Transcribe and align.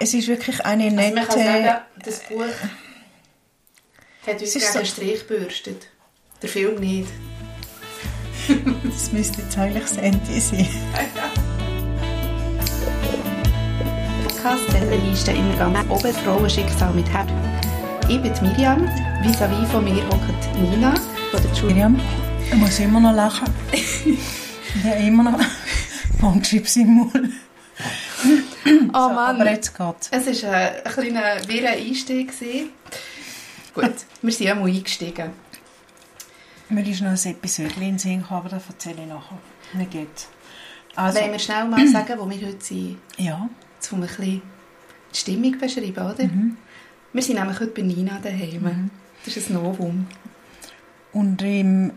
es 0.00 0.14
ist 0.14 0.28
wirklich 0.28 0.64
eine 0.64 0.84
Also 0.84 0.96
nette... 0.96 1.14
man 1.14 1.26
kann 1.28 1.38
sagen, 1.38 1.76
das 2.04 2.20
Buch 2.20 2.44
hat 4.26 4.40
uns 4.40 4.52
gegen 4.54 4.64
so- 4.66 4.78
den 4.78 4.86
Strich 4.86 5.28
gebürstet. 5.28 5.86
Der 6.42 6.48
Film 6.48 6.80
nicht. 6.80 7.08
das 8.84 9.12
müsste 9.12 9.42
jetzt 9.42 9.56
eigentlich 9.58 9.82
das 9.84 9.96
Ende 9.98 10.40
sein. 10.40 10.66
Podcast-Liste 14.26 15.32
immer 15.32 15.54
ganz 15.56 15.90
oben, 15.90 16.14
Frauenschicksal 16.14 16.92
mit 16.94 17.08
Herz. 17.10 17.28
Ich 18.08 18.20
bin 18.22 18.32
Miriam, 18.42 18.86
vis-à-vis 19.22 19.68
von 19.70 19.84
mir 19.84 20.02
hockt 20.08 20.58
Nina 20.58 20.94
von 21.30 21.42
der 21.42 21.54
Schule. 21.54 21.74
Miriam, 21.74 22.00
ich 22.48 22.54
muss 22.54 22.78
immer 22.80 23.00
noch 23.00 23.14
lachen. 23.14 23.48
Ich 24.72 24.84
habe 24.84 25.02
immer 25.02 25.24
noch 25.24 25.40
Bondchips 26.20 26.76
im 26.76 26.86
Mund. 26.94 27.32
Oh 28.92 29.08
So, 29.08 29.14
Mann, 29.14 29.40
aber 29.40 29.50
jetzt 29.50 29.76
geht's. 29.76 30.08
es 30.12 30.42
war 30.44 30.52
ein, 30.52 30.72
ein 30.84 30.92
kleiner 30.92 31.48
wirrer 31.48 31.70
Einstieg. 31.72 32.32
Gut, 33.74 33.94
wir 34.22 34.32
sind 34.32 34.48
einmal 34.48 34.68
eingestiegen. 34.68 35.30
Mir 36.68 36.86
ist 36.86 37.00
noch 37.00 37.10
ein 37.10 37.30
Episode 37.32 37.72
in 37.76 37.80
den 37.80 37.98
Sinn 37.98 38.20
gekommen, 38.22 38.40
aber 38.40 38.48
das 38.50 38.62
erzähle 38.68 39.02
ich 39.02 39.08
nachher. 39.08 39.38
Wie 39.72 39.84
geht's? 39.86 40.28
Also, 40.94 41.20
Wollen 41.20 41.32
wir 41.32 41.38
schnell 41.38 41.64
mal 41.66 41.86
sagen, 41.88 42.14
wo 42.18 42.28
wir 42.28 42.46
heute 42.46 42.64
sind, 42.64 42.98
ja, 43.16 43.48
um 43.92 44.02
ein 44.02 44.06
bisschen 44.06 44.42
die 45.12 45.16
Stimmung 45.18 45.58
beschreiben, 45.58 46.04
oder? 46.04 46.28
Wir 47.12 47.22
sind 47.22 47.36
nämlich 47.38 47.58
heute 47.60 47.72
bei 47.72 47.82
Nina 47.82 48.18
daheim. 48.22 48.90
Das 49.24 49.36
ist 49.36 49.50
ein 49.50 49.54
Novum. 49.54 50.06
und 51.12 51.42
im 51.42 51.92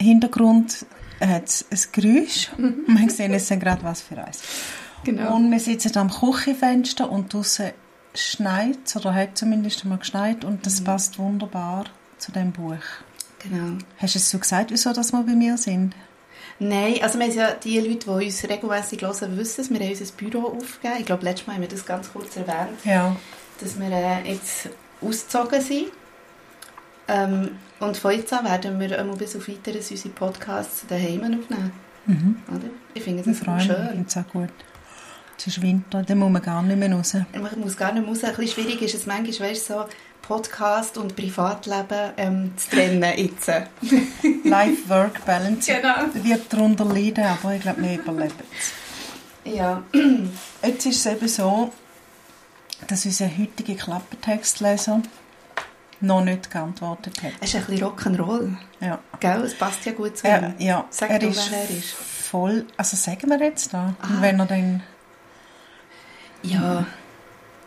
Hintergrund 0.00 0.84
hat 1.20 1.48
es 1.48 1.66
ein 1.70 1.78
Geräusch. 1.92 2.50
Wir 2.56 3.10
sehen 3.10 3.32
jetzt 3.32 3.50
dann 3.50 3.60
gerade, 3.60 3.82
was 3.82 4.00
für 4.02 4.22
eins. 4.22 4.42
Genau. 5.04 5.34
Und 5.36 5.50
wir 5.50 5.60
sitzen 5.60 5.96
am 5.98 6.10
Küchenfenster 6.10 7.10
und 7.10 7.32
draußen 7.32 7.70
schneit 8.14 8.94
oder 8.96 9.14
hat 9.14 9.38
zumindest 9.38 9.82
einmal 9.84 9.98
geschneit 9.98 10.44
und 10.44 10.66
das 10.66 10.82
passt 10.82 11.18
wunderbar 11.18 11.84
zu 12.18 12.32
dem 12.32 12.52
Buch. 12.52 12.74
genau. 13.38 13.78
Hast 13.98 14.14
du 14.14 14.18
es 14.18 14.30
so 14.30 14.38
gesagt, 14.38 14.70
wieso 14.70 14.92
dass 14.92 15.12
wir 15.12 15.22
bei 15.22 15.32
mir 15.32 15.56
sind? 15.56 15.94
Nein, 16.58 16.96
also 17.02 17.18
wir 17.18 17.26
haben 17.26 17.34
ja 17.36 17.52
die 17.52 17.78
Leute, 17.80 18.06
die 18.20 18.26
uns 18.26 18.44
regelmäßig 18.46 19.00
hören, 19.00 19.36
wissen 19.38 19.60
es. 19.62 19.70
Wir 19.70 19.80
haben 19.80 19.88
unser 19.90 20.12
Büro 20.12 20.46
aufgegeben. 20.48 20.96
Ich 21.00 21.06
glaube, 21.06 21.24
letztes 21.24 21.46
Mal 21.46 21.54
haben 21.54 21.62
wir 21.62 21.68
das 21.68 21.86
ganz 21.86 22.12
kurz 22.12 22.36
erwähnt, 22.36 22.84
Ja. 22.84 23.16
dass 23.60 23.78
wir 23.80 23.90
äh, 23.90 24.30
jetzt 24.30 24.68
ausgezogen 25.00 25.60
sind. 25.62 25.86
Ähm, 27.08 27.50
und 27.78 27.96
von 27.96 28.12
jetzt 28.12 28.32
an 28.32 28.44
werden 28.44 28.78
wir 28.78 28.98
einmal 28.98 29.16
bis 29.16 29.34
auf 29.36 29.48
weiteres 29.48 29.90
unsere 29.90 30.10
Podcasts 30.10 30.84
daheim 30.86 31.20
aufnehmen. 31.22 31.72
Mhm. 32.06 32.36
Oder? 32.48 32.68
Ich 32.92 33.02
finde 33.02 33.22
freue 33.34 33.54
mich, 33.56 33.64
ich 33.66 33.72
schön. 33.72 33.88
finde 33.88 34.04
es 34.06 34.16
auch 34.18 34.28
gut. 34.32 34.50
Es 35.40 35.46
ist 35.46 35.62
Winter, 35.62 36.02
dann 36.02 36.18
muss 36.18 36.30
man 36.30 36.42
gar 36.42 36.60
nicht 36.60 36.76
mehr 36.76 36.92
raus. 36.92 37.14
Man 37.14 37.60
muss 37.60 37.74
gar 37.74 37.92
nicht 37.94 38.06
raus. 38.06 38.22
Ein 38.24 38.34
bisschen 38.36 38.62
schwierig 38.62 38.82
ist 38.82 38.94
es 38.94 39.06
manchmal, 39.06 39.48
weißt, 39.50 39.68
so 39.68 39.86
Podcast 40.20 40.98
und 40.98 41.16
Privatleben 41.16 42.10
ähm, 42.18 42.52
zu 42.58 42.68
trennen 42.68 43.10
jetzt. 43.16 43.48
Life-Work-Balance 44.44 45.72
Genau. 45.72 45.94
wird 46.24 46.52
darunter 46.52 46.84
leiden, 46.84 47.24
aber 47.24 47.54
ich 47.54 47.62
glaube, 47.62 47.82
wir 47.82 47.94
überleben 47.98 48.34
es. 48.58 49.52
Ja. 49.54 49.82
Jetzt 50.62 50.84
ist 50.86 51.06
es 51.06 51.06
eben 51.06 51.26
so, 51.28 51.72
dass 52.86 53.06
unser 53.06 53.26
heutiger 53.26 53.74
Klappentextleser 53.82 55.00
noch 56.02 56.22
nicht 56.22 56.50
geantwortet 56.50 57.22
hat. 57.22 57.32
Es 57.40 57.54
ist 57.54 57.56
ein 57.56 57.64
bisschen 57.64 57.86
Rock'n'Roll. 57.88 58.56
Ja. 58.80 58.98
Gell? 59.20 59.40
Es 59.42 59.54
passt 59.56 59.86
ja 59.86 59.92
gut 59.92 60.18
zu 60.18 60.26
Er, 60.26 60.42
ihm. 60.50 60.54
ja, 60.58 60.84
Sag 60.90 61.10
er 61.10 61.18
du, 61.18 61.28
ist, 61.28 61.50
er 61.50 61.70
ist. 61.70 61.92
voll... 61.94 62.66
Also 62.76 62.96
sagen 62.98 63.30
wir 63.30 63.38
jetzt 63.40 63.72
da. 63.72 63.94
Ah. 64.02 64.08
Wenn 64.20 64.38
er 64.38 64.46
dann... 64.46 64.82
Ja. 66.42 66.86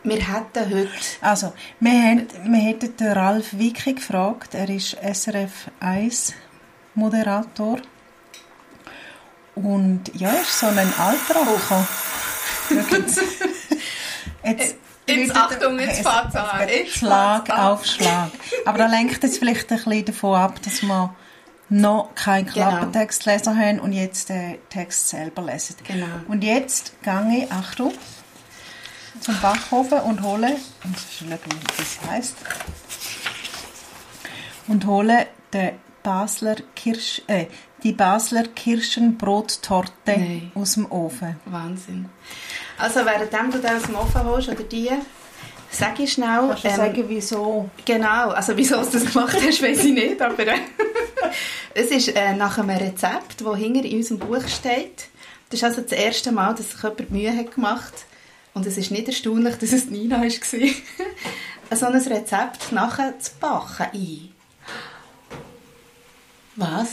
Wir 0.03 0.17
hätten 0.21 0.69
heute... 0.69 0.89
Also, 1.21 1.53
wir, 1.79 1.91
haben, 1.91 2.27
wir 2.45 2.59
hätten 2.61 2.97
den 2.97 3.11
Ralf 3.13 3.57
Wicki 3.57 3.93
gefragt. 3.93 4.53
Er 4.53 4.69
ist 4.69 4.97
SRF 5.01 5.71
1 5.79 6.33
Moderator. 6.95 7.79
Und 9.55 10.11
ja, 10.13 10.29
er 10.29 10.41
ist 10.41 10.59
so 10.59 10.65
ein 10.67 10.77
alter 10.77 11.39
Rocker. 11.45 11.87
Jetzt, 12.89 13.21
jetzt, 14.43 14.75
Jetzt 15.05 15.35
Achtung, 15.35 15.79
jetzt 15.79 16.07
fängt's 16.07 16.35
an. 16.35 16.67
Jetzt 16.67 16.97
Schlag 16.97 17.49
auf 17.49 17.85
Schlag. 17.85 18.31
Aber 18.65 18.77
da 18.77 18.87
lenkt 18.87 19.23
es 19.23 19.37
vielleicht 19.37 19.71
ein 19.71 19.77
bisschen 19.83 20.05
davon 20.05 20.35
ab, 20.35 20.61
dass 20.63 20.81
wir 20.81 21.13
noch 21.69 22.15
keinen 22.15 22.45
Genau. 22.45 22.69
Klappentextleser 22.69 23.55
haben 23.55 23.79
und 23.79 23.91
jetzt 23.93 24.29
den 24.29 24.57
Text 24.69 25.09
selber 25.09 25.41
lesen. 25.43 25.75
Genau. 25.85 26.07
Und 26.27 26.43
jetzt 26.43 26.93
gehe 27.03 27.43
ich, 27.45 27.51
Achtung, 27.51 27.93
zum 29.19 29.39
Backofen 29.41 29.99
und 29.99 30.21
hole, 30.21 30.55
und 30.83 30.95
schauen, 30.97 31.39
wie 31.45 31.77
das 31.77 31.99
heisst, 32.09 32.35
und 34.67 34.85
hole 34.85 35.27
den 35.51 35.71
Basler 36.01 36.55
Kirsch, 36.75 37.21
äh, 37.27 37.45
die 37.83 37.93
Basler 37.93 38.43
Kirschenbrottorte 38.43 39.91
Nein. 40.05 40.51
aus 40.55 40.73
dem 40.73 40.91
Ofen. 40.91 41.37
Wahnsinn. 41.45 42.09
Also, 42.77 43.05
währenddem 43.05 43.51
du 43.51 43.59
den 43.59 43.77
aus 43.77 43.83
dem 43.83 43.95
Ofen 43.95 44.23
holst, 44.23 44.49
oder 44.49 44.63
die, 44.63 44.89
sag 45.69 45.99
ich 45.99 46.13
schnell... 46.13 46.47
Kannst 46.47 46.63
du 46.63 46.67
ähm, 46.69 46.75
sagen, 46.75 47.03
wieso? 47.07 47.69
Genau, 47.85 48.29
also 48.29 48.55
wieso 48.57 48.81
du 48.81 48.89
das 48.89 49.05
gemacht 49.05 49.35
hast, 49.35 49.61
weiß 49.61 49.85
ich 49.85 49.93
nicht, 49.93 50.21
aber 50.21 50.47
äh, 50.47 50.59
es 51.73 51.91
ist 51.91 52.09
äh, 52.09 52.33
nach 52.33 52.57
einem 52.57 52.69
Rezept, 52.71 53.41
das 53.41 53.57
hinter 53.57 53.83
in 53.83 53.97
unserem 53.97 54.19
Buch 54.19 54.47
steht. 54.47 55.07
Das 55.49 55.59
ist 55.59 55.63
also 55.63 55.81
das 55.81 55.91
erste 55.91 56.31
Mal, 56.31 56.55
dass 56.55 56.71
sich 56.71 56.81
jemand 56.81 57.11
Mühe 57.11 57.37
hat 57.37 57.53
gemacht 57.53 57.93
und 58.53 58.65
es 58.65 58.77
ist 58.77 58.91
nicht 58.91 59.07
erstaunlich, 59.07 59.55
dass 59.55 59.71
es 59.71 59.85
Nina 59.89 60.21
war. 60.21 60.29
so 61.77 61.85
ein 61.87 61.95
Rezept 61.95 62.71
nachher 62.71 63.17
zu 63.19 63.31
backen 63.39 63.87
ein. 63.93 64.29
Was? 66.55 66.89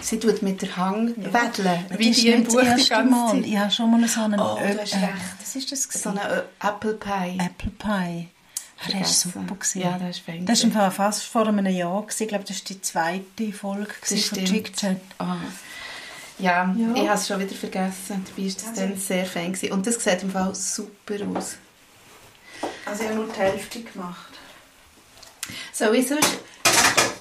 Sie 0.00 0.18
tut 0.20 0.40
mit 0.42 0.62
der 0.62 0.76
Hang 0.76 1.14
wedeln, 1.16 1.84
wie 1.98 2.10
die 2.10 2.28
im 2.28 2.44
Buch 2.44 2.60
die 2.60 2.88
ganze 2.88 3.04
Mal. 3.10 3.44
Ich 3.44 3.56
habe 3.56 3.70
schon 3.70 3.90
mal 3.90 4.06
so 4.08 4.20
einen... 4.20 4.38
Oh, 4.38 4.56
du 4.56 4.64
Ö- 4.64 4.78
hast 4.80 4.92
äh, 4.94 4.96
recht. 4.98 5.12
Was 5.40 5.56
ist 5.56 5.72
das? 5.72 5.82
So 5.82 6.10
gewesen? 6.10 6.18
eine 6.18 6.34
äh, 6.62 6.68
Apple 6.68 6.94
Pie. 6.94 7.38
Apple 7.40 7.70
Pie. 7.72 8.28
Ah, 8.78 8.88
Der 8.90 9.00
war 9.00 9.04
super. 9.06 9.40
Gewesen. 9.54 9.80
Ja, 9.80 9.98
der 9.98 10.10
ist 10.10 10.20
fein 10.20 10.46
Das 10.46 10.74
war 10.74 10.90
fast 10.90 11.24
vor 11.24 11.48
einem 11.48 11.66
Jahr. 11.66 12.02
Gewesen. 12.02 12.22
Ich 12.22 12.28
glaube, 12.28 12.44
das 12.44 12.56
war 12.58 12.64
die 12.68 12.80
zweite 12.82 13.52
Folge 13.52 13.88
Das 14.08 14.24
von. 14.26 14.44
Chick 14.44 14.76
Chat. 14.76 15.00
Ah. 15.18 15.36
Ja, 16.38 16.74
Ja. 16.76 16.94
ich 16.94 17.08
habe 17.08 17.18
es 17.18 17.26
schon 17.26 17.40
wieder 17.40 17.54
vergessen. 17.54 18.24
Dabei 18.28 18.48
war 18.48 18.54
das 18.54 18.72
dann 18.74 18.96
sehr 18.98 19.24
fein. 19.26 19.52
gewesen. 19.52 19.72
Und 19.72 19.86
das 19.86 20.02
sieht 20.02 20.22
im 20.22 20.30
Fall 20.30 20.54
super 20.54 21.14
aus. 21.34 21.56
Also 22.84 23.02
ich 23.02 23.08
habe 23.08 23.18
nur 23.20 23.28
die 23.32 23.38
Hälfte 23.40 23.80
gemacht. 23.82 24.32
Soll 25.72 25.96
ich 25.96 26.08
sonst... 26.08 26.38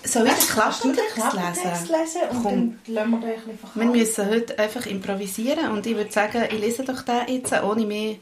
Soll 0.04 0.28
ich 0.28 0.34
den 0.34 0.48
Klappentext 0.50 1.14
Klappentext 1.16 1.90
lesen? 1.90 1.96
lesen? 2.00 2.22
Und 2.30 2.44
Komm. 2.44 2.80
dann 2.86 2.94
lassen 2.94 3.10
wir 3.12 3.20
den 3.20 3.30
ein 3.30 3.36
bisschen 3.36 3.58
verkaufen. 3.58 3.80
Wir 3.82 3.88
müssen 3.88 4.30
heute 4.30 4.60
einfach 4.60 4.86
improvisieren 4.86 5.72
und 5.72 5.86
ich 5.88 5.96
würde 5.96 6.12
sagen, 6.12 6.44
ich 6.52 6.60
lese 6.60 6.84
doch 6.84 7.02
den 7.02 7.28
jetzt, 7.28 7.52
ohne 7.54 7.86
mich 7.86 8.20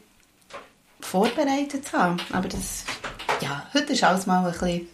vorbereitet 1.02 1.86
zu 1.88 1.98
haben. 1.98 2.18
Aber 2.32 2.48
das... 2.48 2.86
Ja, 3.42 3.68
heute 3.74 3.92
ist 3.94 4.04
alles 4.04 4.26
mal 4.26 4.46
ein 4.46 4.52
bisschen 4.54 4.88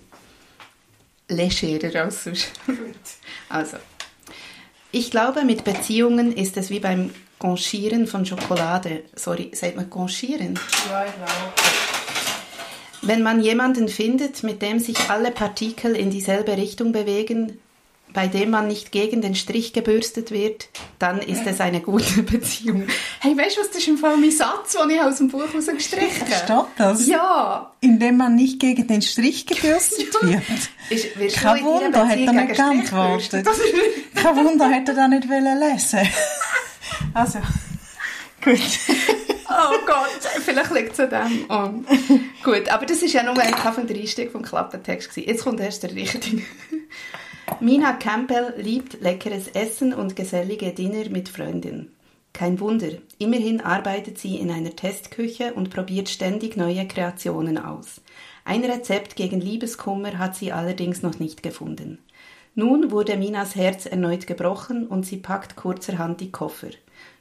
legerer 1.28 2.06
als 2.06 2.24
sonst. 2.24 2.52
also... 3.50 3.78
Ich 4.92 5.12
glaube, 5.12 5.46
mit 5.46 5.66
Beziehungen 5.66 6.34
ist 6.34 6.58
es 6.58 6.72
wie 6.72 6.80
beim 6.80 7.12
Conchieren 7.38 8.08
von 8.08 8.26
Schokolade. 8.26 9.04
Sorry, 9.16 9.52
sagt 9.54 9.76
man 9.76 9.88
Conchieren? 9.88 10.60
Ja, 10.90 11.06
ich 11.06 11.14
glaube. 11.14 11.54
Wenn 13.04 13.22
man 13.22 13.40
jemanden 13.40 13.88
findet, 13.88 14.42
mit 14.42 14.64
dem 14.64 14.80
sich 14.80 14.98
alle 15.12 15.30
Partikel 15.30 15.96
in 15.96 16.10
dieselbe 16.10 16.58
Richtung 16.58 16.92
bewegen, 16.92 17.60
bei 18.14 18.28
dem 18.28 18.50
man 18.50 18.68
nicht 18.68 18.92
gegen 18.92 19.22
den 19.22 19.36
Strich 19.36 19.72
gebürstet 19.74 20.32
wird, 20.32 20.70
dann 20.98 21.20
ist 21.20 21.46
es 21.46 21.62
eine 21.62 21.80
gute 21.82 22.24
Beziehung. 22.24 22.88
Hey, 23.20 23.38
weißt 23.38 23.58
du 23.58 23.62
was, 23.62 23.68
das 23.70 23.78
ist 23.78 23.88
im 23.88 23.98
Fall 23.98 24.18
mein 24.18 24.32
Satz, 24.32 24.74
den 24.74 24.90
ich 24.90 25.02
aus 25.02 25.18
dem 25.18 25.28
Buch 25.30 25.44
rausgestrichen 25.54 26.22
habe. 26.22 26.32
Steht 26.34 26.66
das? 26.78 27.08
Ja. 27.08 27.72
Indem 27.82 28.18
man 28.18 28.36
nicht 28.36 28.60
gegen 28.60 28.88
den 28.88 29.02
Strich 29.02 29.46
gebürstet 29.46 30.14
wird. 30.22 30.42
Ist, 30.90 31.20
wirst 31.20 31.38
Kein 31.38 31.64
Wunder, 31.64 32.08
hat 32.08 32.18
er 32.18 32.34
nicht 32.34 32.56
geantwortet. 32.56 33.48
Kein 34.16 34.36
Wunder, 34.38 34.70
hätte 34.70 34.92
er 34.92 34.96
das 34.96 35.10
nicht 35.10 35.30
wollen 35.30 35.60
lesen 35.60 36.00
Also, 37.14 37.40
gut. 38.44 38.60
Oh 39.50 39.78
Gott, 39.86 40.42
vielleicht 40.44 40.72
liegt 40.72 40.94
es 40.94 41.00
an 41.00 41.10
dem. 41.10 41.46
Oh. 41.50 41.70
Gut, 42.44 42.70
aber 42.70 42.86
das 42.86 43.02
ist 43.02 43.14
ja 43.14 43.24
nur 43.24 43.38
ein 43.40 43.52
Kaffee 43.52 43.84
der 43.84 43.96
Einstieg 43.98 44.32
vom 44.32 44.42
Klappentext. 44.42 45.10
gewesen. 45.10 45.28
Jetzt 45.28 45.44
kommt 45.44 45.60
erst 45.60 45.84
der 45.84 45.94
richtige. 45.94 46.42
Mina 47.60 47.94
Campbell 47.94 48.54
liebt 48.58 49.02
leckeres 49.02 49.48
Essen 49.50 49.94
und 49.94 50.16
gesellige 50.16 50.72
Dinner 50.72 51.10
mit 51.10 51.28
Freundinnen. 51.28 51.92
Kein 52.32 52.60
Wunder, 52.60 52.92
immerhin 53.18 53.60
arbeitet 53.60 54.18
sie 54.18 54.38
in 54.38 54.50
einer 54.50 54.76
Testküche 54.76 55.54
und 55.54 55.70
probiert 55.70 56.08
ständig 56.08 56.56
neue 56.56 56.88
Kreationen 56.88 57.58
aus. 57.58 58.02
Ein 58.46 58.64
Rezept 58.64 59.16
gegen 59.16 59.42
Liebeskummer 59.42 60.18
hat 60.18 60.36
sie 60.36 60.54
allerdings 60.54 61.02
noch 61.02 61.20
nicht 61.20 61.44
gefunden. 61.44 62.00
Nun 62.56 62.92
wurde 62.92 63.18
Minas 63.18 63.56
Herz 63.56 63.86
erneut 63.86 64.26
gebrochen 64.26 64.88
und 64.88 65.06
sie 65.06 65.18
packt 65.18 65.56
kurzerhand 65.56 66.22
die 66.22 66.32
Koffer. 66.32 66.70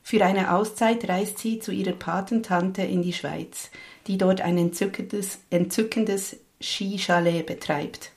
Für 0.03 0.25
eine 0.25 0.55
Auszeit 0.55 1.09
reist 1.09 1.39
sie 1.39 1.59
zu 1.59 1.73
ihrer 1.73 1.93
Patentante 1.93 2.83
in 2.83 3.03
die 3.03 3.13
Schweiz, 3.13 3.71
die 4.07 4.19
dort 4.19 4.41
ein 4.41 4.57
entzückendes, 4.57 5.41
entzückendes 5.51 6.37
Skichalet 6.61 7.47
betreibt. 7.47 8.13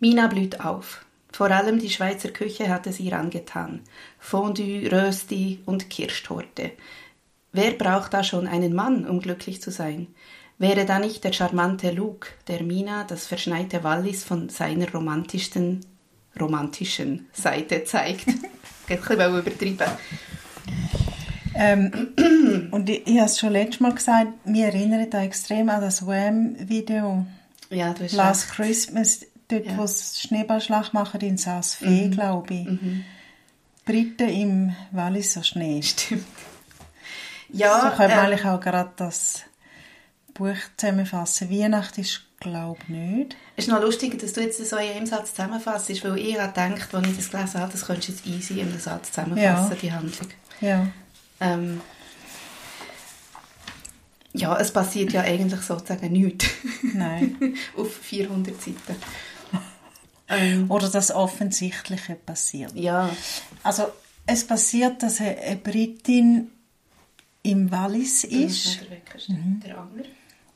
Mina 0.00 0.26
blüht 0.28 0.60
auf. 0.60 1.04
Vor 1.32 1.50
allem 1.50 1.78
die 1.78 1.90
Schweizer 1.90 2.30
Küche 2.30 2.68
hat 2.68 2.86
es 2.86 3.00
ihr 3.00 3.18
angetan. 3.18 3.80
Fondue, 4.18 4.90
Rösti 4.90 5.60
und 5.66 5.90
Kirschtorte. 5.90 6.72
Wer 7.52 7.72
braucht 7.72 8.14
da 8.14 8.22
schon 8.22 8.46
einen 8.46 8.74
Mann, 8.74 9.06
um 9.06 9.20
glücklich 9.20 9.60
zu 9.60 9.70
sein? 9.70 10.08
Wäre 10.58 10.86
da 10.86 10.98
nicht 10.98 11.22
der 11.24 11.32
charmante 11.32 11.90
Luke, 11.90 12.30
der 12.48 12.62
Mina 12.62 13.04
das 13.04 13.26
verschneite 13.26 13.84
Wallis 13.84 14.24
von 14.24 14.48
seiner 14.48 14.90
romantischsten, 14.90 15.80
romantischen 16.38 17.28
Seite 17.32 17.84
zeigt? 17.84 18.26
ein 18.88 19.38
übertrieben. 19.38 19.86
Ähm, 21.54 22.14
und 22.70 22.88
ich, 22.88 23.06
ich 23.06 23.16
habe 23.18 23.26
es 23.26 23.38
schon 23.38 23.52
letztes 23.52 23.80
Mal 23.80 23.94
gesagt, 23.94 24.46
mir 24.46 24.66
erinnert 24.66 25.12
da 25.14 25.22
extrem 25.22 25.68
an 25.68 25.80
das 25.80 26.06
Wham-Video. 26.06 27.26
Ja, 27.70 27.92
du 27.92 28.04
hast 28.04 28.12
Last 28.12 28.42
recht. 28.44 28.56
Christmas, 28.56 29.26
dort, 29.48 29.66
Ja. 29.66 29.76
wo 29.78 29.86
sie 29.86 30.20
Schneeballschlacht 30.28 30.94
machen 30.94 31.20
in 31.20 31.36
Saas-Fee, 31.38 32.08
glaube 32.08 32.54
ich. 32.54 32.68
Briten 33.84 34.28
im 34.28 34.76
Walliser 34.92 35.42
Schnee. 35.44 35.82
Stimmt. 35.82 36.24
so 37.50 37.58
Ja, 37.58 37.90
können 37.96 38.10
wir 38.10 38.16
ähm, 38.18 38.24
eigentlich 38.26 38.44
auch 38.44 38.60
gerade 38.60 38.90
das 38.96 39.42
Buch 40.34 40.54
zusammenfassen. 40.76 41.50
Weihnachten 41.50 42.02
ist, 42.02 42.22
glaube 42.40 42.78
ich, 42.84 42.88
nicht. 42.90 43.36
Es 43.56 43.64
ist 43.66 43.70
noch 43.72 43.80
lustig, 43.80 44.18
dass 44.18 44.34
du 44.34 44.42
jetzt 44.42 44.64
so 44.64 44.76
in 44.76 44.90
einem 44.92 45.06
Satz 45.06 45.30
zusammenfasst, 45.34 45.88
weil 46.04 46.18
ich 46.18 46.38
habe 46.38 46.52
gedacht, 46.52 46.94
als 46.94 47.08
ich 47.08 47.16
das 47.16 47.30
gelesen 47.30 47.60
habe, 47.60 47.72
das 47.72 47.86
könntest 47.86 48.08
du 48.08 48.12
jetzt 48.12 48.26
easy 48.26 48.60
in 48.60 48.68
einem 48.68 48.78
Satz 48.78 49.10
zusammenfassen, 49.10 49.70
Ja. 49.72 49.76
die 49.80 49.92
Handlung. 49.92 50.28
Ja. 50.60 50.86
Ähm, 51.40 51.80
ja, 54.34 54.56
es 54.58 54.70
passiert 54.72 55.12
ja 55.12 55.22
eigentlich 55.22 55.60
sozusagen 55.62 56.12
nichts 56.12 56.46
Nein. 56.94 57.54
auf 57.76 57.92
400 57.96 58.54
Seiten. 58.60 58.96
Ähm, 60.28 60.70
Oder 60.70 60.88
das 60.90 61.10
Offensichtliche 61.10 62.14
passiert. 62.14 62.74
ja, 62.74 63.08
Also, 63.62 63.84
es 64.26 64.46
passiert, 64.46 65.02
dass 65.02 65.20
eine 65.20 65.56
Britin 65.56 66.50
im 67.42 67.70
Wallis 67.70 68.22
das 68.22 68.30
ist 68.32 68.80
Anger. 69.30 69.88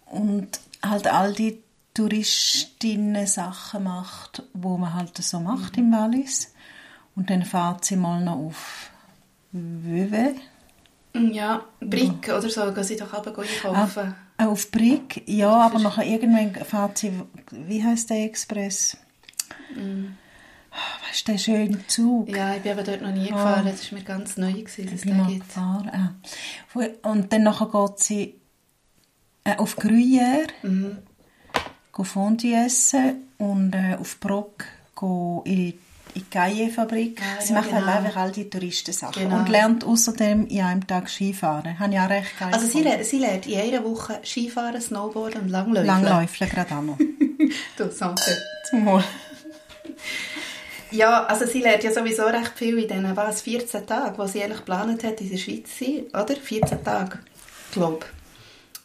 und 0.07 0.61
halt 0.85 1.07
all 1.07 1.33
die 1.33 1.63
Touristinnen 1.95 3.27
Sachen 3.27 3.85
macht, 3.85 4.43
wo 4.53 4.77
man 4.77 4.95
halt 4.95 5.17
so 5.17 5.41
macht 5.41 5.77
im 5.79 5.93
Wallis. 5.93 6.53
Und 7.15 7.29
dann 7.31 7.45
fährt 7.45 7.85
sie 7.85 7.97
mal 7.97 8.23
noch 8.23 8.37
auf 8.37 8.91
Wöwe. 9.53 10.35
Ja, 11.15 11.65
Brick 11.81 12.29
oder 12.29 12.49
so, 12.49 12.73
gehen 12.73 12.85
sie 12.85 12.97
doch 12.97 13.13
aber 13.13 13.39
einkaufen. 13.39 14.15
Ah, 14.39 14.47
auf 14.47 14.71
Brig, 14.71 15.23
ja, 15.27 15.51
aber 15.51 15.79
nachher 15.79 16.07
irgendwann 16.07 16.55
fährt 16.65 16.99
sie, 16.99 17.13
wie 17.51 17.85
heißt 17.85 18.09
der 18.11 18.25
Express? 18.25 18.97
Ah, 20.71 21.09
Weißt 21.09 21.29
du, 21.29 21.33
der 21.33 21.39
schöne 21.39 21.87
Zug? 21.87 22.29
Ja, 22.35 22.55
ich 22.55 22.63
bin 22.63 22.73
aber 22.73 22.83
dort 22.83 23.03
noch 23.03 23.13
nie 23.13 23.29
gefahren, 23.29 23.67
das 23.67 23.93
war 23.93 23.99
mir 23.99 24.05
ganz 24.05 24.37
neu, 24.39 24.53
gewesen, 24.53 24.85
dass 24.87 24.95
es 24.95 25.01
Ich 25.01 25.07
bin 25.07 25.17
mal 25.19 25.27
gibt. 25.27 25.47
gefahren. 25.47 25.91
Ah. 26.75 27.09
Und 27.11 27.33
dann 27.33 27.43
nachher 27.43 27.67
geht 27.67 27.99
sie 27.99 28.35
äh, 29.45 29.57
auf 29.57 29.77
Gruyère, 29.79 30.49
Mhm. 30.63 30.99
Fondue 32.05 32.55
essen 32.65 33.29
und 33.39 33.75
äh, 33.75 33.97
auf 34.01 34.19
Brock 34.19 34.65
in 35.45 35.57
die 35.57 35.79
in 36.15 36.23
die 36.23 36.31
Gaillet-Fabrik. 36.31 37.21
Ah, 37.23 37.41
sie 37.41 37.53
ja, 37.55 37.61
macht 37.61 37.73
halt 37.73 37.85
genau. 37.85 37.97
einfach 37.97 38.17
all 38.17 38.33
die 38.33 38.49
Touristensachen. 38.49 39.23
Genau. 39.23 39.39
Und 39.39 39.49
lernt 39.49 39.83
außerdem 39.85 40.47
in 40.47 40.61
einem 40.61 40.87
Tag 40.87 41.09
Skifahren. 41.09 41.79
Habe 41.79 41.93
ich 41.95 41.99
auch 42.01 42.09
recht 42.11 42.39
geil 42.39 42.51
Also 42.53 42.67
sie, 42.67 42.85
sie 43.05 43.19
lernt 43.19 43.47
in 43.47 43.59
einer 43.61 43.83
Woche 43.85 44.21
Skifahren, 44.23 44.81
Snowboarden 44.81 45.43
und 45.43 45.49
Langläufen. 45.49 45.87
Langläufeln 45.87 46.51
gerade 46.51 46.75
auch 46.77 46.83
noch. 46.83 46.99
Du, 47.77 47.91
Sanke. 47.91 48.23
Zumal. 48.71 49.05
Ja, 50.91 51.25
also 51.25 51.47
sie 51.47 51.61
lernt 51.63 51.83
ja 51.85 51.91
sowieso 51.91 52.25
recht 52.25 52.53
viel 52.55 52.77
in 52.79 52.87
diesen, 52.87 53.17
was, 53.17 53.41
14 53.41 53.87
Tagen, 53.87 54.19
wo 54.19 54.27
sie 54.27 54.43
eigentlich 54.43 54.59
geplant 54.59 55.03
hat, 55.05 55.23
in 55.23 55.31
der 55.31 55.39
Schweiz 55.39 55.79
zu 55.79 55.85
sein, 55.87 56.03
oder? 56.09 56.37
14 56.37 56.85
Tage, 56.85 57.19
glaube 57.73 58.05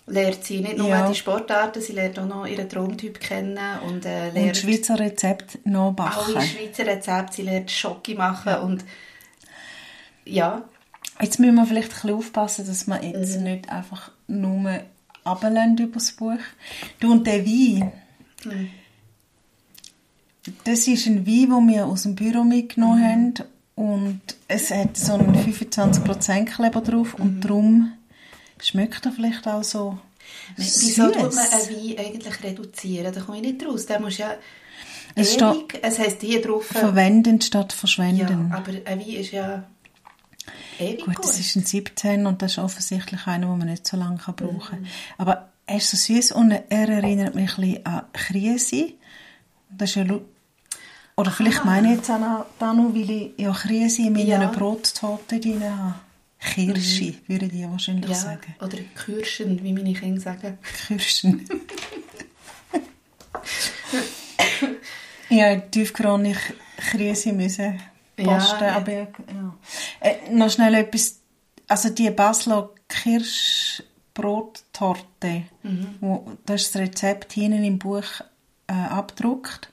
Lernt 0.09 0.41
sie 0.45 0.61
nicht 0.61 0.77
nur 0.77 0.87
Ja. 0.87 1.05
die 1.09 1.15
Sportarten, 1.15 1.81
sie 1.81 1.91
lernt 1.91 2.17
auch 2.17 2.25
noch 2.25 2.45
ihren 2.47 2.69
Traumtyp 2.69 3.19
kennen 3.19 3.57
und 3.85 4.05
äh, 4.05 4.27
Und 4.29 4.35
lernt 4.35 4.55
Schweizer 4.55 4.97
Rezept 4.97 5.59
noch 5.65 5.91
backen. 5.91 6.33
alle 6.37 6.45
Schweizer 6.47 6.85
Rezepte, 6.87 7.33
sie 7.35 7.41
lernt 7.41 7.69
Schoki 7.71 8.15
machen 8.15 8.55
und 8.55 8.85
ja, 10.23 10.63
Jetzt 11.19 11.39
müssen 11.39 11.55
wir 11.55 11.65
vielleicht 11.65 11.89
ein 11.89 11.93
bisschen 11.95 12.13
aufpassen, 12.13 12.67
dass 12.67 12.87
Mhm. 12.87 12.99
jetzt 13.01 13.35
nicht 13.41 13.69
einfach 13.69 14.11
nur 14.27 14.79
runterlassen 15.25 15.77
über 15.79 15.95
das 15.95 16.11
Buch. 16.13 16.37
Du 17.01 17.11
und 17.11 17.27
der 17.27 17.43
Wein, 17.45 17.91
Mhm. 18.45 18.69
Das 20.63 20.87
ist 20.87 21.05
ein 21.07 21.25
Wein, 21.25 21.49
den 21.49 21.67
wir 21.67 21.85
aus 21.85 22.03
dem 22.03 22.15
Büro 22.15 22.43
mitgenommen 22.43 22.99
Mhm. 22.99 23.05
haben 23.05 23.33
und 23.75 24.21
es 24.47 24.71
hat 24.71 24.97
so 24.97 25.13
einen 25.13 25.35
25% 25.35 26.45
Kleber 26.45 26.81
drauf 26.81 27.17
Mhm. 27.17 27.23
und 27.25 27.41
darum 27.41 27.91
schmeckt 28.61 29.05
er 29.05 29.11
vielleicht 29.11 29.47
auch 29.47 29.63
so 29.63 29.97
wieso 30.55 31.07
tut 31.11 31.15
man 31.35 31.45
einen 31.45 31.97
Wein 31.97 32.05
eigentlich 32.05 32.43
reduzieren? 32.43 33.13
Da 33.13 33.21
komme 33.21 33.37
ich 33.37 33.43
nicht 33.43 33.65
raus. 33.65 33.85
Der 33.85 33.99
muss 33.99 34.17
ja 34.17 34.35
Es 35.15 35.35
ewig, 35.37 35.79
es 35.81 35.99
heisst 35.99 36.21
hier 36.21 36.41
drauf, 36.41 36.65
Verwenden 36.65 37.39
statt 37.41 37.71
ja, 37.73 37.77
verschwenden. 37.77 38.51
aber 38.51 38.71
ein 38.85 38.99
Wein 38.99 39.07
ist 39.07 39.31
ja 39.31 39.63
ewig 40.79 41.05
Gut, 41.05 41.15
gut. 41.15 41.25
das 41.25 41.39
ist 41.39 41.55
ein 41.55 41.63
17 41.65 42.25
und 42.27 42.41
das 42.41 42.53
ist 42.53 42.57
offensichtlich 42.59 43.25
einer, 43.27 43.47
den 43.47 43.57
man 43.57 43.67
nicht 43.67 43.87
so 43.87 43.97
lange 43.97 44.17
kann 44.17 44.35
brauchen 44.35 44.59
kann. 44.59 44.79
Mhm. 44.81 44.87
Aber 45.17 45.49
er 45.65 45.77
ist 45.77 45.89
so 45.89 45.97
süß 45.97 46.31
und 46.33 46.51
er 46.51 46.89
erinnert 46.89 47.35
mich 47.35 47.57
ein 47.57 47.61
bisschen 47.63 47.85
an 47.85 48.01
Krise. 48.13 48.93
Das 49.69 49.89
ist 49.91 49.95
ja 49.95 50.03
oder 51.17 51.31
vielleicht 51.31 51.65
meine 51.65 51.89
ich 51.89 51.97
jetzt 51.97 52.09
auch 52.11 52.19
noch, 52.19 52.45
weil 52.59 53.09
ich 53.09 53.31
ja 53.37 53.51
Krise 53.51 54.03
in 54.03 54.13
meiner 54.13 54.27
Ja. 54.27 54.47
Mhm. 54.47 54.51
Brottorte 54.51 55.39
drin 55.39 55.63
habe. 55.63 55.95
Kirsche, 56.39 57.15
würde 57.25 57.47
ich 57.47 57.67
wahrscheinlich 57.67 58.11
ja, 58.11 58.15
sagen. 58.15 58.53
oder 58.61 58.77
Kürschen, 58.93 59.63
wie 59.63 59.73
meine 59.73 59.93
Kinder 59.93 60.21
sagen. 60.21 60.59
Kirschen. 60.87 61.49
ja, 65.29 65.55
tiefgründig 65.55 66.37
Krise 66.91 67.33
müssen 67.33 67.81
posten, 68.15 68.63
Ja, 68.63 68.75
aber 68.75 68.91
ja. 68.91 69.07
Äh, 69.99 70.29
noch 70.31 70.51
schnell 70.51 70.75
etwas, 70.75 71.19
also 71.67 71.89
die 71.89 72.11
Basler 72.11 72.69
Kirschbrottorte, 72.87 75.45
wo, 75.99 76.31
das 76.45 76.61
ist 76.61 76.75
das 76.75 76.81
Rezept 76.81 77.33
hinten 77.33 77.63
im 77.63 77.79
Buch 77.79 78.21
äh, 78.67 78.73
abgedruckt 78.73 79.71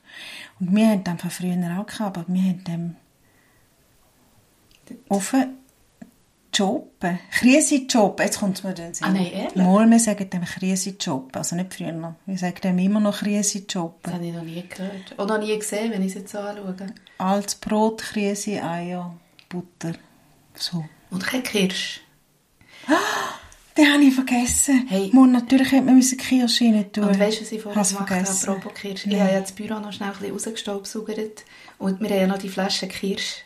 und 0.60 0.74
wir 0.74 0.88
haben 0.88 1.04
den 1.04 1.18
von 1.18 1.30
früher 1.30 1.80
auch 1.80 1.86
gehabt, 1.86 2.18
aber 2.18 2.24
wir 2.28 2.42
haben 2.42 2.64
dem 2.64 2.96
offen 5.08 5.58
Jopen. 6.54 7.18
Krise-Jopen. 7.32 8.24
Jetzt 8.24 8.38
kommt 8.38 8.58
es 8.58 8.62
mir 8.62 8.74
dann 8.74 8.94
Sinn. 8.94 9.06
Ah, 9.06 9.10
nein, 9.10 9.26
ehrlich? 9.26 9.56
Mal, 9.56 9.90
wir 9.90 9.98
sagen 9.98 10.30
dem 10.30 10.44
Krise-Jopen. 10.44 11.34
Also 11.36 11.56
nicht 11.56 11.74
früher. 11.74 12.14
Wir 12.26 12.38
sagen 12.38 12.60
dem 12.62 12.78
immer 12.78 13.00
noch 13.00 13.12
Das 13.12 13.20
Krise-Jopen. 13.22 14.12
habe 14.12 14.24
ich 14.24 14.32
noch 14.32 14.42
nie 14.42 14.64
gehört. 14.68 15.18
Und 15.18 15.28
noch 15.28 15.38
nie 15.38 15.58
gesehen, 15.58 15.90
wenn 15.90 16.02
ich 16.02 16.08
es 16.08 16.14
jetzt 16.14 16.32
so 16.32 16.38
anschaue. 16.38 16.76
Altes 17.18 17.56
Brot, 17.56 18.02
Krise, 18.02 18.62
Eier, 18.62 19.16
Butter. 19.48 19.94
So. 20.54 20.84
Und 21.10 21.26
kein 21.26 21.42
Kirsch. 21.42 22.00
Den 23.76 23.92
habe 23.92 24.04
ich 24.04 24.14
vergessen. 24.14 24.86
Hey. 24.88 25.10
Mal, 25.12 25.26
natürlich 25.26 25.72
hätte 25.72 25.82
man 25.82 25.96
müssen 25.96 26.16
Kirsche 26.16 26.64
rein 26.64 26.92
tun. 26.92 27.04
Und 27.04 27.18
weißt 27.18 27.38
du, 27.38 27.42
was 27.42 27.52
ich 27.52 27.60
vorher 27.60 27.80
Hast 27.80 27.92
gemacht 27.92 28.08
vergessen. 28.08 28.48
habe, 28.48 28.58
apropos 28.58 28.80
Kirsch? 28.80 29.06
Ich 29.06 29.12
Nein. 29.12 29.20
habe 29.20 29.32
ja 29.32 29.40
das 29.40 29.52
Büro 29.52 29.80
noch 29.80 29.92
schnell 29.92 30.10
ein 30.10 30.18
bisschen 30.18 30.32
rausgestaubsaugert. 30.32 31.44
Und 31.78 32.00
wir 32.00 32.08
haben 32.08 32.20
ja 32.20 32.26
noch 32.28 32.38
die 32.38 32.48
Flasche 32.48 32.86
Kirsch 32.86 33.42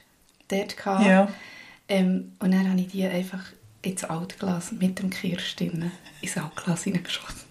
dort 0.48 0.76
gehabt. 0.76 1.06
Ja. 1.06 1.28
Ähm, 1.88 2.32
und 2.40 2.52
dann 2.52 2.68
habe 2.68 2.78
ich 2.80 2.88
die 2.88 3.04
einfach 3.04 3.42
ins 3.80 4.04
Altglas 4.04 4.72
mit 4.72 4.98
dem 4.98 5.08
Kirsch 5.08 5.56
drin 5.56 5.90
ins 6.20 6.36
Altglas 6.36 6.84
hineingeschossen. 6.84 7.48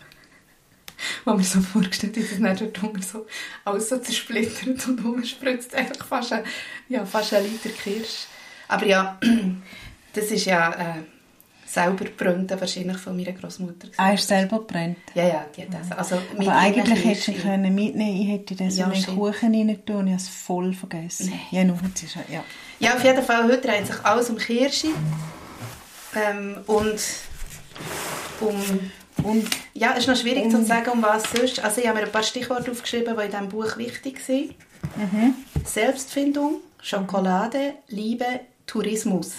Wo 1.26 1.34
mir 1.34 1.44
so 1.44 1.62
vorgestellt 1.62 2.18
ist, 2.18 2.34
dass 2.34 2.40
dann 2.40 2.58
dort 2.58 2.84
unten 2.84 3.02
so 3.02 3.26
alles 3.66 3.90
so 3.90 3.98
zersplittert 3.98 4.88
und 4.88 5.04
rumspritzt 5.04 5.74
einfach 5.74 6.06
fast 6.06 6.34
ein, 6.34 6.44
ja, 6.90 7.06
fast 7.06 7.34
ein 7.34 7.44
Liter 7.44 7.70
Kirsch. 7.70 8.26
Aber 8.68 8.86
ja, 8.86 9.20
das 10.14 10.26
ist 10.32 10.46
ja 10.46 10.74
äh, 10.74 11.04
selber 11.68 12.06
gebrannt, 12.06 12.50
wahrscheinlich 12.60 12.98
von 12.98 13.16
meiner 13.16 13.34
Großmutter. 13.34 13.90
Ah, 13.98 14.12
ist 14.14 14.28
selber 14.28 14.60
gebrannt. 14.60 14.98
Ja, 15.14 15.28
ja, 15.28 15.46
die 15.56 15.64
hat 15.64 15.70
das. 15.74 15.92
Also, 15.98 16.16
Aber 16.38 16.56
eigentlich 16.56 16.88
ihren 16.88 17.10
hätte 17.10 17.32
ich 17.32 17.42
können 17.42 17.76
mitnehmen 17.76 18.22
Ich 18.22 18.28
hätte 18.30 18.56
so 18.72 18.82
Ja, 18.82 18.88
in 18.88 19.02
den. 19.02 19.16
Kuchen 19.16 19.54
rein 19.54 19.86
tun. 19.86 20.08
Ich 20.08 20.14
habe 20.14 20.22
es 20.22 20.30
voll 20.30 20.74
vergessen. 20.74 21.30
Nein. 21.30 21.40
Ja, 21.52 21.64
nur, 21.64 21.78
ist 21.94 22.16
ja. 22.16 22.44
Ja, 22.80 22.96
auf 22.96 23.04
jeden 23.04 23.24
Fall, 23.24 23.44
heute 23.44 23.68
dreht 23.68 23.86
sich 23.86 24.04
alles 24.04 24.30
um 24.30 24.38
Kirsche. 24.38 24.88
Ähm, 26.16 26.58
und 26.68 27.00
um... 28.40 28.56
Und 29.24 29.50
Ja, 29.74 29.94
es 29.94 30.00
ist 30.00 30.08
noch 30.08 30.16
schwierig 30.16 30.50
zu 30.52 30.64
sagen, 30.64 30.92
um 30.92 31.02
was 31.02 31.24
sonst. 31.32 31.60
Also 31.64 31.82
ich 31.82 31.88
habe 31.88 32.00
mir 32.00 32.06
ein 32.06 32.12
paar 32.12 32.22
Stichworte 32.24 32.70
aufgeschrieben, 32.72 33.16
die 33.18 33.24
in 33.26 33.32
diesem 33.32 33.50
Buch 33.50 33.76
wichtig 33.78 34.20
sind. 34.24 34.54
Selbstfindung, 35.66 36.62
Schokolade, 36.82 37.74
Liebe, 37.88 38.26
Tourismus. 38.68 39.34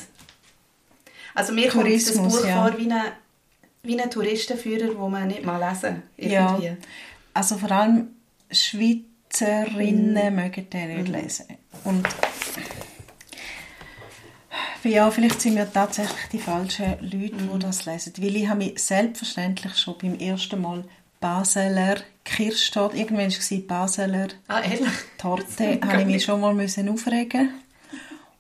Also 1.39 1.53
mir 1.53 1.69
kommt 1.69 1.85
das 1.85 2.05
Tourismus, 2.07 2.41
Buch 2.41 2.49
ja. 2.49 2.67
vor 2.67 2.79
wie 2.79 2.91
ein, 2.91 3.13
wie 3.85 4.01
ein 4.01 4.11
Touristenführer, 4.11 4.89
den 4.89 5.11
man 5.11 5.29
nicht 5.29 5.45
mal 5.45 5.69
lesen 5.69 6.03
Ja. 6.17 6.59
irgendwie. 6.59 6.77
Also 7.33 7.57
vor 7.59 7.71
allem 7.71 8.09
Schweizerinnen 8.51 10.35
mögen 10.35 10.69
den 10.69 10.97
nicht 10.97 11.09
lesen. 11.09 11.47
Und 11.85 12.05
ja, 14.83 15.09
vielleicht 15.13 15.41
sind 15.41 15.55
wir 15.55 15.73
tatsächlich 15.73 16.27
die 16.33 16.41
falschen 16.41 16.97
Leute, 17.03 17.37
die 17.37 17.59
das 17.61 17.87
lesen. 17.87 18.15
Weil 18.19 18.35
ich 18.35 18.49
habe 18.49 18.59
mich 18.59 18.83
selbstverständlich 18.83 19.77
schon 19.77 19.97
beim 19.97 20.19
ersten 20.19 20.61
Mal 20.61 20.83
Basler 21.21 21.99
Kirschtorte, 22.25 22.97
irgendwann 22.97 23.31
war 23.31 23.39
es 23.39 23.67
Basler 23.69 24.29
Ah? 24.49 24.61
Torte, 25.19 25.79
habe 25.87 26.01
ich 26.01 26.07
mich 26.07 26.25
schon 26.25 26.41
mal 26.41 26.53
müssen 26.53 26.89
aufregen 26.89 27.51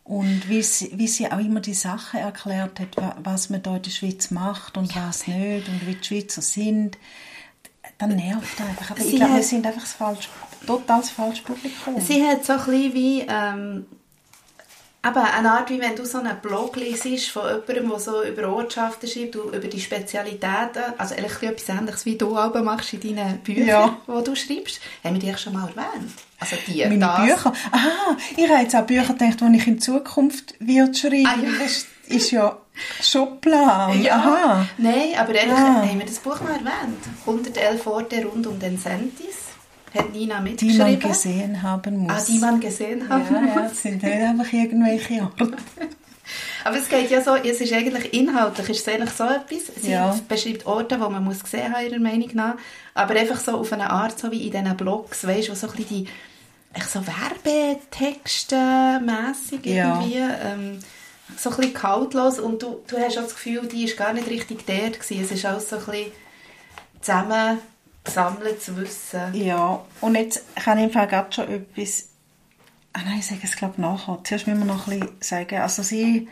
und 0.08 0.48
wie 0.48 0.62
sie, 0.62 0.90
wie 0.98 1.06
sie 1.06 1.30
auch 1.30 1.38
immer 1.38 1.60
die 1.60 1.74
Sachen 1.74 2.18
erklärt 2.20 2.80
hat, 2.80 2.96
wa- 2.96 3.16
was 3.22 3.50
man 3.50 3.62
da 3.62 3.76
in 3.76 3.82
der 3.82 3.90
Schweiz 3.90 4.30
macht 4.30 4.76
und 4.76 4.94
was 4.96 5.26
nicht 5.26 5.68
und 5.68 5.86
wie 5.86 5.94
die 5.94 6.04
Schweizer 6.04 6.42
sind, 6.42 6.96
dann 7.98 8.16
nervt 8.16 8.60
einfach. 8.60 8.90
Aber 8.92 9.00
Sie 9.00 9.10
ich 9.10 9.16
glaube, 9.16 9.34
wir 9.34 9.42
sind 9.42 9.66
einfach 9.66 9.82
das 9.82 9.92
falsche, 9.92 10.28
total 10.66 11.00
das 11.00 11.10
falsche 11.10 11.42
Publikum. 11.42 12.00
Sie 12.00 12.24
hat 12.26 12.44
so 12.44 12.54
ein 12.54 12.58
bisschen 12.64 12.94
wie... 12.94 13.26
Ähm, 13.28 13.86
aber 15.02 15.32
eine 15.32 15.52
Art, 15.52 15.70
wie 15.70 15.80
wenn 15.80 15.94
du 15.96 16.04
so 16.04 16.18
einen 16.18 16.36
Blog 16.40 16.76
liest 16.76 17.30
von 17.30 17.42
jemandem, 17.46 17.88
der 17.90 17.98
so 18.00 18.22
über 18.24 18.48
Ortschaften 18.48 19.08
schreibt, 19.08 19.34
du 19.36 19.42
über 19.50 19.58
die 19.68 19.80
Spezialitäten, 19.80 20.82
also 20.98 21.14
eigentlich 21.14 21.42
etwas 21.42 21.68
Ähnliches, 21.68 22.04
wie 22.04 22.16
du 22.18 22.36
auch 22.36 22.54
machst 22.62 22.92
in 22.92 23.00
deinen 23.16 23.38
Büchern, 23.38 23.66
Ja. 23.66 23.96
die 24.06 24.24
du 24.24 24.34
schreibst. 24.34 24.80
Haben 25.04 25.20
wir 25.20 25.32
dich 25.32 25.38
schon 25.38 25.52
mal 25.54 25.68
erwähnt? 25.68 26.12
Also 26.40 26.56
die, 26.66 26.84
Meine 26.84 26.98
das. 26.98 27.20
Bücher. 27.20 27.52
Aha, 27.72 28.16
ich 28.36 28.48
habe 28.48 28.62
jetzt 28.62 28.74
auch 28.76 28.82
Bücher 28.86 29.14
gedacht, 29.14 29.40
die 29.40 29.56
ich 29.56 29.66
in 29.66 29.80
Zukunft 29.80 30.54
wird 30.60 30.96
schreiben. 30.96 31.26
Ah, 31.26 31.36
ja. 31.42 31.50
Das 31.62 31.86
ist 32.06 32.30
ja 32.30 32.56
schon 33.02 33.40
Plan. 33.40 34.00
Ja. 34.02 34.16
Aha. 34.16 34.66
Nein, 34.78 35.12
aber 35.18 35.34
ehrlich, 35.34 35.54
Ah. 35.54 35.82
haben 35.86 35.98
wir 35.98 36.06
das 36.06 36.18
Buch 36.18 36.40
mal 36.40 36.52
erwähnt? 36.52 36.98
111 37.26 37.86
Orte 37.86 38.24
rund 38.24 38.46
um 38.46 38.58
den 38.58 38.78
Sentis. 38.78 39.47
Hat 39.94 40.12
Nina 40.12 40.38
Die 40.38 40.42
mitgeschrieben. 40.50 40.78
man 40.78 40.98
gesehen 41.00 41.62
haben 41.62 41.96
muss. 41.98 42.12
Ah, 42.12 42.24
die 42.28 42.38
man 42.38 42.60
gesehen 42.60 43.08
haben 43.08 43.24
ja, 43.34 43.40
ja, 43.40 43.54
muss. 43.62 43.70
das 43.72 43.82
sind 43.82 44.02
nicht 44.02 44.12
einfach 44.14 44.52
irgendwelche 44.52 45.22
Orte. 45.22 45.52
Aber 46.64 46.76
es 46.76 46.88
geht 46.90 47.10
ja 47.10 47.22
so, 47.22 47.36
es 47.36 47.58
ist 47.62 47.72
eigentlich 47.72 48.12
inhaltlich, 48.12 48.68
ist 48.68 48.86
es 48.86 48.92
eigentlich 48.94 49.10
so 49.12 49.24
etwas. 49.24 49.74
Sie 49.80 49.90
Ja. 49.92 50.14
beschreibt 50.28 50.66
Orte, 50.66 50.96
die 50.96 51.00
man 51.00 51.24
muss 51.24 51.42
gesehen 51.42 51.72
haben, 51.74 51.86
ihrer 51.86 51.98
Meinung 52.00 52.28
nach. 52.34 52.54
Aber 52.92 53.14
einfach 53.14 53.40
so 53.40 53.52
auf 53.52 53.72
eine 53.72 53.88
Art, 53.88 54.18
so 54.18 54.30
wie 54.30 54.44
in 54.46 54.50
diesen 54.52 54.76
Blogs, 54.76 55.26
weißt 55.26 55.48
du, 55.48 55.52
wo 55.52 55.56
so 55.56 55.68
ein 55.68 55.76
bisschen 55.76 56.04
die 56.04 56.08
echt 56.74 56.90
so 56.90 57.00
Werbetexte 57.06 59.00
mässig 59.04 59.64
Ja. 59.64 60.00
irgendwie, 60.00 60.18
ähm, 60.18 60.78
so 61.36 61.50
ein 61.50 61.56
bisschen 61.56 61.74
kaltlos 61.74 62.38
und 62.38 62.62
du, 62.62 62.80
du 62.86 62.98
hast 62.98 63.16
auch 63.18 63.22
das 63.22 63.34
Gefühl, 63.34 63.66
die 63.66 63.84
ist 63.84 63.96
gar 63.96 64.12
nicht 64.12 64.28
richtig 64.28 64.66
dort 64.66 65.00
gewesen. 65.00 65.22
Es 65.24 65.30
ist 65.30 65.44
alles 65.46 65.70
so 65.70 65.76
ein 65.76 65.84
bisschen 65.84 66.12
zusammengesammeltes 68.08 68.76
Wissen. 68.76 69.34
Ja, 69.34 69.80
und 70.00 70.14
jetzt 70.14 70.42
kann 70.56 70.78
ich 70.78 70.84
im 70.84 70.90
Fall 70.90 71.06
gerade 71.08 71.32
schon 71.32 71.48
etwas... 71.48 72.08
Ah 72.92 73.00
nein, 73.04 73.18
ich 73.20 73.26
sage 73.26 73.40
es 73.44 73.56
glaube 73.56 73.80
nachher. 73.80 74.18
Zuerst 74.24 74.46
müssen 74.46 74.60
wir 74.60 74.66
noch 74.66 74.88
ein 74.88 74.98
bisschen 75.00 75.16
sagen, 75.20 75.56
also 75.60 75.82
sie, 75.82 76.28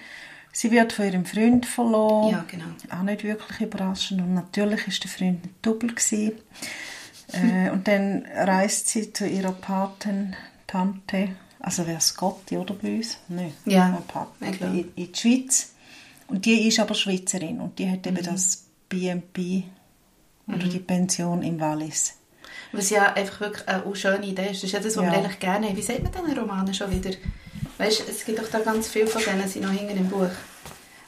sie 0.52 0.70
wird 0.70 0.92
von 0.92 1.04
ihrem 1.04 1.24
Freund 1.26 1.66
verloren. 1.66 2.30
Ja, 2.32 2.44
genau. 2.48 2.64
Auch 2.90 3.02
nicht 3.02 3.22
wirklich 3.24 3.60
überraschend. 3.60 4.20
Und 4.22 4.34
natürlich 4.34 4.88
ist 4.88 5.04
der 5.04 5.10
Freund 5.10 5.42
nicht 5.44 5.54
doppel 5.62 5.90
gewesen. 5.94 6.32
äh, 7.32 7.70
und 7.70 7.86
dann 7.86 8.26
reist 8.34 8.88
sie 8.88 9.12
zu 9.12 9.26
ihrer 9.28 9.52
Patentante, 9.52 11.36
also 11.60 11.86
wäre 11.86 12.00
Scotti 12.00 12.56
oder 12.56 12.74
bei 12.74 12.96
uns? 12.96 13.18
Nein, 13.28 13.52
Ja, 13.64 13.96
ich 14.40 14.58
glaube. 14.58 14.76
in, 14.78 14.92
in 14.96 15.12
die 15.12 15.18
Schweiz. 15.18 15.72
Und 16.28 16.44
die 16.44 16.66
ist 16.66 16.80
aber 16.80 16.94
Schweizerin 16.94 17.60
und 17.60 17.78
die 17.78 17.88
hat 17.90 18.04
Mhm. 18.06 18.16
eben 18.16 18.24
das 18.24 18.64
B&B 20.46 20.54
oder 20.56 20.68
die 20.72 20.78
Pension 20.78 21.42
im 21.42 21.60
Wallis. 21.60 22.14
Was 22.72 22.90
ja 22.90 23.12
einfach 23.12 23.40
wirklich 23.40 23.68
eine 23.68 23.96
schöne 23.96 24.26
Idee 24.26 24.50
ist. 24.50 24.62
Das 24.62 24.64
ist 24.64 24.72
ja 24.72 24.80
das, 24.80 24.96
was 24.96 25.04
Ja. 25.04 25.10
wir 25.12 25.18
eigentlich 25.18 25.38
gerne 25.38 25.68
haben. 25.68 25.76
Wie 25.76 25.82
sagt 25.82 26.02
man 26.02 26.12
diesen 26.12 26.38
Romanen 26.38 26.74
schon 26.74 26.90
wieder? 26.90 27.10
Weißt 27.78 28.00
du, 28.00 28.04
es 28.10 28.24
gibt 28.24 28.38
doch 28.38 28.48
da 28.50 28.58
ganz 28.60 28.88
viele 28.88 29.06
von 29.06 29.22
denen, 29.22 29.48
sind 29.48 29.62
noch 29.64 29.70
hinten 29.70 29.96
im 29.96 30.08
Buch. 30.08 30.30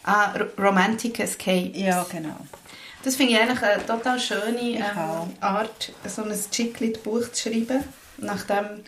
Ah, 0.05 0.33
R 0.35 0.49
Romantic 0.59 1.19
Escape. 1.21 1.73
Ja, 1.75 2.07
genau. 2.11 2.37
Das 3.03 3.17
finde 3.17 3.33
ich 3.35 3.39
eigentlich 3.41 3.63
eine 3.63 3.85
total 3.87 4.19
schöne 4.19 4.61
ähm. 4.61 4.83
Art, 5.41 5.93
so 6.07 6.23
ein 6.25 6.33
Chicklit-Buch 6.51 7.31
zu 7.33 7.49
schreiben. 7.51 7.85
Nach 8.19 8.43
dem 8.45 8.83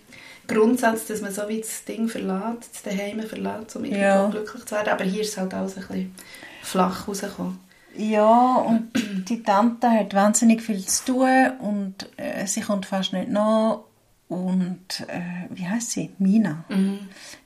Grundsatz, 0.49 1.07
dass 1.07 1.21
man 1.21 1.33
so 1.33 1.49
wie 1.49 1.61
das 1.61 1.85
Ding 1.85 2.09
verlässt, 2.09 2.71
das 2.73 2.83
Daheim 2.83 3.23
verlässt, 3.23 3.77
um 3.77 3.85
irgendwo 3.85 4.03
Ja. 4.03 4.29
glücklich 4.29 4.65
zu 4.65 4.75
werden. 4.75 4.89
Aber 4.89 5.05
hier 5.05 5.21
ist 5.23 5.31
es 5.31 5.37
halt 5.37 5.55
alles 5.55 5.77
ein 5.77 5.83
bisschen 5.87 6.15
flach 6.63 7.07
rausgekommen. 7.07 7.61
Ja, 8.01 8.57
und 8.57 8.91
die 9.29 9.43
Tante 9.43 9.91
hat 9.91 10.15
wahnsinnig 10.15 10.63
viel 10.63 10.85
zu 10.87 11.05
tun 11.05 11.51
und 11.61 12.09
äh, 12.17 12.47
sie 12.47 12.63
kommt 12.63 12.87
fast 12.87 13.13
nicht 13.13 13.29
nach. 13.29 13.81
Und 14.29 15.01
äh, 15.09 15.21
wie 15.51 15.67
heißt 15.67 15.91
sie? 15.91 16.11
Mina. 16.19 16.65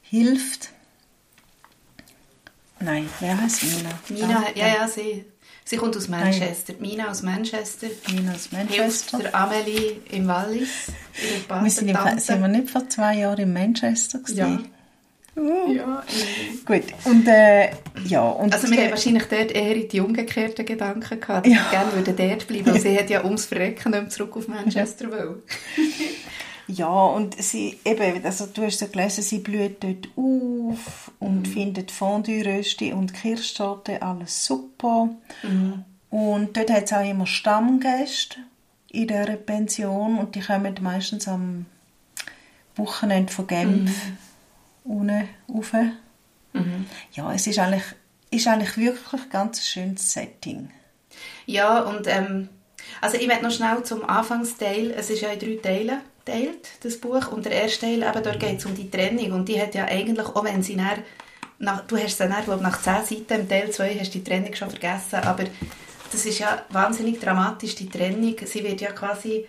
Hilft. 0.03 0.71
Nein, 2.81 3.09
wer 3.21 3.41
heißt 3.41 3.63
Mina? 3.65 3.91
Mina, 4.11 4.43
Tante. 4.45 4.59
ja, 4.59 4.67
ja, 4.69 4.89
sie. 4.89 5.25
Sie 5.67 5.77
kommt 5.79 5.97
aus 5.97 6.09
Manchester. 6.09 6.75
Mina 6.79 7.09
aus 7.09 7.23
Manchester. 7.23 7.87
Mina 8.13 8.33
aus 8.33 8.49
Hilft 8.49 8.53
Manchester. 8.53 9.19
der 9.19 9.35
Amelie 9.35 9.97
im 10.11 10.27
Wallis, 10.29 10.93
Wir 11.49 11.71
sind, 11.71 11.89
im, 11.89 12.19
sind 12.19 12.41
wir 12.43 12.49
nicht 12.49 12.69
vor 12.69 12.87
zwei 12.91 13.17
Jahren 13.17 13.39
in 13.41 13.53
Manchester 13.55 14.19
Ja. 14.29 14.45
gewesen? 14.47 14.67
Uh. 14.67 14.74
Ja. 15.37 16.03
Gut, 16.65 16.83
und 17.05 17.27
äh, 17.27 17.71
ja, 18.07 18.23
und 18.23 18.53
Also 18.55 18.71
wir 18.71 18.79
haben 18.83 18.91
wahrscheinlich 18.91 19.25
dort 19.25 19.51
eher 19.51 19.75
in 19.75 19.89
die 19.89 20.01
umgekehrten 20.01 20.65
Gedanken 20.65 21.19
gehabt, 21.21 21.47
Ja. 21.47 21.67
gerne 21.71 21.93
würden 21.93 22.17
dort 22.17 22.47
bleiben. 22.47 22.67
weil 22.67 22.81
Sie 22.81 22.97
hat 22.97 23.11
ja 23.11 23.25
ums 23.25 23.47
Verrecken 23.47 23.91
nicht 23.93 24.13
zurück 24.13 24.37
auf 24.37 24.49
Manchester 24.49 25.11
wollen. 25.11 25.43
Ja, 26.67 26.89
und 26.89 27.41
sie, 27.43 27.79
eben, 27.85 28.25
also 28.25 28.47
du 28.47 28.63
hast 28.63 28.81
ja 28.81 28.87
gelesen, 28.87 29.21
sie 29.23 29.41
blüht 29.41 29.85
dort 29.85 30.09
auf 30.17 31.11
und 31.19 31.47
findet 31.47 31.91
Fondue-Rösti 31.91 32.95
und 32.95 33.13
Kirschtorte 33.13 34.01
alles 34.01 34.47
super. 34.47 35.11
Und 36.09 36.57
dort 36.57 36.71
hat 36.73 36.85
es 36.85 36.93
auch 36.95 37.07
immer 37.07 37.27
Stammgäste 37.27 38.39
in 38.91 39.09
dieser 39.09 39.37
Pension 39.37 40.17
und 40.19 40.37
die 40.37 40.41
kommen 40.41 40.75
meistens 40.81 41.29
am 41.29 41.67
Wochenende 42.77 43.31
von 43.31 43.47
Genf 43.47 43.93
unten 44.85 45.29
rauf. 45.49 45.73
Ja, 47.13 47.33
es 47.33 47.47
ist 47.47 47.59
eigentlich, 47.59 47.83
ist 48.31 48.47
eigentlich 48.47 48.77
wirklich 48.77 49.23
ein 49.23 49.31
ganz 49.31 49.67
schönes 49.67 50.13
Setting. 50.13 50.71
Ja, 51.47 51.81
und 51.81 52.07
ähm, 52.07 52.49
also 53.01 53.17
ich 53.17 53.29
werde 53.29 53.45
noch 53.45 53.51
schnell 53.51 53.83
zum 53.83 54.09
Anfangsteil, 54.09 54.93
es 54.93 55.11
ist 55.11 55.23
ja 55.23 55.31
in 55.31 55.39
drei 55.39 55.57
Teile 55.63 56.01
geteilt, 56.25 56.69
das 56.83 56.99
Buch, 56.99 57.33
und 57.33 57.45
der 57.45 57.53
erste 57.53 57.87
Teil, 57.87 58.03
eben, 58.03 58.23
dort 58.23 58.41
geht 58.41 58.59
es 58.59 58.67
um 58.67 58.75
die 58.75 58.91
Trennung, 58.91 59.33
und 59.33 59.49
die 59.49 59.61
hat 59.61 59.75
ja 59.75 59.85
eigentlich, 59.85 60.27
auch 60.27 60.45
wenn 60.45 60.63
sie 60.63 60.77
dann, 60.77 61.03
nach, 61.59 61.87
du 61.87 61.97
hast 61.97 62.19
sie 62.19 62.29
dann, 62.29 62.45
glaube 62.45 62.63
nach 62.63 62.81
zehn 62.81 63.05
Seiten 63.05 63.41
im 63.41 63.49
Teil 63.49 63.71
2 63.71 63.99
hast 63.99 64.15
du 64.15 64.19
die 64.19 64.25
Trennung 64.25 64.55
schon 64.55 64.71
vergessen, 64.71 65.17
aber 65.17 65.45
das 66.11 66.27
ist 66.27 66.39
ja 66.39 66.63
wahnsinnig 66.71 67.21
dramatisch, 67.21 67.75
die 67.75 67.89
Trennung, 67.89 68.37
sie 68.45 68.65
wird 68.65 68.81
ja 68.81 68.93
quasi 68.93 69.47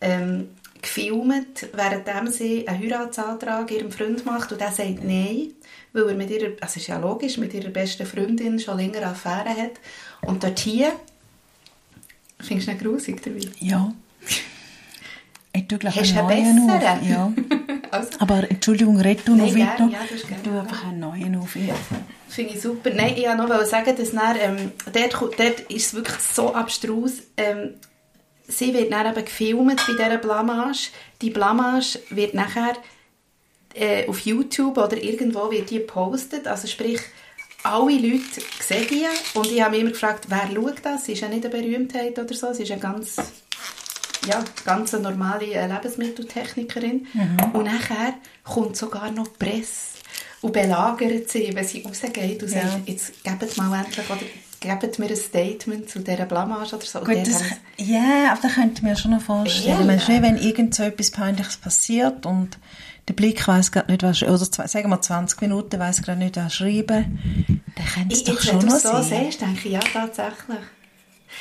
ähm, 0.00 0.50
gefilmt, 0.82 1.66
während 1.72 2.32
sie 2.32 2.66
einen 2.68 2.82
Heiratsantrag 2.82 3.70
ihrem 3.70 3.90
Freund 3.90 4.24
macht 4.24 4.52
und 4.52 4.60
der 4.60 4.70
sagt 4.72 5.04
nein, 5.04 5.52
weil 5.92 6.08
er 6.08 6.14
mit 6.14 6.30
ihrer, 6.30 6.52
also 6.60 6.78
ist 6.80 6.86
ja 6.86 6.98
logisch, 6.98 7.36
mit 7.38 7.54
ihrer 7.54 7.70
besten 7.70 8.06
Freundin 8.06 8.58
schon 8.58 8.76
länger 8.78 9.06
Affäre 9.06 9.50
hat. 9.50 9.72
Und 10.22 10.42
dort 10.44 10.58
hier, 10.58 10.92
findest 12.40 12.68
du 12.68 12.72
nicht 12.72 12.84
grusig 12.84 13.22
dabei? 13.22 13.40
Ja. 13.60 13.92
Ich 15.52 15.66
tue 15.66 15.78
gleich 15.78 15.96
Hast 15.98 16.14
du 16.14 16.24
einen 16.26 16.66
neuen 16.66 16.70
auf. 16.70 16.80
besseren? 16.80 17.08
Ja. 17.08 17.32
Also, 17.90 18.10
Aber 18.18 18.50
Entschuldigung, 18.50 19.00
red 19.00 19.26
du 19.26 19.34
noch 19.34 19.46
weiter. 19.46 19.88
ja. 19.90 20.00
Du 20.44 20.58
einfach 20.58 20.84
einen 20.88 21.00
neuen 21.00 21.36
auf. 21.36 21.56
Ja. 21.56 21.74
finde 22.28 22.52
ich 22.52 22.60
super. 22.60 22.90
Nein, 22.90 23.14
ich 23.16 23.24
wollte 23.24 23.38
noch 23.38 23.64
sagen, 23.64 23.96
dass 23.96 24.10
dann, 24.12 24.36
ähm, 24.38 24.72
dort, 24.92 25.14
dort 25.38 25.60
ist 25.70 25.86
es 25.86 25.94
wirklich 25.94 26.18
so 26.18 26.54
abstrus. 26.54 27.12
Ähm, 27.38 27.76
sie 28.48 28.72
wird 28.74 28.90
dann 28.92 29.06
eben 29.12 29.24
gefilmt 29.24 29.80
bei 29.86 29.92
dieser 29.92 30.18
Blamage. 30.18 30.88
Die 31.22 31.30
Blamage 31.30 32.00
wird 32.10 32.34
nachher 32.34 32.76
äh, 33.74 34.06
auf 34.08 34.20
YouTube 34.20 34.76
oder 34.78 34.96
irgendwo 35.02 35.50
wird 35.50 35.70
die 35.70 35.78
gepostet. 35.78 36.46
Also 36.46 36.66
sprich, 36.66 37.00
alle 37.62 37.92
Leute 37.92 38.40
sehen 38.60 38.86
die. 38.90 39.06
Und 39.34 39.46
ich 39.50 39.60
habe 39.60 39.72
mich 39.72 39.80
immer 39.82 39.90
gefragt, 39.90 40.26
wer 40.28 40.48
schaut 40.52 40.76
das? 40.82 41.04
Sie 41.04 41.12
ist 41.12 41.20
ja 41.20 41.28
nicht 41.28 41.44
eine 41.44 41.54
Berühmtheit 41.54 42.18
oder 42.18 42.34
so. 42.34 42.52
Sie 42.52 42.62
ist 42.62 42.70
eine 42.72 42.80
ganz, 42.80 43.16
ja, 44.26 44.42
ganz 44.64 44.92
normale 44.92 45.46
äh, 45.52 45.66
Lebensmitteltechnikerin. 45.66 47.06
Und 47.52 47.64
nachher 47.64 48.14
kommt 48.44 48.76
sogar 48.76 49.10
noch 49.10 49.28
die 49.28 49.44
Presse 49.44 49.98
und 50.40 50.52
belagert 50.52 51.28
sie, 51.28 51.50
wenn 51.54 51.66
sie 51.66 51.82
rausgeht 51.82 52.42
und 52.42 52.50
Ja. 52.52 52.62
sagt, 52.68 52.88
jetzt 52.88 53.24
gebt 53.24 53.56
mal 53.56 53.84
endlich 53.84 54.08
oder 54.08 54.20
gebt 54.60 54.98
mir 54.98 55.06
ein 55.08 55.16
Statement 55.16 55.88
zu 55.88 56.00
dieser 56.00 56.26
Blamage 56.26 56.76
oder 56.76 56.84
so. 56.84 57.00
Gut, 57.00 57.16
das, 57.26 57.42
ja, 57.76 58.32
aber 58.32 58.40
das 58.42 58.54
könnte 58.54 58.74
ich 58.76 58.82
mir 58.82 58.96
schon 58.96 59.12
noch 59.12 59.22
vorstellen. 59.22 59.86
Ja. 59.86 59.94
Weißt 59.94 60.08
du, 60.08 60.22
wenn 60.22 60.36
irgend 60.36 60.74
so 60.74 60.82
etwas 60.82 61.10
Peinliches 61.10 61.56
passiert 61.56 62.26
und 62.26 62.58
der 63.08 63.14
Blick 63.14 63.46
weiß 63.46 63.72
gerade 63.72 63.90
nicht, 63.90 64.02
was, 64.02 64.22
oder 64.22 64.50
zwei, 64.50 64.66
sagen 64.66 64.90
wir 64.90 65.00
20 65.00 65.40
Minuten 65.40 65.78
weiß 65.78 66.02
gerade 66.02 66.18
nicht, 66.18 66.36
was 66.36 66.54
schreiben, 66.54 67.62
Der 67.78 67.84
könnte 67.84 68.14
es 68.14 68.18
Ich, 68.20 68.24
doch 68.24 68.34
jetzt, 68.34 68.44
schon 68.46 68.54
wenn 68.54 68.60
du 68.60 68.66
noch 68.66 68.76
es 68.76 68.82
so 68.82 69.02
sein. 69.02 69.24
siehst, 69.26 69.40
denke 69.40 69.68
ich, 69.68 69.72
ja, 69.72 69.80
tatsächlich. 69.80 70.58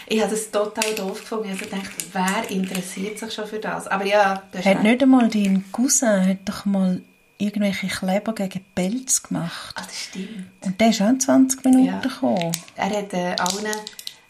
Ich 0.08 0.22
habe 0.22 0.32
das 0.32 0.52
total 0.52 0.94
doof 0.96 1.22
gefunden. 1.22 1.46
Ich 1.46 1.52
habe 1.62 1.70
gedacht, 1.70 1.92
wer 2.14 2.52
interessiert 2.56 3.20
sich 3.20 3.34
schon 3.34 3.48
für 3.48 3.60
das? 3.60 3.88
Aber 3.88 4.06
ja, 4.06 4.44
das 4.52 4.66
Hat 4.66 4.84
nicht 4.84 5.02
einmal 5.02 5.28
dein 5.30 5.64
Cousin 5.72 6.26
hat 6.28 6.38
doch 6.46 6.66
mal 6.66 7.02
irgendwelche 7.38 7.88
Kleber 7.88 8.34
gegen 8.34 8.66
Pelz 8.74 9.24
gemacht. 9.24 9.74
Ah, 9.76 9.84
das 9.86 10.04
stimmt. 10.06 10.46
Und 10.62 10.80
der 10.80 10.90
ist 10.90 11.02
auch 11.02 11.10
in 11.10 11.20
20 11.20 11.64
Minuten 11.66 11.86
Ja. 11.86 12.00
gekommen. 12.00 12.52
Er 12.76 12.90
hat 12.90 13.14
äh, 13.14 13.36
allen... 13.38 13.76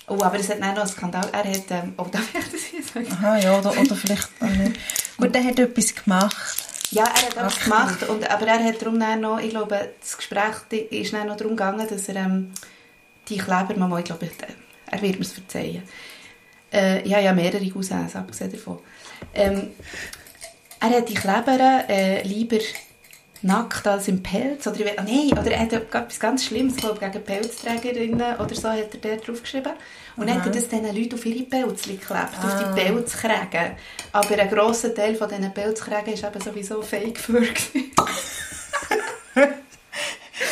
Oh, 0.10 0.22
aber 0.22 0.40
es 0.40 0.50
hat 0.50 0.60
nicht 0.60 0.70
noch 0.74 0.80
einen 0.82 0.88
Skandal. 0.90 1.30
Er 1.32 1.44
hat... 1.44 1.72
Ähm, 1.72 1.94
oh, 1.98 2.04
darf 2.12 2.28
ich 2.34 2.52
das 2.52 2.62
hier 2.64 2.84
sagen? 2.84 3.08
Aha, 3.12 3.38
ja, 3.38 3.60
oder, 3.60 3.72
oder 3.72 3.96
vielleicht. 3.96 4.30
Gut, 5.18 5.34
der 5.36 5.44
hat 5.44 5.60
etwas 5.60 5.96
gemacht. 5.96 6.36
Ja, 6.92 7.04
er 7.04 7.10
hat 7.10 7.38
etwas 7.38 7.60
gemacht. 7.64 8.04
Und, 8.04 8.30
aber 8.30 8.48
er 8.48 8.64
hat 8.64 8.82
darum 8.82 9.00
dann 9.00 9.22
noch... 9.22 9.40
Ich 9.40 9.50
glaube, 9.50 9.94
das 10.00 10.18
Gespräch 10.18 10.56
ist 10.90 11.14
dann 11.14 11.28
noch 11.28 11.38
darum 11.38 11.56
gegangen, 11.56 11.88
dass 11.88 12.10
er 12.10 12.16
ähm, 12.18 12.52
die 13.28 13.38
Kleber... 13.38 13.74
Mama, 13.76 14.00
ich 14.00 14.06
glaube, 14.06 14.26
äh, 14.26 14.30
er 14.92 15.02
wird 15.02 15.16
mir 15.16 15.26
es 15.26 15.34
verzeihen. 15.34 15.84
Äh, 16.72 17.02
ich 17.02 17.14
habe 17.14 17.24
ja 17.24 17.34
mehrere 17.34 17.70
Cousins, 17.70 18.16
abgesehen 18.16 18.52
davon. 18.52 18.80
Ähm, 19.34 19.70
er 20.80 20.90
hat 20.90 21.10
die 21.10 21.14
Kleber 21.14 21.90
äh, 21.90 22.22
lieber 22.24 22.60
nackt 23.44 23.86
als 23.88 24.08
im 24.08 24.24
Pelz. 24.24 24.66
Oder, 24.68 24.80
ich 24.80 24.86
weiß- 24.86 24.98
ah, 24.98 25.04
nein, 25.04 25.32
oder 25.32 25.52
er 25.52 25.60
hat 25.60 25.74
etwas 25.74 26.20
ganz 26.20 26.46
Schlimmes, 26.46 26.76
glaube 26.76 26.96
ich, 26.96 27.12
gegen 27.12 27.24
Pelzträgerinnen 27.24 28.36
oder 28.38 28.56
so, 28.56 28.70
hat 28.70 28.94
er 28.94 29.00
dort 29.16 29.28
draufgeschrieben. 29.28 29.74
Und 30.16 30.28
dann 30.30 30.38
hat 30.40 30.46
er 30.48 30.52
das 30.54 30.68
diesen 30.68 30.96
Leuten 30.96 31.14
auf 31.16 31.26
ihre 31.26 31.44
Pelzchen 31.44 32.00
geklebt, 32.00 32.38
auf 32.38 32.44
Ah. 32.44 32.64
die 32.76 32.82
Pelzkrägen. 32.82 33.72
Aber 34.14 34.40
ein 34.40 34.50
grosser 34.50 34.94
Teil 34.96 35.16
von 35.16 35.30
diesen 35.30 35.54
Pelzkrägen 35.54 36.22
war 36.22 36.30
eben 36.32 36.42
sowieso 36.42 36.82
Fake 36.82 37.26
gewesen. 37.26 37.92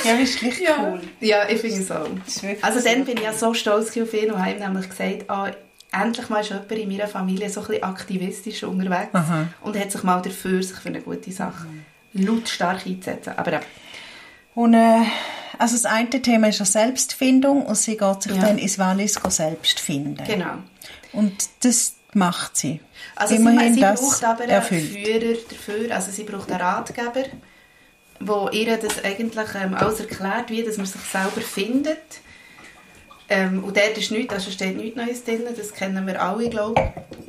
Ja, 0.03 0.13
ist 0.13 0.39
gleich 0.39 0.61
cool. 0.79 0.99
Ja, 1.19 1.47
ich 1.49 1.59
finde 1.61 1.77
es 1.81 1.89
auch. 1.91 2.07
Das 2.25 2.37
ist 2.37 2.63
Also 2.63 2.79
dann 2.79 3.05
bin 3.05 3.17
ich 3.17 3.23
ja 3.23 3.33
so 3.33 3.53
stolz 3.55 3.97
auf 3.97 4.13
ihn 4.13 4.31
und 4.31 4.39
habe 4.39 4.51
ihm 4.51 4.59
nämlich 4.59 4.87
gesagt, 4.89 5.25
ah, 5.29 5.49
endlich 5.91 6.29
mal 6.29 6.41
ist 6.41 6.49
jemand 6.49 6.71
in 6.71 6.89
meiner 6.89 7.07
Familie 7.07 7.49
so 7.49 7.61
ein 7.61 7.67
bisschen 7.67 7.83
aktivistisch 7.83 8.63
unterwegs 8.63 9.09
Aha. 9.13 9.47
und 9.61 9.79
hat 9.79 9.91
sich 9.91 10.03
mal 10.03 10.21
dafür, 10.21 10.61
sich 10.61 10.75
für 10.77 10.89
eine 10.89 11.01
gute 11.01 11.31
Sache 11.31 11.65
lautstark 12.15 12.85
einzusetzen. 12.87 13.33
Aber 13.37 13.51
ja, 13.53 13.61
Und 14.55 14.73
äh, 14.73 15.01
also 15.57 15.75
das 15.75 15.85
eine 15.85 16.09
Thema 16.09 16.47
ist 16.49 16.59
ja 16.59 16.65
Selbstfindung 16.65 17.65
und 17.65 17.75
sie 17.75 17.95
geht 17.97 18.23
sich 18.23 18.35
Ja. 18.35 18.41
dann 18.41 18.57
ins 18.57 18.77
Wallis 18.79 19.13
selbst 19.29 19.79
finden. 19.79 20.23
genau. 20.25 20.55
Und 21.13 21.33
das 21.61 21.93
macht 22.13 22.57
sie. 22.57 22.79
Also 23.15 23.35
Immerhin 23.35 23.73
sie, 23.73 23.79
sie 23.79 23.85
braucht 23.85 24.23
aber 24.23 24.41
einen 24.43 24.49
erfüllt. 24.51 24.83
Führer 24.91 25.37
dafür, 25.49 25.95
also 25.95 26.11
sie 26.11 26.23
braucht 26.23 26.49
einen 26.51 26.61
Ratgeber, 26.61 27.23
wo 28.19 28.49
ihr 28.49 28.77
das 28.77 29.03
eigentlich 29.03 29.47
ähm, 29.61 29.73
alles 29.75 29.99
erklärt, 29.99 30.49
wie 30.49 30.63
dass 30.63 30.77
man 30.77 30.85
sich 30.85 31.01
selber 31.01 31.41
findet. 31.41 31.99
Ähm, 33.27 33.63
und 33.63 33.75
dort 33.75 33.97
ist 33.97 34.11
nichts, 34.11 34.33
also 34.33 34.51
steht 34.51 34.77
nichts 34.77 34.95
Neues 34.97 35.23
drin, 35.23 35.43
das 35.55 35.73
kennen 35.73 36.05
wir 36.05 36.21
alle, 36.21 36.49
glaube 36.49 36.79
ich. 36.79 37.24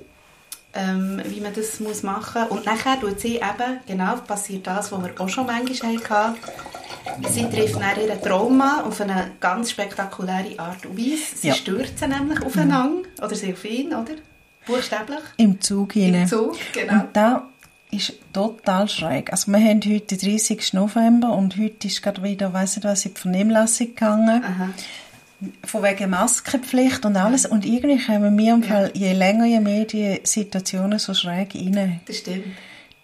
Ähm, 0.78 1.22
wie 1.24 1.40
man 1.40 1.54
das 1.54 1.80
muss 1.80 2.02
machen 2.02 2.42
muss. 2.42 2.50
Und 2.50 2.66
nachher 2.66 3.00
tut 3.00 3.18
sie 3.18 3.36
eben, 3.36 3.80
genau, 3.86 4.16
passiert 4.16 4.66
das, 4.66 4.92
was 4.92 5.02
wir 5.02 5.10
auch 5.18 5.28
schon 5.28 5.46
manchmal 5.46 5.96
hatten. 6.08 6.36
Sie 7.30 7.44
trifft 7.48 7.76
dann 7.76 7.98
ihren 8.04 8.20
Traum 8.20 8.60
an, 8.60 8.80
auf 8.84 9.00
eine 9.00 9.30
ganz 9.40 9.70
spektakuläre 9.70 10.58
Art 10.58 10.84
und 10.84 10.98
Weise. 10.98 11.36
Sie 11.36 11.48
Ja. 11.48 11.54
stürzen 11.54 12.10
nämlich 12.10 12.42
aufeinander, 12.42 13.08
oder 13.22 13.34
sie 13.34 13.52
auf 13.54 13.64
ihn, 13.64 13.88
oder? 13.94 14.14
Buchstäblich. 14.66 15.20
Im 15.38 15.60
Zug 15.60 15.92
hinein. 15.94 16.22
Im 16.22 16.28
Zug, 16.28 16.56
genau. 16.72 16.92
Und 16.94 17.08
da 17.14 17.48
ist 17.90 18.12
total 18.32 18.88
schräg. 18.88 19.30
Also 19.32 19.50
wir 19.52 19.58
haben 19.60 19.80
heute 19.82 20.16
den 20.16 20.18
30. 20.36 20.72
November 20.74 21.32
und 21.32 21.56
heute 21.56 21.86
ist 21.86 22.02
gerade 22.02 22.22
wieder, 22.22 22.52
weiss 22.52 22.76
nicht 22.76 22.84
was, 22.84 23.06
in 23.06 23.14
die 23.14 23.20
Vernehmlassung 23.20 23.86
gegangen. 23.86 24.42
Aha. 24.44 24.68
Von 25.64 25.82
wegen 25.82 26.10
Maskenpflicht 26.10 27.04
und 27.04 27.16
alles. 27.16 27.44
Und 27.44 27.66
irgendwie 27.66 28.02
kommen 28.02 28.38
wir 28.38 28.54
im 28.54 28.62
Ja. 28.62 28.68
Fall, 28.68 28.90
je 28.94 29.12
länger, 29.12 29.44
je 29.44 29.60
mehr 29.60 29.84
die 29.84 30.20
Situationen 30.22 30.98
so 30.98 31.12
schräg 31.12 31.54
rein. 31.54 32.00
Das 32.06 32.18
stimmt. 32.18 32.46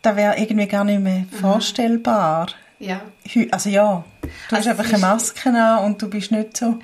Das 0.00 0.16
wäre 0.16 0.38
irgendwie 0.38 0.66
gar 0.66 0.84
nicht 0.84 1.00
mehr 1.00 1.26
vorstellbar. 1.40 2.48
Ja. 2.78 3.02
Also 3.50 3.70
ja, 3.70 4.04
du 4.22 4.28
hast 4.56 4.66
Also 4.66 4.70
einfach 4.70 4.86
es 4.86 4.94
eine 4.94 5.00
Maske 5.00 5.50
an 5.50 5.84
und 5.84 6.02
du 6.02 6.08
bist 6.08 6.32
nicht 6.32 6.56
so 6.56 6.78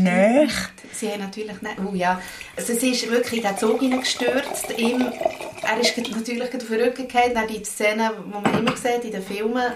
näher. 0.00 0.48
Sie 0.92 1.10
haben 1.10 1.20
natürlich 1.22 1.60
nicht... 1.60 1.76
Oh 1.84 1.94
ja. 1.94 2.20
Also 2.56 2.74
sie 2.74 2.90
ist 2.90 3.10
wirklich 3.10 3.42
in 3.42 3.48
den 3.48 3.58
Zug 3.58 3.80
hineingestürzt. 3.80 4.78
Ihm, 4.78 5.00
er 5.00 5.80
ist 5.80 5.96
natürlich 5.96 6.44
auf 6.54 6.68
den 6.68 6.80
Rücken 6.80 7.08
gefallen. 7.08 7.34
Dann 7.34 7.48
die 7.48 7.64
Szenen, 7.64 8.10
die 8.24 8.30
man 8.30 8.58
immer 8.58 8.76
sieht 8.76 9.04
in 9.04 9.10
den 9.10 9.22
Filmen, 9.22 9.72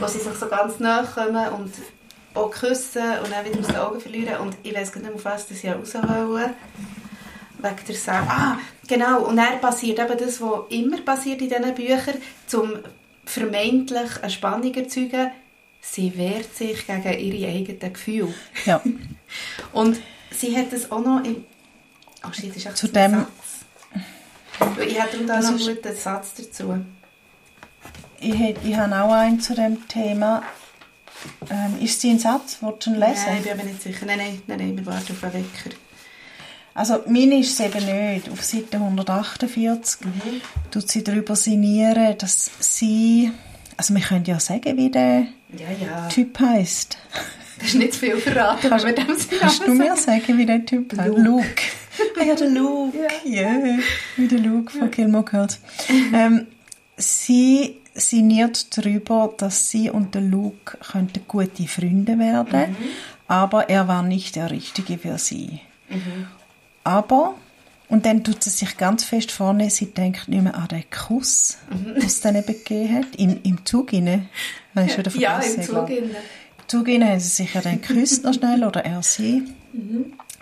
wo 0.00 0.06
sie 0.06 0.20
sich 0.20 0.32
so 0.32 0.46
ganz 0.46 0.78
nahe 0.78 1.04
kommen 1.04 1.48
und 1.52 1.72
auch 2.36 2.50
küssen 2.50 3.02
und 3.22 3.30
dann 3.32 3.44
wieder 3.44 3.60
aus 3.60 3.66
den 3.66 3.76
Augen 3.76 4.00
verlieren. 4.00 4.38
Und 4.40 4.56
ich 4.62 4.74
weiß 4.74 4.92
gar 4.92 5.00
nicht 5.00 5.08
mehr, 5.08 5.16
auf 5.16 5.24
was 5.24 5.46
das 5.48 5.62
ja 5.62 5.72
raus. 5.74 5.94
Wegen 5.94 7.76
der 7.88 7.94
Sache. 7.96 8.26
Ah, 8.30 8.58
genau. 8.86 9.22
Und 9.24 9.36
dann 9.36 9.60
passiert 9.60 9.98
eben 9.98 10.18
das, 10.18 10.40
was 10.40 10.60
immer 10.70 11.00
passiert 11.00 11.40
in 11.40 11.48
diesen 11.48 11.74
Büchern, 11.74 12.16
zum 12.46 12.72
vermeintlich 13.24 14.22
eine 14.22 14.30
Spannung 14.30 14.74
erzeugen. 14.74 15.30
Sie 15.80 16.16
wehrt 16.18 16.54
sich 16.54 16.86
gegen 16.86 17.18
ihre 17.18 17.52
eigenen 17.52 17.92
Gefühle. 17.92 18.34
Ja. 18.64 18.80
Und 19.72 19.98
sie 20.30 20.56
hat 20.56 20.72
es 20.72 20.90
auch 20.90 21.00
noch 21.00 21.24
im... 21.24 21.44
Oh 22.26 22.32
shit, 22.32 22.50
das 22.50 22.56
ist 22.56 22.66
echt 22.66 22.76
Zu 22.76 22.88
dem- 22.88 23.12
Satz. 23.12 23.26
Ich 24.86 25.00
habe 25.00 25.10
darum 25.12 25.26
da 25.26 25.36
Das 25.36 25.44
noch 25.50 25.60
einen 25.66 25.76
guten 25.76 25.96
Satz 25.96 26.34
dazu. 26.34 26.84
Ich, 28.20 28.34
hätt- 28.34 28.58
ich 28.64 28.74
habe 28.76 29.00
auch 29.02 29.12
einen 29.12 29.40
zu 29.40 29.54
dem 29.54 29.86
Thema. 29.88 30.42
Ähm, 31.50 31.82
ist 31.82 32.00
sie 32.00 32.10
ein 32.10 32.18
Satz? 32.18 32.58
Wolltest 32.60 32.86
du 32.86 32.90
ihn 32.90 33.00
lesen? 33.00 33.22
Nein, 33.26 33.36
ich 33.38 33.42
bin 33.44 33.52
aber 33.52 33.64
nicht 33.64 33.82
sicher. 33.82 34.06
Nein, 34.06 34.18
nein, 34.18 34.42
nein, 34.46 34.58
nein 34.58 34.76
wir 34.76 34.86
warten 34.86 35.12
auf 35.12 35.24
einen 35.24 35.34
Wecker. 35.34 35.76
Also, 36.74 37.00
meine 37.06 37.38
ist 37.38 37.58
es 37.58 37.66
eben 37.66 37.84
nicht. 37.86 38.28
Auf 38.30 38.44
Seite 38.44 38.76
148 38.76 39.98
tut 40.70 40.90
sie 40.90 41.02
darüber 41.02 41.34
sinnieren, 41.34 42.18
dass 42.18 42.50
sie... 42.60 43.30
Also, 43.78 43.94
wir 43.94 44.02
können 44.02 44.24
ja 44.26 44.38
sagen, 44.40 44.76
wie 44.76 44.90
der 44.90 45.26
Ja, 45.56 45.66
ja. 45.80 46.08
Typ 46.08 46.38
heisst. 46.40 46.98
Das 47.58 47.68
ist 47.68 47.74
nicht 47.76 47.94
zu 47.94 48.00
viel 48.00 48.18
verraten, 48.18 48.70
wenn 48.70 48.84
wir 48.84 48.94
dem 48.94 49.16
sie 49.16 49.36
Kannst 49.36 49.66
du 49.66 49.72
mir 49.72 49.96
sagen, 49.96 50.36
wie 50.36 50.44
der 50.44 50.66
Typ 50.66 50.92
heißt? 50.94 51.08
Luke. 51.16 51.22
Luke. 51.22 51.62
Ah 52.20 52.24
ja, 52.24 52.34
der 52.34 52.50
Luke. 52.50 52.98
Ja, 53.24 53.48
wie 54.16 54.28
der 54.28 54.40
Luke 54.40 54.70
von 54.70 54.90
Gilmore 54.90 55.24
Girls. 55.24 55.58
ähm, 56.12 56.48
sie 56.98 57.78
sinniert 58.00 58.76
darüber, 58.76 59.32
dass 59.36 59.70
sie 59.70 59.90
und 59.90 60.14
der 60.14 60.22
Luke 60.22 60.78
könnten 60.78 61.22
gute 61.26 61.66
Freunde 61.66 62.18
werden, 62.18 62.76
aber 63.28 63.68
er 63.68 63.88
war 63.88 64.02
nicht 64.02 64.36
der 64.36 64.50
Richtige 64.50 64.98
für 64.98 65.18
sie. 65.18 65.60
Aber, 66.84 67.34
und 67.88 68.06
dann 68.06 68.22
tut 68.24 68.42
sie 68.44 68.50
sich 68.50 68.76
ganz 68.76 69.04
fest 69.04 69.30
vorne, 69.32 69.70
sie 69.70 69.86
denkt 69.86 70.28
nicht 70.28 70.42
mehr 70.42 70.54
an 70.54 70.68
den 70.68 70.84
Kuss, 70.90 71.58
den 71.70 71.96
es 71.96 72.20
dann 72.20 72.36
eben 72.36 72.46
gegeben 72.46 72.94
hat, 72.96 73.16
im, 73.16 73.40
im 73.42 73.64
Zug 73.64 73.92
rein. 73.92 74.28
Habe 74.74 74.86
ich 74.86 74.92
schon 74.94 75.04
wieder 75.06 75.18
Ja, 75.18 75.38
im. 75.40 75.62
Zug. 75.62 75.90
innen. 75.90 76.10
Im 76.10 76.68
Zug 76.68 76.88
rein 76.88 77.04
haben 77.08 77.20
sie 77.20 77.28
sich 77.28 77.54
ja 77.54 77.60
dann 77.60 77.80
geküsst 77.80 78.24
noch 78.24 78.34
schnell, 78.34 78.62
oder 78.64 78.84
er 78.84 79.02
sie. 79.02 79.44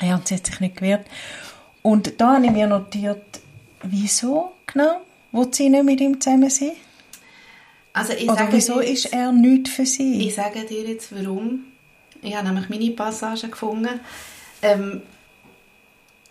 Ja, 0.02 0.16
und 0.16 0.28
sie 0.28 0.34
hat 0.34 0.46
sich 0.46 0.60
nicht 0.60 0.76
gewehrt. 0.76 1.06
Und 1.82 2.20
da 2.20 2.34
habe 2.36 2.46
ich 2.46 2.50
mir 2.52 2.66
notiert, 2.66 3.22
wieso 3.82 4.52
genau? 4.66 5.00
Will 5.32 5.48
sie 5.52 5.68
nicht 5.68 5.84
mit 5.84 6.00
ihm 6.00 6.20
zusammen 6.20 6.48
sein? 6.50 6.72
Also 7.94 8.12
ich 8.12 8.28
Oder 8.28 8.48
wieso 8.50 8.80
dir 8.80 8.88
ist 8.92 9.04
jetzt, 9.04 9.14
er 9.14 9.32
nicht 9.32 9.68
für 9.68 9.86
sie? 9.86 10.26
Ich 10.26 10.34
sage 10.34 10.64
dir 10.64 10.82
jetzt, 10.82 11.14
warum. 11.14 11.64
Ich 12.22 12.34
habe 12.36 12.46
nämlich 12.48 12.68
meine 12.68 12.90
Passage 12.90 13.48
gefunden. 13.48 14.00
Ähm, 14.62 15.02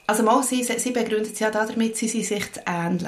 also 0.06 0.23
mal, 0.23 0.43
sie, 0.43 0.62
sie 0.63 0.91
begründet 0.91 1.34
es 1.34 1.39
ja 1.39 1.49
damit, 1.49 1.95
sie 1.97 2.08
sind 2.10 2.26
sich 2.26 2.52
zu 2.52 2.60
ähnlich. 2.65 3.08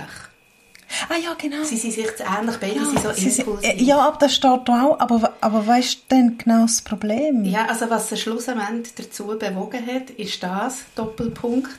ah 1.10 1.15
ja, 1.22 1.34
genau. 1.38 1.63
Sie 1.63 1.76
sind 1.76 1.91
sich 1.94 2.15
zu 2.15 2.24
ähnlich, 2.24 2.56
beide 2.62 2.86
sind 2.86 3.00
so 3.02 3.12
sind- 3.12 3.39
impulsiv. 3.39 3.82
ja, 3.82 3.98
aber 4.00 4.18
das 4.18 4.34
steht 4.34 4.62
da 4.65 4.84
auch. 4.86 5.00
Aber, 5.02 5.34
aber 5.41 5.68
weißt 5.68 5.96
du 6.08 6.15
denn 6.15 6.38
genau 6.38 6.62
das 6.62 6.82
Problem? 6.82 7.44
Ja, 7.44 7.65
also 7.65 7.89
was 7.89 8.08
sie 8.10 8.15
schlussendlich 8.18 8.94
dazu 8.96 9.26
bewogen 9.28 9.86
hat, 9.86 10.12
ist 10.12 10.41
das, 10.41 10.86
Doppelpunkt. 10.96 11.78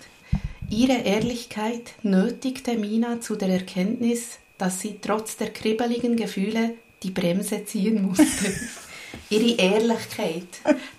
Ihre 0.68 0.98
Ehrlichkeit 0.98 1.92
nötigte 2.02 2.76
Mina 2.76 3.20
zu 3.20 3.36
der 3.36 3.48
Erkenntnis, 3.50 4.38
dass 4.58 4.80
sie 4.80 4.98
trotz 5.00 5.36
der 5.36 5.52
kribbeligen 5.52 6.16
Gefühle 6.16 6.74
die 7.02 7.10
Bremse 7.10 7.64
ziehen 7.64 8.02
musste. 8.02 8.26
ihre 9.30 9.58
Ehrlichkeit. 9.60 10.46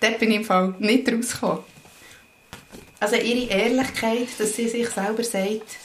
Dort 0.00 0.18
bin 0.18 0.30
ich 0.30 0.36
im 0.38 0.44
Fall 0.44 0.74
nicht 0.78 1.10
rausgekommen. 1.10 1.58
Also 3.00 3.16
ihre 3.16 3.50
Ehrlichkeit, 3.52 4.28
dass 4.38 4.56
sie 4.56 4.68
sich 4.68 4.88
selber 4.88 5.22
sagt, 5.22 5.76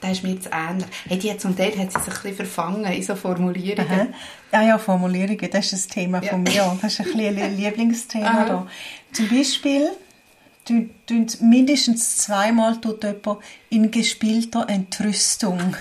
das 0.00 0.12
ist 0.12 0.22
mir 0.22 0.38
zu 0.38 0.50
ähnlich. 0.52 0.86
Hey, 1.08 1.18
die 1.18 1.30
hat 1.30 1.40
zum 1.40 1.56
Teil 1.56 1.76
hat 1.78 1.90
sie 1.92 1.98
sich 1.98 2.08
ein 2.08 2.20
bisschen 2.22 2.36
verfangen 2.36 2.92
in 2.92 3.02
so 3.02 3.16
Formulierungen. 3.16 3.90
Aha. 3.90 4.06
Ja, 4.52 4.62
ja, 4.62 4.78
Formulierungen, 4.78 5.50
das 5.50 5.72
ist 5.72 5.72
das 5.72 5.86
Thema 5.88 6.22
Ja. 6.22 6.30
von 6.30 6.42
mir. 6.42 6.78
Das 6.82 6.92
ist 6.92 7.00
ein 7.00 7.06
bisschen 7.06 7.38
ein 7.38 7.56
Lieblingsthema 7.56 8.26
Aha. 8.26 8.44
da. 8.44 8.66
Zum 9.12 9.28
Beispiel, 9.30 9.88
mindestens 11.40 12.18
zweimal 12.18 12.80
tut 12.80 13.02
jemand 13.02 13.38
in 13.70 13.90
gespielter 13.90 14.68
Entrüstung 14.68 15.74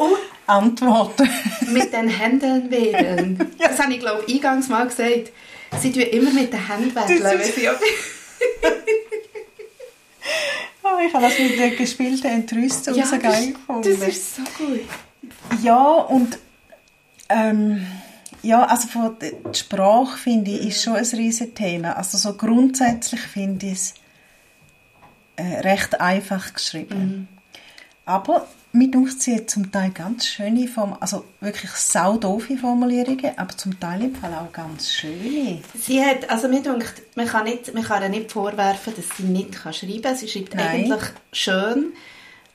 Oh, 0.00 0.16
antworten. 0.46 1.28
mit 1.72 1.92
den 1.92 2.08
Händen 2.08 2.70
wedeln. 2.70 3.50
Das 3.58 3.78
habe 3.78 3.92
ich, 3.92 4.00
glaube 4.00 4.24
ich, 4.26 4.36
eingangs 4.36 4.70
mal 4.70 4.86
gesagt. 4.86 5.30
Sie 5.78 5.92
tun 5.92 6.02
immer 6.02 6.30
mit 6.30 6.50
den 6.54 6.68
Händen 6.68 6.94
wedeln, 6.94 7.42
sie... 7.42 7.68
oh, 10.82 10.98
ich 11.06 11.12
habe 11.12 11.24
das 11.26 11.38
mit 11.38 11.58
der 11.58 11.70
gespielten 11.72 12.28
Entrüstung 12.28 12.94
ja, 12.94 13.04
so 13.04 13.18
geil 13.18 13.52
gefunden. 13.52 14.00
Das 14.00 14.08
ist 14.08 14.36
so 14.36 14.42
gut. 14.56 14.80
Ja, 15.62 15.92
und 15.92 16.38
ähm, 17.28 17.86
ja, 18.42 18.64
also 18.64 18.88
von 18.88 19.16
der 19.18 19.52
Sprache, 19.52 20.16
finde 20.16 20.52
ich, 20.52 20.68
ist 20.68 20.82
schon 20.82 20.96
ein 20.96 21.04
riesiges 21.04 21.52
Thema. 21.52 21.92
Also 21.98 22.16
so 22.16 22.32
grundsätzlich 22.38 23.20
finde 23.20 23.66
ich 23.66 23.72
es 23.72 23.94
äh, 25.36 25.60
recht 25.60 26.00
einfach 26.00 26.54
geschrieben. 26.54 27.28
Aber 28.06 28.48
mir 28.72 28.90
denkt 28.90 29.20
sie 29.20 29.46
zum 29.46 29.72
Teil 29.72 29.90
ganz 29.90 30.26
schöne, 30.26 30.68
Form 30.68 30.96
also 31.00 31.24
wirklich 31.40 31.70
saudoofe 31.72 32.56
Formulierungen, 32.56 33.36
aber 33.36 33.56
zum 33.56 33.78
Teil 33.80 34.02
im 34.02 34.14
Fall 34.14 34.32
auch 34.34 34.52
ganz 34.52 34.92
schöne. 34.92 35.60
Sie 35.80 36.04
hat, 36.04 36.28
also 36.30 36.48
mir 36.48 36.62
denkt, 36.62 37.02
man 37.16 37.26
kann, 37.26 37.44
nicht, 37.44 37.74
man 37.74 37.82
kann 37.82 38.02
ihr 38.02 38.08
nicht 38.08 38.30
vorwerfen, 38.30 38.92
dass 38.94 39.06
sie 39.16 39.24
nicht 39.24 39.54
kann 39.54 39.72
schreiben 39.72 40.02
kann. 40.02 40.16
Sie 40.16 40.28
schreibt 40.28 40.54
Nein. 40.54 40.66
eigentlich 40.92 41.02
schön. 41.32 41.92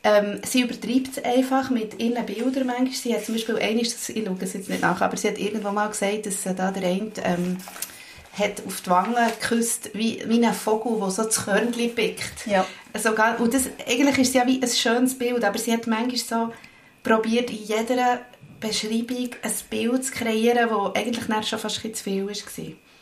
Ähm, 0.04 0.40
sie 0.46 0.62
übertreibt 0.62 1.18
es 1.18 1.24
einfach 1.24 1.72
mit 1.72 2.00
ihren 2.00 2.24
Bildern 2.28 2.68
manchmal. 2.68 2.92
Sie 2.94 3.14
hat 3.14 3.26
zum 3.26 3.34
Beispiel 3.36 3.56
das- 3.92 4.10
ich 4.10 4.24
schaue 4.24 4.38
es 4.40 4.54
jetzt 4.54 4.70
nicht 4.70 4.82
nach, 4.84 5.02
aber 5.02 5.18
sie 5.18 5.28
hat 5.30 5.40
irgendwo 5.40 5.72
mal 5.72 5.88
gesagt, 5.88 6.28
dass 6.28 6.44
sie 6.44 6.54
da 6.54 6.70
der 6.72 6.88
eine 6.88 7.12
ähm, 7.24 7.58
hat 8.38 8.66
auf 8.66 8.82
die 8.82 8.90
Wange 8.90 9.32
geküsst, 9.40 9.92
wie, 9.94 10.22
wie 10.28 10.46
ein 10.46 10.54
Vogel, 10.54 11.00
der 11.00 11.10
so 11.10 11.24
das 11.24 11.46
Körnchen 11.46 11.96
pickt. 11.96 12.46
Ja. 12.46 12.66
Also, 12.94 13.10
und 13.40 13.54
das, 13.54 13.70
eigentlich 13.88 14.18
ist 14.18 14.30
es 14.30 14.34
ja 14.34 14.46
wie 14.46 14.62
ein 14.62 14.70
schönes 14.70 15.18
Bild, 15.18 15.44
aber 15.44 15.58
sie 15.58 15.72
hat 15.72 15.88
manchmal 15.88 16.18
so 16.18 16.54
probiert, 17.04 17.50
in 17.50 17.64
jeder 17.64 18.22
Beschreibung 18.60 19.30
ein 19.42 19.52
Bild 19.70 20.06
zu 20.06 20.12
kreieren, 20.12 20.70
das 20.70 20.96
eigentlich 20.96 21.48
schon 21.48 21.60
fast 21.60 21.82
zu 21.82 22.04
viel 22.04 22.28
war. 22.28 22.34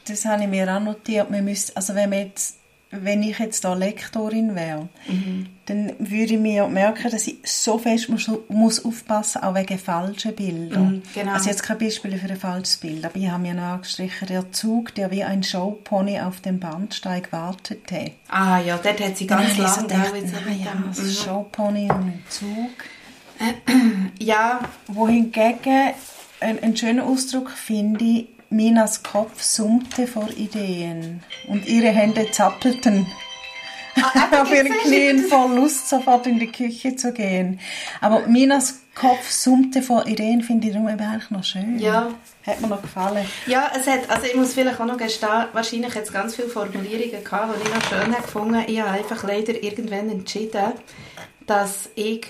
Das 0.07 0.25
habe 0.25 0.43
ich 0.43 0.49
mir 0.49 0.75
auch 0.75 0.81
notiert. 0.81 1.29
Man 1.29 1.45
müsste, 1.45 1.75
also 1.75 1.95
wenn, 1.95 2.09
man 2.09 2.19
jetzt, 2.19 2.57
wenn 3.01 3.23
ich 3.23 3.39
jetzt 3.39 3.63
da 3.65 3.73
Lektorin 3.73 4.55
wäre, 4.55 4.87
dann 5.65 5.93
würde 5.99 6.33
ich 6.33 6.39
mir 6.39 6.67
merken, 6.67 7.09
dass 7.09 7.27
ich 7.27 7.37
so 7.43 7.77
fest 7.77 8.09
muss, 8.09 8.29
muss 8.49 8.83
aufpassen 8.83 9.41
auch 9.43 9.55
wegen 9.55 9.79
falschen 9.79 10.35
Bildern. 10.35 10.95
Mhm, 10.97 11.01
genau. 11.13 11.31
Also 11.33 11.49
jetzt 11.49 11.63
kein 11.63 11.77
Beispiel 11.77 12.17
für 12.17 12.29
ein 12.29 12.37
falsches 12.37 12.77
Bild, 12.77 13.03
aber 13.05 13.15
ich 13.15 13.29
habe 13.29 13.41
mir 13.41 13.53
noch 13.53 13.63
angestrichen, 13.63 14.27
der 14.27 14.51
Zug, 14.51 14.93
der 14.95 15.09
wie 15.11 15.23
ein 15.23 15.43
Showpony 15.43 16.19
auf 16.21 16.41
dem 16.41 16.59
Bahnsteig 16.59 17.31
wartete. 17.31 18.11
Ah 18.27 18.59
ja, 18.59 18.77
dort 18.77 18.99
hat 19.01 19.17
sie 19.17 19.27
ganz 19.27 19.51
ich 19.51 19.55
so 19.57 19.63
lange 19.63 19.81
gedacht, 19.87 20.13
naja, 20.45 20.83
also 20.87 21.01
Mhm. 21.01 21.09
Showpony 21.11 21.83
und 21.83 21.91
ein 21.91 22.23
Zug. 22.29 22.47
Ja, 24.19 24.59
Wohingegen 24.87 25.91
ein, 26.39 26.61
ein 26.61 26.75
schöner 26.77 27.05
Ausdruck 27.05 27.49
finde 27.51 28.03
ich, 28.05 28.27
Minas 28.53 29.01
Kopf 29.01 29.41
summte 29.41 30.05
vor 30.05 30.29
Ideen 30.29 31.23
und 31.47 31.65
ihre 31.65 31.87
Hände 31.87 32.29
zappelten. 32.29 33.07
Ah, 33.95 34.41
auf 34.41 34.51
ihren 34.51 34.71
Knien 34.71 35.25
voll 35.25 35.55
Lust, 35.55 35.89
sofort 35.89 36.27
in 36.27 36.39
die 36.39 36.51
Küche 36.51 36.95
zu 36.95 37.13
gehen. 37.13 37.59
Aber 37.99 38.27
Minas 38.27 38.81
Kopf 38.93 39.29
summte 39.29 39.81
vor 39.81 40.05
Ideen, 40.05 40.43
finde 40.43 40.67
ich 40.67 40.73
darum 40.73 40.87
eigentlich 40.87 41.31
noch 41.31 41.43
schön. 41.43 41.79
Ja. 41.79 42.11
Hat 42.45 42.61
mir 42.61 42.67
noch 42.67 42.81
gefallen. 42.81 43.25
Ja, 43.47 43.71
es 43.75 43.87
hat, 43.87 44.09
also 44.09 44.27
ich 44.27 44.35
muss 44.35 44.53
vielleicht 44.53 44.79
auch 44.79 44.85
noch 44.85 44.97
gestehen, 44.97 45.45
wahrscheinlich 45.53 45.95
hat 45.95 46.03
es 46.03 46.13
ganz 46.13 46.35
viele 46.35 46.49
Formulierungen 46.49 47.23
gehabt, 47.23 47.55
die 47.55 47.67
ich 47.67 47.73
noch 47.73 47.89
schön 47.89 48.13
habe 48.13 48.21
gefunden 48.21 48.63
Ich 48.67 48.79
habe 48.79 48.91
einfach 48.91 49.23
leider 49.23 49.63
irgendwann 49.63 50.09
entschieden, 50.09 50.73
dass 51.47 51.89
ich 51.95 52.27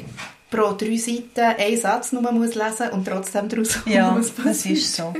pro 0.53 0.73
drei 0.73 0.97
Seiten 0.97 1.59
einen 1.59 1.77
Satz 1.77 2.11
nur 2.11 2.31
muss 2.31 2.53
lesen 2.53 2.89
und 2.91 3.05
trotzdem 3.05 3.49
daraus 3.49 3.79
Ja, 3.85 4.11
muss 4.11 4.33
das 4.35 4.65
ist 4.65 4.95
so. 4.95 5.13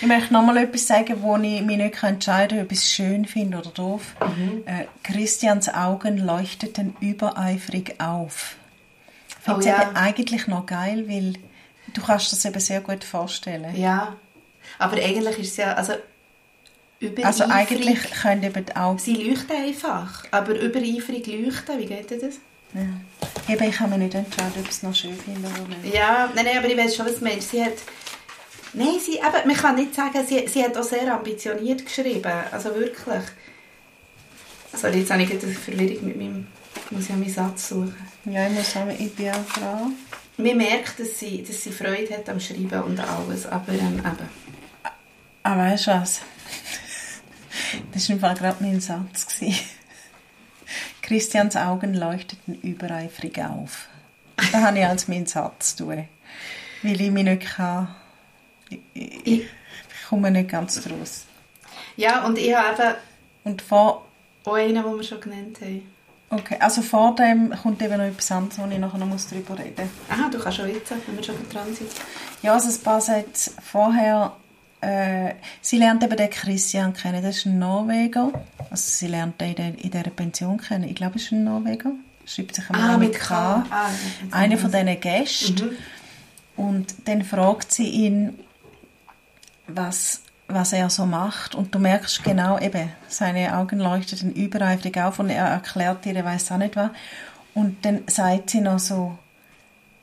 Ich 0.00 0.06
möchte 0.06 0.32
noch 0.32 0.42
mal 0.42 0.56
etwas 0.58 0.86
sagen, 0.86 1.16
wo 1.20 1.36
ich 1.36 1.60
mich 1.62 1.76
nicht 1.76 2.02
entscheiden 2.02 2.58
kann, 2.58 2.66
ob 2.66 2.72
ich 2.72 2.78
es 2.78 2.92
schön 2.92 3.24
finde 3.24 3.58
oder 3.58 3.70
doof. 3.70 4.14
Mhm. 4.20 4.62
Äh, 4.64 4.86
Christians 5.02 5.68
Augen 5.68 6.18
leuchteten 6.18 6.96
übereifrig 7.00 7.96
auf. 7.98 8.56
Ich 9.28 9.34
finde 9.44 9.60
Oh 9.60 9.68
ja. 9.68 9.90
eigentlich 9.94 10.46
noch 10.46 10.66
geil, 10.66 11.08
weil 11.08 11.34
du 11.92 12.02
kannst 12.02 12.30
das 12.32 12.44
eben 12.44 12.60
sehr 12.60 12.80
gut 12.80 13.02
vorstellen. 13.02 13.74
Ja, 13.76 14.16
aber 14.78 14.96
eigentlich 14.96 15.38
ist 15.38 15.50
es 15.52 15.56
ja, 15.56 15.74
also 15.74 15.94
übereifrig, 17.00 17.26
Also 17.26 17.44
eigentlich 17.44 18.10
können 18.10 18.42
eben 18.44 18.64
Augen... 18.76 18.98
sie 18.98 19.14
leuchten 19.14 19.56
einfach, 19.56 20.24
aber 20.30 20.58
übereifrig 20.60 21.26
leuchten, 21.26 21.78
wie 21.78 21.86
geht 21.86 22.10
das? 22.10 22.38
Ja. 22.74 23.54
Eben, 23.54 23.68
ich 23.68 23.76
kann 23.76 23.90
mich 23.90 23.98
nicht 23.98 24.14
entscheiden, 24.14 24.52
ob 24.58 24.64
ich 24.64 24.70
es 24.70 24.82
noch 24.82 24.94
schön 24.94 25.16
finde 25.16 25.48
oder 25.48 25.76
nicht. 25.82 25.94
Ja, 25.94 26.30
nein, 26.34 26.44
nein, 26.44 26.58
aber 26.58 26.68
ich 26.68 26.76
weiß 26.76 26.96
schon, 26.96 27.06
was 27.06 27.18
du 27.18 27.24
meinst. 27.24 27.50
Sie 27.50 27.62
hat, 27.62 27.74
nein, 28.72 28.98
sie, 29.04 29.14
eben, 29.14 29.46
man 29.46 29.56
kann 29.56 29.76
nicht 29.76 29.94
sagen, 29.94 30.26
sie, 30.26 30.46
sie 30.48 30.64
hat 30.64 30.76
auch 30.76 30.82
sehr 30.82 31.12
ambitioniert 31.14 31.84
geschrieben, 31.84 32.32
also 32.50 32.74
wirklich. 32.74 33.22
Sorry, 34.74 34.98
jetzt 34.98 35.10
habe 35.10 35.22
ich 35.22 35.30
eine 35.30 35.40
Verwirrung 35.40 36.06
mit 36.06 36.16
meinem, 36.16 36.46
ich 36.84 36.90
muss 36.90 37.08
ja 37.08 37.16
meinen 37.16 37.32
Satz 37.32 37.68
suchen. 37.68 37.94
Ja, 38.24 38.46
ich 38.46 38.52
muss 38.52 38.72
sagen, 38.72 38.94
ich 38.98 39.14
bin 39.14 39.30
auch 39.30 39.44
Frau. 39.46 39.86
Man 40.38 40.56
merkt, 40.56 41.00
dass 41.00 41.18
sie, 41.18 41.42
dass 41.42 41.62
sie 41.62 41.70
Freude 41.70 42.14
hat 42.14 42.28
am 42.28 42.40
Schreiben 42.40 42.82
und 42.82 43.00
alles, 43.00 43.46
aber 43.46 43.72
ähm, 43.72 44.00
eben. 44.00 44.28
Aber 45.42 45.62
weißt 45.62 45.86
du 45.86 45.90
was? 45.92 46.20
Das 47.92 48.08
war 48.08 48.14
im 48.14 48.20
Fall 48.20 48.34
gerade 48.34 48.62
mein 48.62 48.80
Satz. 48.80 49.40
Christians 51.06 51.54
Augen 51.54 51.94
leuchteten 51.94 52.60
übereifrig 52.62 53.40
auf. 53.40 53.86
Da 54.50 54.60
habe 54.60 54.80
ich 54.80 54.86
als 54.86 55.06
meinen 55.06 55.26
Satz 55.26 55.76
tun. 55.76 56.08
Weil 56.82 57.00
ich 57.00 57.10
mich 57.12 57.24
nicht 57.24 57.46
kann. 57.46 57.94
Ich, 58.68 58.80
ich, 59.24 59.46
komme 60.08 60.32
nicht 60.32 60.50
ganz 60.50 60.82
draus. 60.82 61.24
Ja, 61.96 62.26
und 62.26 62.36
ich 62.38 62.54
habe 62.54 62.82
eben 62.82 62.94
Und 63.44 63.62
vor, 63.62 64.04
auch 64.44 64.54
einen, 64.54 64.74
den 64.74 64.84
wir 64.84 65.02
schon 65.04 65.20
genannt 65.20 65.58
haben. 65.60 65.82
okay, 66.30 66.56
also 66.58 66.82
vor 66.82 67.14
dem 67.14 67.50
kommt 67.50 67.80
eben 67.82 67.98
noch 67.98 68.04
etwas 68.04 68.32
anderes, 68.32 68.58
wo 68.58 68.66
ich 68.66 68.78
nachher 68.78 68.98
noch 68.98 69.16
darüber 69.30 69.58
reden 69.58 69.88
muss. 70.08 70.18
Aha, 70.18 70.28
du 70.28 70.38
kannst 70.40 70.58
schon 70.58 70.68
jetzt, 70.68 70.90
wenn 70.90 71.16
wir 71.16 71.22
schon 71.22 71.36
dran 71.48 71.72
sind. 71.72 71.90
Ja, 72.42 72.54
also 72.54 72.68
ein 72.68 72.82
paar 72.82 73.00
Sätze 73.00 73.52
vorher. 73.62 74.32
Äh, 74.80 75.34
sie 75.60 75.78
lernt 75.78 76.02
eben 76.02 76.16
den 76.16 76.30
Christian 76.30 76.92
kennen, 76.92 77.22
das 77.22 77.38
ist 77.38 77.46
ein 77.46 77.58
Norweger. 77.58 78.30
Also 78.70 78.90
sie 78.90 79.06
lernt 79.06 79.40
den 79.40 79.50
in, 79.50 79.56
der, 79.56 79.66
in 79.66 79.90
dieser 79.90 80.10
Pension 80.10 80.58
kennen. 80.58 80.84
Ich 80.84 80.94
glaube, 80.94 81.16
es 81.16 81.24
ist 81.24 81.32
ein 81.32 81.44
Norweger. 81.44 81.92
Schreibt 82.26 82.54
sich 82.54 82.68
einmal 82.70 82.90
Ah, 82.90 82.98
mit 82.98 83.14
K. 83.14 83.18
K. 83.18 83.66
Ah. 83.70 83.90
Einer 84.32 84.58
von 84.58 84.70
diesen 84.70 85.00
Gästen. 85.00 85.64
Mhm. 85.64 85.76
Und 86.56 86.94
dann 87.06 87.22
fragt 87.22 87.72
sie 87.72 87.88
ihn, 87.88 88.38
was, 89.66 90.22
was 90.48 90.72
er 90.72 90.90
so 90.90 91.06
macht. 91.06 91.54
Und 91.54 91.74
du 91.74 91.78
merkst 91.78 92.24
genau 92.24 92.58
eben, 92.58 92.90
seine 93.08 93.56
Augen 93.56 93.78
leuchteten 93.78 94.32
übereifrig 94.32 94.98
auf 94.98 95.18
und 95.18 95.30
er 95.30 95.46
erklärt 95.46 96.04
dir, 96.04 96.16
er 96.16 96.24
weiß 96.24 96.52
auch 96.52 96.58
nicht 96.58 96.76
was. 96.76 96.90
Und 97.54 97.84
dann 97.84 98.02
sagt 98.06 98.50
sie 98.50 98.60
noch 98.60 98.78
so, 98.78 99.18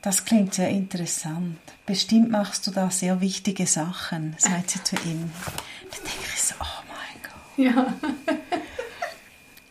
das 0.04 0.24
klingt 0.26 0.52
sehr 0.52 0.68
interessant. 0.68 1.56
Bestimmt 1.86 2.30
machst 2.30 2.66
du 2.66 2.70
da 2.70 2.90
sehr 2.90 3.20
wichtige 3.22 3.66
Sachen, 3.66 4.34
sagt 4.38 4.70
sie 4.70 4.84
zu 4.84 4.96
ihm. 4.96 5.32
Dann 5.90 6.00
denke 6.00 6.28
ich 6.34 6.42
so, 6.42 6.54
oh 6.60 6.82
mein 6.88 7.22
Gott. 7.22 7.56
Ja. 7.56 7.94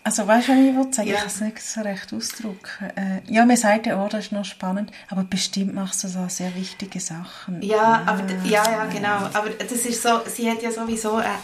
Also 0.03 0.27
weißt 0.27 0.47
du, 0.49 0.51
was 0.53 0.59
ich 0.59 0.75
würde 0.75 0.93
sagen? 0.93 1.07
Ja. 1.07 1.13
Ich 1.13 1.19
kann 1.21 1.27
es 1.27 1.41
nicht 1.41 1.61
so 1.61 1.81
recht 1.81 2.13
ausdrücken. 2.13 2.89
Äh, 2.95 3.21
ja, 3.31 3.45
man 3.45 3.55
sagt 3.57 3.85
ja, 3.85 4.03
oh, 4.03 4.09
das 4.09 4.25
ist 4.25 4.31
noch 4.31 4.43
spannend, 4.43 4.91
aber 5.09 5.23
bestimmt 5.23 5.75
machst 5.75 6.03
du 6.03 6.07
da 6.07 6.27
sehr 6.27 6.53
wichtige 6.55 6.99
Sachen. 6.99 7.61
Ja, 7.61 8.03
aber, 8.05 8.23
ja, 8.43 8.69
ja, 8.69 8.85
genau. 8.85 9.29
Aber 9.33 9.49
das 9.51 9.71
ist 9.71 10.01
so, 10.01 10.19
sie 10.27 10.49
hat 10.49 10.61
ja 10.61 10.71
sowieso 10.71 11.15
eine 11.15 11.35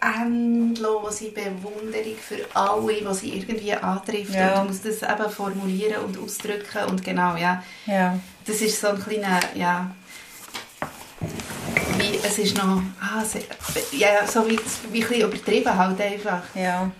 endlose 0.00 1.30
Bewunderung 1.30 2.16
für 2.20 2.38
alle, 2.54 2.92
die 2.92 3.14
sie 3.14 3.38
irgendwie 3.38 3.74
antrifft 3.74 4.34
Ja. 4.34 4.62
und 4.62 4.68
muss 4.68 4.80
das 4.82 5.02
eben 5.02 5.30
formulieren 5.30 6.04
und 6.04 6.18
ausdrücken 6.18 6.84
und 6.88 7.04
genau, 7.04 7.36
ja. 7.36 7.62
Ja. 7.86 8.18
Das 8.48 8.60
ist 8.62 8.80
so 8.80 8.88
ein 8.88 8.98
kleiner, 9.04 9.40
ja, 9.54 9.90
wie, 11.98 12.18
es 12.22 12.38
ist 12.38 12.56
noch, 12.56 12.82
ah, 13.00 13.22
se- 13.24 13.44
ja, 13.96 14.26
so 14.26 14.48
wie, 14.48 14.58
wie 14.90 15.02
ein 15.02 15.08
bisschen 15.08 15.28
übertrieben 15.28 15.76
halt 15.76 16.00
einfach. 16.00 16.42
Ja. 16.54 16.90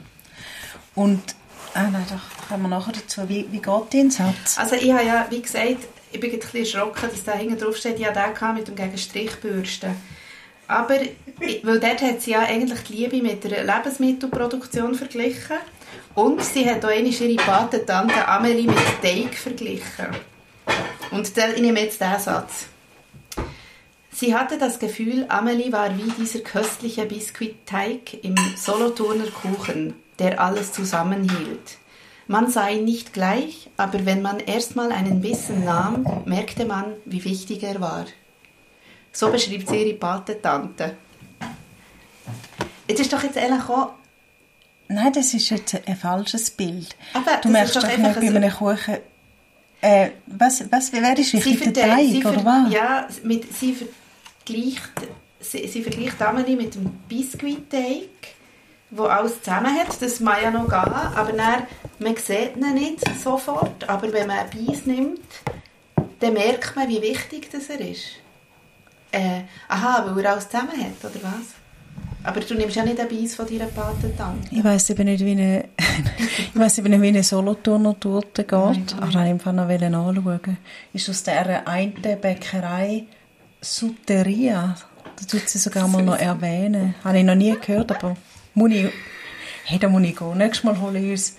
Und, 0.94 1.22
ah 1.74 1.84
nein, 1.84 2.04
doch, 2.10 2.48
kommen 2.48 2.64
wir 2.64 2.68
nachher 2.68 2.92
dazu. 2.92 3.28
Wie, 3.28 3.46
wie 3.50 3.60
geht 3.60 3.94
dein 3.94 4.10
Satz? 4.10 4.58
Also 4.58 4.74
ich 4.76 4.92
habe 4.92 5.04
ja, 5.06 5.26
wie 5.30 5.40
gesagt, 5.40 5.76
ich 6.12 6.20
bin 6.20 6.30
ein 6.32 6.38
bisschen 6.38 6.60
erschrocken, 6.60 7.08
dass 7.10 7.24
da 7.24 7.32
hinten 7.32 7.58
drauf 7.58 7.76
steht, 7.76 7.98
ja, 7.98 8.10
der 8.12 8.28
kam 8.34 8.56
mit 8.56 8.68
dem 8.68 8.74
gegen 8.76 8.98
Strichbürsten. 8.98 9.96
Aber, 10.66 10.98
weil 11.62 11.80
dort 11.80 12.02
hat 12.02 12.20
sie 12.20 12.32
ja 12.32 12.40
eigentlich 12.40 12.80
die 12.82 12.92
Liebe 12.94 13.22
mit 13.22 13.42
der 13.44 13.64
Lebensmittelproduktion 13.64 14.94
verglichen. 14.94 15.56
Und 16.14 16.44
sie 16.44 16.68
hat 16.68 16.84
auch 16.84 16.88
einmal 16.90 17.12
ihre 17.12 17.42
Patentante 17.42 18.26
Amelie 18.28 18.66
mit 18.66 18.76
Teig 19.02 19.34
verglichen. 19.34 20.08
Und 21.10 21.36
da, 21.36 21.48
ich 21.48 21.60
nehme 21.60 21.80
jetzt 21.80 22.00
diesen 22.00 22.20
Satz. 22.20 22.66
Sie 24.10 24.34
hatte 24.34 24.58
das 24.58 24.78
Gefühl, 24.78 25.26
Amelie 25.28 25.70
war 25.72 25.96
wie 25.96 26.10
dieser 26.18 26.40
köstliche 26.40 27.06
Biskuitteig 27.06 28.24
im 28.24 28.34
Solothurner 28.56 29.26
Kuchen, 29.26 29.94
der 30.18 30.40
alles 30.40 30.72
zusammenhielt. 30.72 31.78
Man 32.26 32.50
sah 32.50 32.68
ihn 32.68 32.84
nicht 32.84 33.12
gleich, 33.12 33.70
aber 33.76 34.04
wenn 34.04 34.20
man 34.20 34.40
erstmal 34.40 34.92
einen 34.92 35.20
Bissen 35.20 35.64
nahm, 35.64 36.22
merkte 36.26 36.64
man, 36.64 36.94
wie 37.04 37.24
wichtig 37.24 37.62
er 37.62 37.80
war. 37.80 38.06
So 39.12 39.30
beschreibt 39.30 39.68
sie 39.68 39.82
ihre 39.84 39.96
Patentante. 39.96 40.96
Das 42.86 43.00
ist 43.00 43.12
doch 43.12 43.22
jetzt 43.22 43.38
eigentlich 43.38 43.68
auch... 43.68 43.92
Nein, 44.88 45.12
das 45.12 45.32
ist 45.32 45.48
jetzt 45.50 45.76
ein 45.86 45.96
falsches 45.96 46.50
Bild. 46.50 46.96
Aber 47.14 47.38
du 47.42 47.48
merkst 47.48 47.76
doch 47.76 47.82
doch 47.82 47.96
nicht 47.96 48.14
bei 48.20 48.26
einem 48.26 48.50
Kuchen... 48.50 48.96
Äh, 49.80 50.10
was, 50.26 50.64
was, 50.70 50.92
wer 50.92 51.16
ist 51.16 51.32
wichtig, 51.32 51.72
der 51.72 51.86
Teig, 51.88 52.08
sie 52.08 52.24
oder 52.24 52.44
was? 52.44 52.72
Ja, 52.72 53.08
mit, 53.22 53.52
sie 53.54 53.74
vergleicht, 53.74 54.92
sie, 55.38 55.68
sie 55.68 55.82
vergleicht 55.82 56.20
Amelie 56.20 56.56
mit 56.56 56.74
dem 56.74 56.90
Biskuitteig, 57.08 58.08
wo 58.90 59.04
alles 59.04 59.40
zusammen 59.40 59.72
hat. 59.78 60.00
Das 60.02 60.18
mag 60.18 60.42
ja 60.42 60.50
noch 60.50 60.68
gehen, 60.68 60.92
aber 60.92 61.32
dann, 61.32 61.62
man 62.00 62.16
sieht 62.16 62.56
ihn 62.56 62.74
nicht 62.74 63.04
sofort. 63.22 63.88
Aber 63.88 64.12
wenn 64.12 64.26
man 64.26 64.38
einen 64.38 64.66
Biss 64.66 64.84
nimmt, 64.84 65.20
dann 66.18 66.32
merkt 66.32 66.74
man, 66.74 66.88
wie 66.88 67.00
wichtig 67.00 67.48
das 67.50 67.68
er 67.70 67.80
ist. 67.80 68.04
Äh, 69.12 69.42
aha, 69.68 70.10
weil 70.12 70.24
er 70.24 70.32
alles 70.32 70.48
zusammen 70.48 70.72
hat, 70.72 71.04
oder 71.04 71.22
was? 71.22 71.54
Aber 72.24 72.40
du 72.40 72.54
nimmst 72.54 72.76
ja 72.76 72.84
nicht 72.84 72.98
einen 73.00 73.08
Biss 73.08 73.34
von 73.36 73.46
deiner 73.46 73.66
Patentante. 73.66 74.48
Ich 74.50 74.62
weiss 74.62 74.90
eben 74.90 75.04
nicht, 75.04 75.24
wie 75.24 75.30
eine, 75.32 75.64
ich 76.38 76.50
weiss 76.58 76.76
eben 76.78 76.90
nicht, 76.90 77.00
wie 77.00 77.08
eine 77.08 77.22
Solothurner 77.22 77.98
Torte 77.98 78.42
geht. 78.44 78.50
Aber 78.52 78.74
ich 78.76 79.00
wollte 79.00 79.18
einfach 79.18 79.52
noch 79.52 79.68
anschauen. 79.68 80.58
Ist 80.92 81.08
aus 81.08 81.22
dieser 81.22 81.66
einen 81.66 81.94
Bäckerei 82.20 83.04
Suteria. 83.60 84.76
Da 85.16 85.24
tut 85.26 85.48
sie 85.48 85.58
sogar 85.58 85.88
mal 85.88 86.02
noch 86.02 86.18
erwähnen. 86.18 86.94
Habe 87.04 87.18
ich 87.18 87.24
noch 87.24 87.34
nie 87.34 87.56
gehört, 87.60 87.90
aber 87.92 88.16
muss 88.54 88.70
ich, 88.72 88.86
hey, 89.64 89.78
da 89.78 89.88
muss 89.88 90.02
ich 90.02 90.16
gehen. 90.16 90.36
Nächstes 90.38 90.64
Mal 90.64 90.80
hole 90.80 90.98
ich 90.98 91.10
uns 91.10 91.36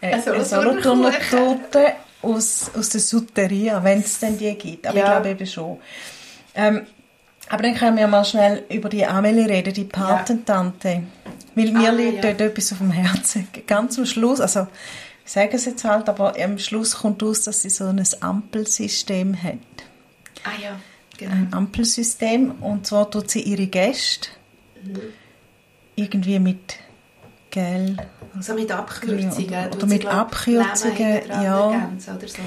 Eine 0.00 0.14
eine 0.32 0.44
Solothurner. 0.44 1.12
Torte 1.30 1.92
aus, 2.22 2.70
aus 2.76 2.88
der 2.90 3.00
Suteria, 3.00 3.82
wenn 3.82 4.00
es 4.00 4.18
denn 4.18 4.38
die 4.38 4.54
gibt. 4.54 4.86
Aber 4.86 4.96
Ja. 4.96 5.04
ich 5.04 5.10
glaube 5.10 5.28
eben 5.30 5.46
schon. 5.46 5.78
Ähm, 6.54 6.86
aber 7.48 7.62
dann 7.62 7.74
können 7.74 7.96
wir 7.96 8.06
mal 8.08 8.24
schnell 8.24 8.64
über 8.70 8.88
die 8.88 9.06
Amelie 9.06 9.48
reden, 9.48 9.72
die 9.74 9.84
Patentante. 9.84 11.02
Weil 11.54 11.72
mir 11.72 11.88
Ah, 11.90 11.92
liegt 11.92 12.24
ja. 12.24 12.32
dort 12.32 12.40
etwas 12.40 12.72
auf 12.72 12.78
dem 12.78 12.90
Herzen. 12.90 13.48
Ganz 13.66 13.98
am 13.98 14.06
Schluss, 14.06 14.40
also 14.40 14.66
ich 15.24 15.32
sage 15.32 15.56
es 15.56 15.64
jetzt 15.64 15.84
halt, 15.84 16.08
aber 16.08 16.34
am 16.40 16.58
Schluss 16.58 16.96
kommt 16.98 17.22
aus, 17.22 17.42
dass 17.42 17.62
sie 17.62 17.70
so 17.70 17.84
ein 17.86 18.02
Ampelsystem 18.20 19.42
hat. 19.42 19.54
Ah 20.44 20.50
ja, 20.62 20.78
genau. 21.18 21.32
Ein 21.32 21.48
Ampelsystem. 21.52 22.52
Und 22.60 22.86
zwar 22.86 23.10
tut 23.10 23.30
sie 23.30 23.40
ihre 23.42 23.66
Gäste 23.66 24.28
irgendwie 25.96 26.38
mit 26.38 26.76
Gel 27.56 27.96
So 28.40 28.52
mit 28.54 28.70
Abkürzungen. 28.70 29.48
Oder 29.48 29.70
tut 29.70 29.80
sie, 29.80 29.86
mit 29.96 30.06
Abkürzungen, 30.06 31.22
ja. 31.28 31.66
Oder 31.68 32.28
so. 32.28 32.42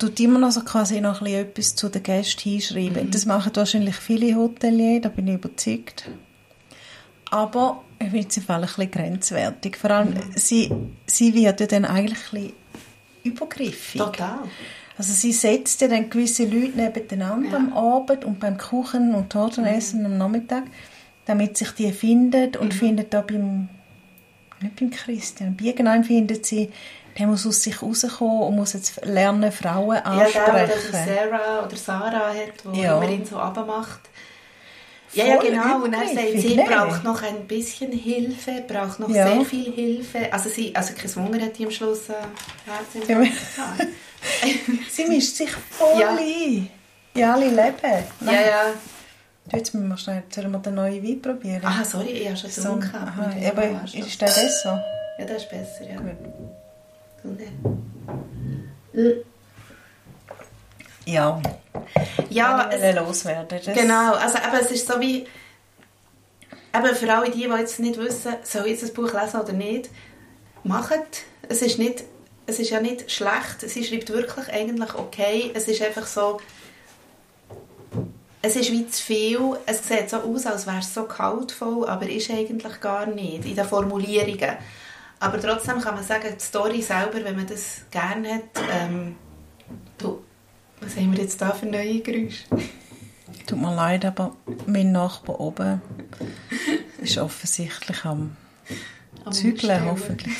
tut 0.00 0.18
immer 0.18 0.40
noch 0.40 0.50
so 0.50 0.62
quasi 0.62 1.00
noch 1.00 1.20
ein 1.22 1.24
bisschen 1.26 1.40
etwas 1.46 1.74
zu 1.76 1.88
den 1.88 2.02
Gästen 2.02 2.40
hinschreiben. 2.50 3.06
Mhm. 3.06 3.10
Das 3.12 3.24
machen 3.24 3.52
wahrscheinlich 3.54 3.94
viele 3.96 4.34
Hoteliers, 4.34 5.02
da 5.02 5.08
bin 5.10 5.28
ich 5.28 5.34
überzeugt. 5.34 6.10
Aber 7.30 7.84
ich 8.00 8.10
finde 8.10 8.40
Fall 8.40 8.60
ein 8.62 8.66
bisschen 8.66 8.90
grenzwertig. 8.90 9.76
Vor 9.76 9.90
allem, 9.90 10.10
Mhm. 10.14 10.20
sie, 10.34 10.72
sie 11.06 11.34
wird 11.34 11.60
ja 11.60 11.66
dann 11.66 11.84
eigentlich 11.84 12.18
ein 12.32 12.40
bisschen 12.40 12.52
übergriffig. 13.24 14.00
Total. 14.00 14.38
Also 14.96 15.12
sie 15.12 15.32
setzt 15.32 15.80
ja 15.82 15.86
dann 15.88 16.10
gewisse 16.10 16.44
Leute 16.46 16.76
nebeneinander 16.76 17.56
am 17.58 17.72
Abend 17.72 18.24
und 18.24 18.40
beim 18.40 18.58
Kuchen 18.58 19.14
und 19.14 19.30
Tortenessen 19.30 20.04
am 20.04 20.18
Nachmittag, 20.18 20.64
damit 21.26 21.56
sich 21.56 21.70
die 21.72 21.92
findet 21.92 22.56
und 22.56 22.72
Mhm. 22.74 22.78
findet 22.78 23.14
da 23.14 23.20
beim, 23.20 23.68
nicht 24.60 24.76
beim 24.76 24.90
Christian, 24.90 25.56
bei 25.56 25.66
irgendeinem 25.66 26.04
findet 26.04 26.46
sie, 26.46 26.70
der 27.18 27.26
muss 27.26 27.46
aus 27.46 27.62
sich 27.62 27.80
rauskommen 27.82 28.42
und 28.42 28.56
muss 28.56 28.74
jetzt 28.74 29.04
lernen, 29.04 29.50
Frauen 29.50 29.96
Ja, 29.96 30.02
der, 30.02 30.30
der 30.30 30.54
ansprechen. 30.74 30.90
Sarah 30.92 31.66
oder 31.66 31.76
Sarah 31.76 32.28
hat, 32.28 32.74
die 32.74 32.80
Ja. 32.82 32.96
immer 32.96 33.10
ihn 33.10 33.24
so 33.24 33.36
abmacht. 33.36 34.00
Ja, 35.14 35.24
ja, 35.24 35.36
genau. 35.38 35.84
Und 35.84 35.92
dann 35.92 36.06
sagt 36.06 36.38
sie, 36.38 36.54
braucht 36.54 37.02
noch 37.02 37.22
ein 37.22 37.46
bisschen 37.46 37.90
Hilfe, 37.92 38.62
braucht 38.68 39.00
noch 39.00 39.08
Ja. 39.08 39.26
sehr 39.26 39.44
viel 39.46 39.72
Hilfe. 39.72 40.30
Also, 40.30 40.50
sie, 40.50 40.74
also 40.76 40.92
kein 40.94 41.16
Wunder 41.16 41.40
hat 41.46 41.56
die 41.58 41.64
am 41.64 41.70
Schluss 41.70 42.10
äh, 42.10 42.12
sie 44.90 45.06
mischt 45.06 45.34
sich 45.36 45.50
voll 45.50 45.98
Ja. 46.00 46.10
ein. 46.14 46.68
In 47.14 47.24
alle 47.24 47.48
Leben. 47.48 48.04
Ja, 48.20 48.32
ja. 48.32 48.62
Du, 49.50 49.56
Jetzt 49.56 49.74
müssen 49.74 49.88
wir 49.88 49.96
schnell, 49.96 50.22
sollen 50.30 50.50
wir 50.52 50.58
den 50.58 50.74
neuen 50.74 51.02
Wein 51.02 51.22
probieren? 51.22 51.62
Ah, 51.64 51.84
sorry, 51.84 52.08
ich 52.10 52.26
habe 52.28 52.36
schon 52.36 52.50
so, 52.50 52.74
Mit 52.74 52.92
dem 52.92 52.94
aber 53.50 53.84
ist 53.94 54.20
der 54.20 54.26
besser? 54.26 54.84
Ja, 55.18 55.24
das 55.24 55.42
ist 55.42 55.50
besser, 55.50 55.84
ja. 55.88 55.96
Gut. 55.98 57.38
Gesundheit. 58.92 59.24
Ja. 61.06 61.40
Ja, 62.28 62.70
es, 62.70 62.94
loswerden. 62.94 63.60
Das- 63.64 63.74
Genau, 63.74 64.14
also 64.14 64.36
eben, 64.38 64.56
es 64.64 64.70
ist 64.70 64.86
so 64.86 65.00
wie, 65.00 65.26
eben 66.74 66.94
für 66.94 67.12
alle 67.14 67.30
die, 67.30 67.44
die 67.44 67.48
jetzt 67.58 67.80
nicht 67.80 67.98
wissen, 67.98 68.34
soll 68.44 68.66
ich 68.66 68.72
jetzt 68.72 68.82
das 68.82 68.92
Buch 68.92 69.12
lesen 69.12 69.40
oder 69.40 69.52
nicht, 69.54 69.88
macht. 70.64 70.92
Es 71.48 71.62
ist, 71.62 71.78
nicht, 71.78 72.04
es 72.46 72.58
ist 72.58 72.68
ja 72.70 72.80
nicht 72.80 73.10
schlecht, 73.10 73.60
sie 73.62 73.82
schreibt 73.84 74.10
wirklich 74.10 74.48
eigentlich 74.52 74.94
okay, 74.94 75.50
es 75.54 75.66
ist 75.68 75.80
einfach 75.80 76.06
so, 76.06 76.38
es 78.40 78.56
ist 78.56 78.70
wie 78.70 78.86
zu 78.88 79.02
viel, 79.02 79.56
es 79.66 79.86
sieht 79.86 80.10
so 80.10 80.18
aus, 80.18 80.46
als 80.46 80.66
wäre 80.66 80.78
es 80.78 80.94
so 80.94 81.04
kaltvoll, 81.04 81.88
aber 81.88 82.08
ist 82.08 82.30
eigentlich 82.30 82.80
gar 82.80 83.06
nicht, 83.06 83.44
in 83.44 83.56
den 83.56 83.64
Formulierungen. 83.64 84.56
Aber 85.20 85.40
trotzdem 85.40 85.80
kann 85.80 85.96
man 85.96 86.04
sagen, 86.04 86.28
die 86.38 86.44
Story 86.44 86.80
selber, 86.80 87.24
wenn 87.24 87.34
man 87.34 87.46
das 87.46 87.82
gerne 87.90 88.34
hat, 88.34 88.62
ähm, 88.70 89.16
du, 89.98 90.22
was 90.80 90.96
haben 90.96 91.12
wir 91.12 91.20
jetzt 91.20 91.40
da 91.40 91.50
für 91.52 91.66
neue 91.66 92.00
Geräusche? 92.00 92.44
Tut 93.46 93.60
mir 93.60 93.74
leid, 93.74 94.04
aber 94.04 94.36
mein 94.66 94.92
Nachbar 94.92 95.40
oben 95.40 95.82
ist 97.02 97.18
offensichtlich 97.18 98.04
am 98.04 98.36
Am 99.24 99.32
Zügeln, 99.32 99.84
hoffentlich. 99.84 100.36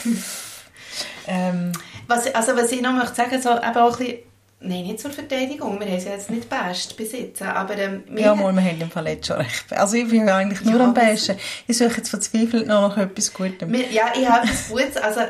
ähm, 1.26 1.72
Was, 2.06 2.32
also 2.32 2.56
was 2.56 2.70
ich 2.70 2.80
noch 2.80 2.92
möchte 2.92 3.16
sagen, 3.16 3.42
so, 3.42 3.50
eben 3.50 3.76
auch 3.76 3.98
ein 3.98 4.06
bisschen, 4.06 4.27
nein, 4.60 4.84
nicht 4.84 5.00
zur 5.00 5.10
Verteidigung, 5.10 5.78
wir 5.78 5.86
haben 5.86 5.96
es 5.96 6.04
ja 6.04 6.12
jetzt 6.12 6.30
nicht 6.30 6.48
best 6.48 6.96
besitzen, 6.96 7.44
aber 7.48 7.76
ähm, 7.78 8.02
wir 8.08 8.22
ja, 8.22 8.34
mal, 8.34 8.52
wir 8.54 8.62
haben 8.62 8.80
im 8.80 8.90
Fall 8.90 9.06
jetzt 9.08 9.26
schon 9.26 9.36
recht. 9.36 9.72
Also 9.72 9.96
ich 9.96 10.08
bin 10.08 10.28
eigentlich 10.28 10.62
nur 10.62 10.78
Ja, 10.78 10.84
am 10.84 10.96
was- 10.96 11.04
besten. 11.04 11.36
Ich 11.66 11.76
suche 11.78 11.98
jetzt 11.98 12.08
verzweifelt 12.10 12.66
noch 12.66 12.88
nach 12.88 12.96
etwas 12.98 13.32
Gutem. 13.32 13.72
wir, 13.72 13.88
ja, 13.90 14.12
ich 14.18 14.28
habe 14.28 14.46
etwas 14.46 14.68
Gutes, 14.68 14.96
also 14.96 15.20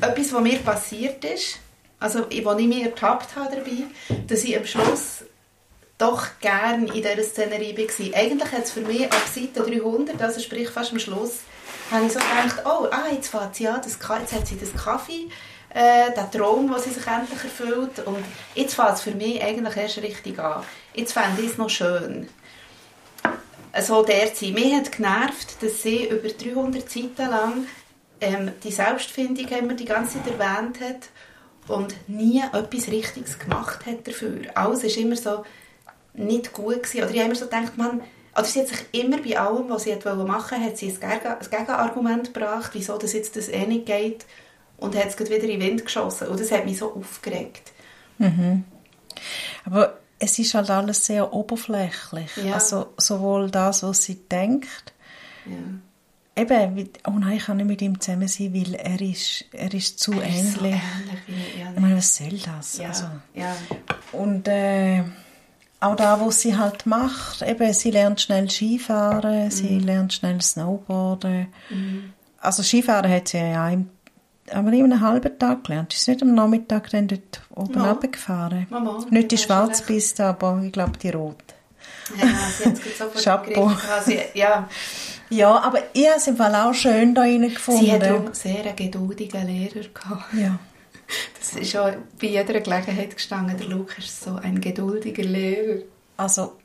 etwas, 0.00 0.32
was 0.32 0.40
mir 0.42 0.58
passiert 0.58 1.24
ist, 1.24 1.58
also 2.00 2.26
wo 2.44 2.52
ich 2.56 2.66
mich 2.66 2.82
ertappt 2.82 3.36
habe 3.36 3.54
dabei, 3.56 4.18
dass 4.26 4.42
ich 4.44 4.56
am 4.56 4.64
Schluss 4.66 5.24
doch 5.98 6.26
gerne 6.40 6.86
in 6.86 6.94
dieser 6.94 7.22
Szenerie 7.22 7.76
war. 7.76 8.18
Eigentlich 8.20 8.50
hat 8.52 8.64
es 8.64 8.72
für 8.72 8.80
mich 8.80 9.04
ab 9.04 9.22
Seite 9.32 9.62
300, 9.70 10.20
also 10.20 10.40
sprich 10.40 10.68
fast 10.68 10.90
am 10.92 10.98
Schluss, 10.98 11.40
habe 11.92 12.06
ich 12.06 12.12
so 12.12 12.18
gedacht, 12.18 12.62
oh, 12.64 12.88
ah, 12.90 13.04
jetzt 13.14 13.28
fährt 13.28 13.54
sie 13.54 13.68
an, 13.68 13.80
das, 13.84 13.98
jetzt 14.20 14.32
hat 14.32 14.46
sie 14.46 14.58
das 14.58 14.72
Kaffee, 14.74 15.28
äh, 15.74 16.12
den 16.12 16.30
Traum, 16.30 16.70
den 16.70 16.80
sie 16.80 16.90
sich 16.90 17.06
endlich 17.06 17.44
erfüllt 17.44 18.06
und 18.06 18.24
jetzt 18.54 18.74
fängt 18.74 18.92
es 18.94 19.00
für 19.02 19.12
mich 19.12 19.42
eigentlich 19.42 19.76
erst 19.76 19.98
richtig 19.98 20.38
an. 20.38 20.62
Jetzt 20.94 21.12
fände 21.12 21.40
ich 21.40 21.52
es 21.52 21.58
noch 21.58 21.70
schön. 21.70 22.28
So 23.80 24.02
der 24.02 24.34
zu 24.34 24.44
sein. 24.44 24.54
Mich 24.54 24.74
hat 24.74 24.92
genervt, 24.92 25.62
dass 25.62 25.82
sie 25.82 26.06
über 26.08 26.28
300 26.28 26.90
Seiten 26.90 27.30
lang 27.30 27.66
ähm, 28.20 28.52
die 28.62 28.70
Selbstfindung 28.70 29.48
immer 29.48 29.72
die 29.72 29.86
ganze 29.86 30.18
Zeit 30.22 30.38
erwähnt 30.38 30.78
hat 30.80 31.08
und 31.68 31.94
nie 32.06 32.42
etwas 32.52 32.88
Richtiges 32.88 33.38
gemacht 33.38 33.86
hat 33.86 34.06
dafür. 34.06 34.40
Alles 34.54 34.84
ist 34.84 34.98
immer 34.98 35.16
so 35.16 35.42
nicht 36.12 36.52
gut 36.52 36.82
gewesen. 36.82 36.98
Oder 36.98 37.10
ich 37.10 37.16
habe 37.16 37.26
immer 37.26 37.34
so 37.34 37.46
gedacht, 37.46 37.78
man, 37.78 38.02
oder 38.34 38.44
sie 38.44 38.60
hat 38.60 38.68
sich 38.68 38.84
immer 38.92 39.16
bei 39.16 39.38
allem, 39.38 39.70
was 39.70 39.84
sie 39.84 39.92
wollte 39.92 40.16
machen, 40.16 40.62
hat 40.62 40.76
sie 40.76 40.94
ein 41.00 41.38
Gegenargument 41.50 42.34
gebracht, 42.34 42.72
wieso 42.74 42.98
das 42.98 43.14
jetzt 43.14 43.36
das 43.36 43.48
eh 43.48 43.66
nicht 43.66 43.86
geht 43.86 44.26
und 44.82 44.96
hat 44.96 45.08
es 45.08 45.18
wieder 45.18 45.44
in 45.44 45.60
den 45.60 45.60
Wind 45.60 45.84
geschossen. 45.84 46.28
Und 46.28 46.38
das 46.40 46.50
hat 46.52 46.64
mich 46.64 46.78
so 46.78 46.92
aufgeregt. 46.94 47.72
Aber 49.64 49.98
es 50.18 50.38
ist 50.38 50.54
halt 50.54 50.70
alles 50.70 51.06
sehr 51.06 51.32
oberflächlich. 51.32 52.30
Ja. 52.36 52.54
Also 52.54 52.92
sowohl 52.96 53.50
das, 53.50 53.82
was 53.82 54.02
sie 54.04 54.16
denkt, 54.30 54.92
Ja. 55.44 56.42
eben, 56.42 56.88
oh 57.06 57.10
nein, 57.12 57.36
ich 57.38 57.44
kann 57.46 57.56
nicht 57.56 57.66
mit 57.66 57.82
ihm 57.82 58.00
zusammen 58.00 58.28
sein, 58.28 58.54
weil 58.54 58.74
er 58.74 59.00
ist, 59.00 59.44
er 59.52 59.72
ist 59.74 59.98
zu 59.98 60.12
Er 60.12 60.28
ist 60.28 60.52
so 60.54 60.60
ähnlich. 60.64 60.80
ähnlich. 61.26 61.58
Ja, 61.60 61.72
Ich 61.74 61.80
meine, 61.80 61.96
was 61.96 62.16
soll 62.16 62.38
das? 62.38 62.80
Also. 62.80 63.04
Und 64.12 64.46
äh, 64.48 65.02
auch 65.80 65.96
da, 65.96 66.20
was 66.24 66.40
sie 66.42 66.56
halt 66.56 66.86
macht, 66.86 67.42
eben, 67.42 67.72
sie 67.72 67.90
lernt 67.90 68.20
schnell 68.20 68.48
Skifahren, 68.48 69.50
sie 69.50 69.70
Mhm. 69.80 69.80
lernt 69.80 70.12
schnell 70.12 70.40
Snowboarden. 70.40 71.48
Also 72.38 72.62
Skifahren 72.62 73.10
hat 73.10 73.28
sie 73.28 73.38
ja 73.38 73.68
in, 73.68 73.90
aber 74.50 74.72
in 74.72 74.84
einem 74.84 75.00
halben 75.00 75.38
Tag 75.38 75.64
gelernt. 75.64 75.94
Ist 75.94 76.08
nicht 76.08 76.22
am 76.22 76.34
Nachmittag 76.34 76.90
dann 76.90 77.08
dort 77.08 77.42
oben 77.54 77.74
Ja. 77.74 77.90
runtergefahren. 77.92 78.66
Mama, 78.70 79.04
nicht 79.10 79.30
die 79.30 79.38
Schwarzpiste, 79.38 80.24
aber 80.24 80.60
ich 80.64 80.72
glaube 80.72 80.98
die 80.98 81.10
rote. 81.10 81.36
Ja, 82.18 82.26
sie 82.26 82.64
hat 82.66 82.72
es 82.74 82.98
so 82.98 83.04
vor 83.08 83.20
Chapeau. 83.22 83.66
gehabt. 83.66 84.04
Sie, 84.04 84.18
ja, 84.34 84.68
Ja, 85.30 85.60
aber 85.60 85.78
ich 85.94 86.06
habe 86.06 86.16
es 86.18 86.26
im 86.26 86.36
Fall 86.36 86.54
auch 86.54 86.74
schön 86.74 87.14
da 87.14 87.22
rein 87.22 87.42
gefunden. 87.42 87.84
sie 87.84 87.92
hat 87.92 88.02
auch 88.04 88.34
sehr 88.34 88.64
einen 88.64 88.76
geduldigen 88.76 89.46
Lehrer 89.46 89.88
gehabt. 89.94 90.34
ja. 90.34 90.58
Das 91.38 91.54
ist 91.54 91.70
schon 91.70 91.92
bei 92.20 92.26
jeder 92.28 92.60
Gelegenheit 92.60 93.14
gestanden. 93.14 93.56
Der 93.58 93.66
Luke 93.66 93.94
ist 93.98 94.22
so 94.22 94.34
ein 94.36 94.60
geduldiger 94.60 95.22
Lehrer. 95.24 95.82
Also 96.16 96.58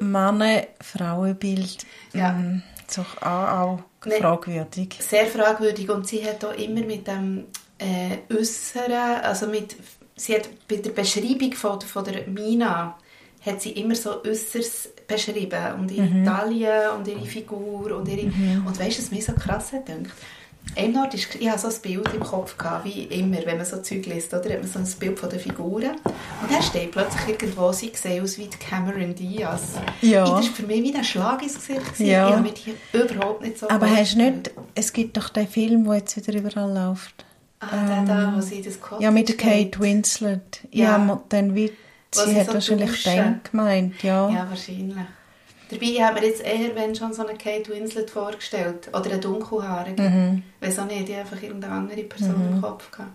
Männer, 0.00 0.64
Frauenbild, 0.80 1.78
Ja. 2.12 2.32
mm, 2.32 2.62
doch 2.96 3.22
auch, 3.22 3.48
auch 3.60 3.78
Nee. 4.06 4.20
fragwürdig. 4.20 4.96
Sehr 5.00 5.26
fragwürdig 5.26 5.88
und 5.90 6.06
sie 6.06 6.24
hat 6.24 6.44
auch 6.44 6.54
immer 6.56 6.80
mit 6.82 7.06
dem 7.06 7.44
äh, 7.78 8.18
Äußeren, 8.34 9.20
also 9.22 9.46
mit, 9.46 9.76
sie 10.16 10.34
hat 10.34 10.48
bei 10.68 10.76
der 10.76 10.90
Beschreibung 10.90 11.52
von, 11.52 11.80
von 11.80 12.04
der 12.04 12.26
Mina 12.26 12.96
hat 13.44 13.60
sie 13.60 13.72
immer 13.72 13.94
so 13.96 14.22
Äußeres 14.24 14.90
beschrieben 15.06 15.74
und 15.80 15.90
ihre 15.90 16.06
Mhm. 16.06 16.24
Taille 16.24 16.92
und 16.92 17.08
ihre 17.08 17.26
Figur 17.26 17.96
und 17.96 18.08
ihre, 18.08 18.26
und 18.64 18.78
weißt 18.78 18.98
du, 18.98 19.02
was 19.02 19.10
mir 19.10 19.22
so 19.22 19.32
krass 19.32 19.72
hat 19.72 19.86
gedacht? 19.86 20.12
Einem 20.74 20.96
Ort 20.96 21.12
ist, 21.12 21.34
ich 21.34 21.50
hatte 21.50 21.60
so 21.60 21.68
ein 21.68 21.82
Bild 21.82 22.14
im 22.14 22.20
Kopf, 22.20 22.56
gehabt, 22.56 22.86
wie 22.86 23.02
immer, 23.04 23.38
wenn 23.44 23.58
man 23.58 23.66
so 23.66 23.82
Zeug 23.82 24.06
liest, 24.06 24.32
oder? 24.32 24.50
hat 24.50 24.60
man 24.62 24.66
so 24.66 24.78
ein 24.78 24.86
Bild 24.98 25.18
von 25.18 25.28
den 25.28 25.38
Figuren. 25.38 25.96
Und 26.04 26.50
dann 26.50 26.62
steht 26.62 26.92
plötzlich 26.92 27.28
irgendwo, 27.28 27.72
sie 27.72 27.92
sehen 27.94 28.22
aus 28.22 28.38
wie 28.38 28.48
Cameron 28.48 29.14
Diaz. 29.14 29.74
Ja. 30.00 30.20
Das 30.20 30.30
war 30.30 30.42
für 30.42 30.62
mich 30.62 30.82
wie 30.82 30.94
ein 30.94 31.04
Schlag 31.04 31.42
ins 31.42 31.54
Gesicht. 31.54 31.98
Ja. 31.98 32.28
Ich 32.28 32.34
habe 32.34 32.42
mir 32.42 32.54
die 32.54 32.74
überhaupt 32.96 33.42
nicht 33.42 33.58
so 33.58 33.68
Aber 33.68 33.86
hast 33.90 34.14
du 34.14 34.22
nicht, 34.22 34.50
es 34.74 34.92
gibt 34.92 35.16
doch 35.18 35.28
den 35.28 35.46
Film, 35.46 35.84
der 35.84 35.96
jetzt 35.96 36.16
wieder 36.16 36.38
überall 36.38 36.72
läuft. 36.72 37.26
Ah, 37.60 37.86
der 37.86 38.04
da, 38.04 38.32
wo 38.34 38.40
sie 38.40 38.62
das 38.62 38.80
Cottage 38.80 39.04
Ja, 39.04 39.10
mit 39.10 39.28
der. 39.28 39.36
Kate 39.36 39.78
Winslet. 39.78 40.60
Ja. 40.70 40.96
Ja, 40.96 41.22
dann 41.28 41.54
wie, 41.54 41.70
sie 42.10 42.30
sie 42.30 42.40
hat 42.40 42.46
so 42.46 42.54
wahrscheinlich 42.54 42.90
duschen. 42.90 43.12
den 43.12 43.40
gemeint, 43.50 44.02
ja. 44.02 44.28
Ja, 44.30 44.46
wahrscheinlich. 44.48 44.96
Dabei 45.72 46.04
haben 46.04 46.16
wir 46.16 46.28
jetzt 46.28 46.42
eher, 46.42 46.74
wenn 46.74 46.94
schon, 46.94 47.12
so 47.12 47.26
eine 47.26 47.38
Kate 47.38 47.70
Winslet 47.70 48.10
vorgestellt. 48.10 48.88
Oder 48.88 49.12
eine 49.12 49.20
dunkelhaarige. 49.20 50.02
Mhm. 50.02 50.42
Auch 50.60 50.84
nicht, 50.86 51.08
die 51.08 51.14
hat 51.14 51.22
einfach 51.22 51.42
irgendeine 51.42 51.74
andere 51.74 52.02
Person 52.02 52.48
im 52.52 52.60
Kopf 52.60 52.90
gehabt. 52.90 53.12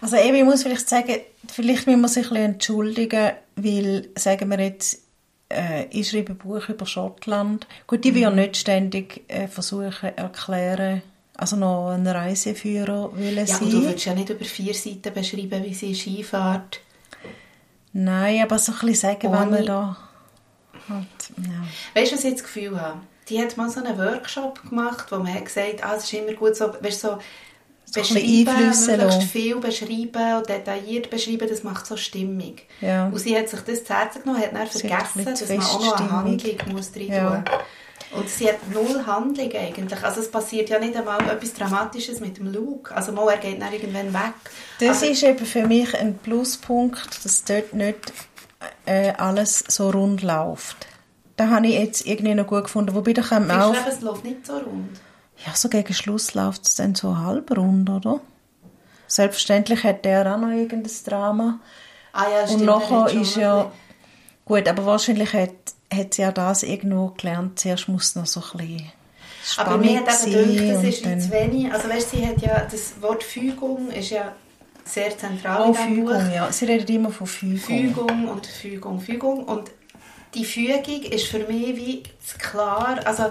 Also 0.00 0.16
eben, 0.16 0.36
ich 0.36 0.44
muss 0.44 0.62
vielleicht 0.62 0.88
sagen, 0.88 1.16
vielleicht 1.48 1.86
muss 1.86 1.96
man 1.96 2.08
sich 2.08 2.26
ein 2.26 2.30
bisschen 2.30 2.44
entschuldigen, 2.44 3.32
weil, 3.56 4.08
sagen 4.16 4.50
wir 4.50 4.60
jetzt, 4.60 5.02
äh, 5.48 5.86
ich 5.90 6.10
schreibe 6.10 6.32
ein 6.32 6.38
Buch 6.38 6.68
über 6.68 6.86
Schottland. 6.86 7.66
Gut, 7.86 8.04
ich 8.04 8.14
will 8.14 8.22
ja 8.22 8.30
nicht 8.30 8.56
ständig 8.56 9.22
äh, 9.28 9.48
versuchen 9.48 10.16
erklären, 10.16 11.02
also 11.36 11.56
noch 11.56 11.90
ein 11.90 12.06
Reiseführer 12.06 13.10
will 13.14 13.36
Ja, 13.36 13.58
du 13.58 13.82
würdest 13.82 14.06
ja 14.06 14.14
nicht 14.14 14.30
über 14.30 14.44
vier 14.44 14.74
Seiten 14.74 15.12
beschreiben, 15.12 15.64
wie 15.64 15.74
sie 15.74 15.94
Skifahrt. 15.94 16.80
Nein, 17.92 18.42
aber 18.42 18.58
so 18.58 18.72
ein 18.72 18.78
bisschen 18.78 18.94
sagen, 18.94 19.32
wenn 19.32 19.50
man 19.50 19.64
da 19.64 19.96
halt, 20.88 21.06
ja. 21.38 22.00
Weißt 22.00 22.12
du, 22.12 22.16
was 22.16 22.24
ich 22.24 22.32
das 22.34 22.42
Gefühl 22.42 22.80
habe? 22.80 23.00
Die 23.28 23.40
hat 23.42 23.56
mal 23.56 23.68
so 23.70 23.82
einen 23.82 23.98
Workshop 23.98 24.68
gemacht, 24.68 25.06
wo 25.10 25.16
man 25.16 25.32
hat 25.34 25.44
gesagt 25.46 25.82
hat, 25.82 25.84
ah, 25.84 25.94
es 25.96 26.04
ist 26.04 26.12
immer 26.14 26.32
gut 26.32 26.54
so, 26.56 26.72
weißt, 26.80 27.00
so 27.00 27.18
beschreiben, 27.94 28.44
möglichst 28.46 29.22
viel 29.30 29.56
beschreiben 29.56 30.36
und 30.38 30.48
detailliert 30.48 31.08
beschreiben, 31.10 31.48
das 31.48 31.62
macht 31.62 31.86
so 31.86 31.96
Stimmung. 31.96 32.56
Ja. 32.80 33.06
Und 33.06 33.18
sie 33.18 33.36
hat 33.36 33.48
sich 33.48 33.60
das 33.60 33.84
zu 33.84 33.94
Herzen 33.94 34.22
genommen, 34.22 34.42
hat 34.42 34.52
dann 34.54 34.66
vergessen, 34.66 35.24
dass 35.24 35.48
man 35.48 35.60
auch 35.60 35.80
noch 35.80 36.00
eine. 36.00 36.10
Handlung 36.12 36.56
muss 36.72 36.90
rein 36.94 37.06
Ja. 37.08 37.30
tun 37.36 37.44
Und 38.18 38.28
sie 38.28 38.48
hat 38.48 38.58
null 38.72 39.04
Handlung 39.06 39.52
eigentlich. 39.52 40.02
Also 40.02 40.20
es 40.20 40.30
passiert 40.30 40.68
ja 40.68 40.78
nicht 40.78 40.96
einmal 40.96 41.20
etwas 41.28 41.52
Dramatisches 41.54 42.20
mit 42.20 42.38
dem 42.38 42.52
Luke. 42.52 42.94
Also 42.94 43.12
mal, 43.12 43.28
er 43.30 43.38
geht 43.38 43.60
dann 43.60 43.72
irgendwann 43.72 44.12
weg. 44.12 44.34
Das 44.80 44.98
Aber- 45.02 45.10
ist 45.10 45.22
eben 45.22 45.46
für 45.46 45.66
mich 45.66 45.96
ein 45.98 46.18
Pluspunkt, 46.18 47.24
dass 47.24 47.44
dort 47.44 47.72
nicht 47.72 48.12
äh, 48.84 49.12
alles 49.12 49.64
so 49.68 49.90
rund 49.90 50.22
läuft. 50.22 50.86
Da 51.36 51.48
habe 51.50 51.66
ich 51.66 51.74
jetzt 51.74 52.06
irgendwie 52.06 52.34
noch 52.34 52.46
gut 52.46 52.64
gefunden. 52.64 52.94
Wobei, 52.94 53.12
da 53.12 53.22
kommt 53.22 53.48
man 53.48 53.60
auch... 53.60 53.74
es 53.88 54.00
läuft 54.00 54.24
nicht 54.24 54.46
so 54.46 54.54
rund? 54.54 54.98
Ja, 55.46 55.54
so 55.54 55.68
gegen 55.68 55.92
Schluss 55.92 56.34
läuft 56.34 56.64
es 56.64 56.76
dann 56.76 56.94
so 56.94 57.18
halb 57.18 57.50
rund, 57.56 57.90
oder? 57.90 58.20
Selbstverständlich 59.06 59.84
hat 59.84 60.04
der 60.04 60.32
auch 60.34 60.38
noch 60.38 60.48
irgendein 60.50 60.92
Drama. 61.04 61.60
Ah 62.12 62.24
ja, 62.30 62.40
Und 62.42 62.48
stimmt. 62.48 62.62
er 62.62 62.66
nachher 62.66 63.20
ist 63.20 63.36
ja... 63.36 63.70
Gut, 64.46 64.68
aber 64.68 64.86
wahrscheinlich 64.86 65.32
hat, 65.32 65.50
hat 65.92 66.14
sie 66.14 66.22
ja 66.22 66.32
das 66.32 66.62
irgendwo 66.62 67.08
gelernt. 67.08 67.58
Zuerst 67.58 67.88
muss 67.88 68.14
noch 68.14 68.26
so 68.26 68.40
ein 68.40 68.58
bisschen 68.58 68.92
bisschen- 69.46 69.66
Aber 69.66 69.78
mir 69.78 70.00
hat 70.00 70.12
Spannung 70.12 70.34
eben 70.34 70.56
gedacht, 70.56 70.84
das 70.84 70.84
ist 70.84 71.04
wie 71.04 71.12
und 71.12 71.20
zu 71.20 71.30
wenig. 71.30 71.72
Also 71.72 71.88
weißt, 71.88 72.10
sie 72.10 72.26
hat 72.26 72.40
ja, 72.42 72.66
das 72.70 73.00
Wort 73.00 73.22
Fügung 73.22 73.90
ist 73.90 74.10
ja 74.10 74.32
sehr 74.86 75.16
zentral 75.18 75.60
Oh, 75.62 75.66
in 75.66 75.72
diesem 75.72 75.94
Fügung, 75.96 76.06
Buch. 76.26 76.34
ja. 76.34 76.52
Sie 76.52 76.64
redet 76.64 76.88
immer 76.90 77.10
von 77.10 77.26
Fügung. 77.26 77.58
Fügung 77.58 78.28
und 78.28 78.46
Fügung, 78.46 79.00
Fügung. 79.00 79.44
Und 79.44 79.70
die 80.34 80.44
Fügung 80.44 81.02
ist 81.02 81.26
für 81.26 81.40
mich 81.40 81.76
wie 81.76 82.02
klar. 82.38 83.00
Also, 83.04 83.24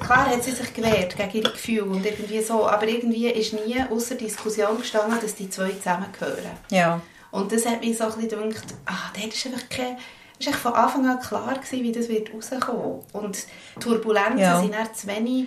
klar 0.00 0.26
hat 0.30 0.42
sie 0.44 0.52
sich 0.52 0.72
gewehrt 0.72 1.16
gegen 1.16 1.30
ihre 1.38 1.52
Gefühle 1.52 1.84
und 1.84 2.04
irgendwie 2.06 2.40
so, 2.42 2.68
aber 2.68 2.86
irgendwie 2.86 3.28
ist 3.28 3.52
nie 3.54 3.82
außer 3.90 4.14
Diskussion 4.14 4.78
gestanden, 4.78 5.18
dass 5.20 5.34
die 5.34 5.48
zwei 5.50 5.70
zusammengehören. 5.70 6.50
Ja. 6.70 7.00
Und 7.30 7.52
das 7.52 7.64
hat 7.66 7.80
mich 7.80 7.96
so 7.96 8.04
ein 8.04 8.12
bisschen 8.14 8.28
gedacht, 8.48 8.74
ah, 8.86 9.10
dort 9.14 9.32
ist 9.34 9.46
einfach 9.46 9.68
kein, 9.68 9.96
ist 10.38 10.48
echt 10.48 10.56
von 10.56 10.72
Anfang 10.74 11.06
an 11.08 11.20
klar 11.20 11.54
gewesen, 11.54 11.82
wie 11.84 11.92
das 11.92 12.08
wird 12.08 12.30
rauskommen. 12.34 13.00
Und 13.12 13.38
Turbulenzen 13.78 14.38
Ja. 14.38 14.60
sind 14.60 14.74
dann 14.74 14.92
zu 14.94 15.06
wenig. 15.06 15.46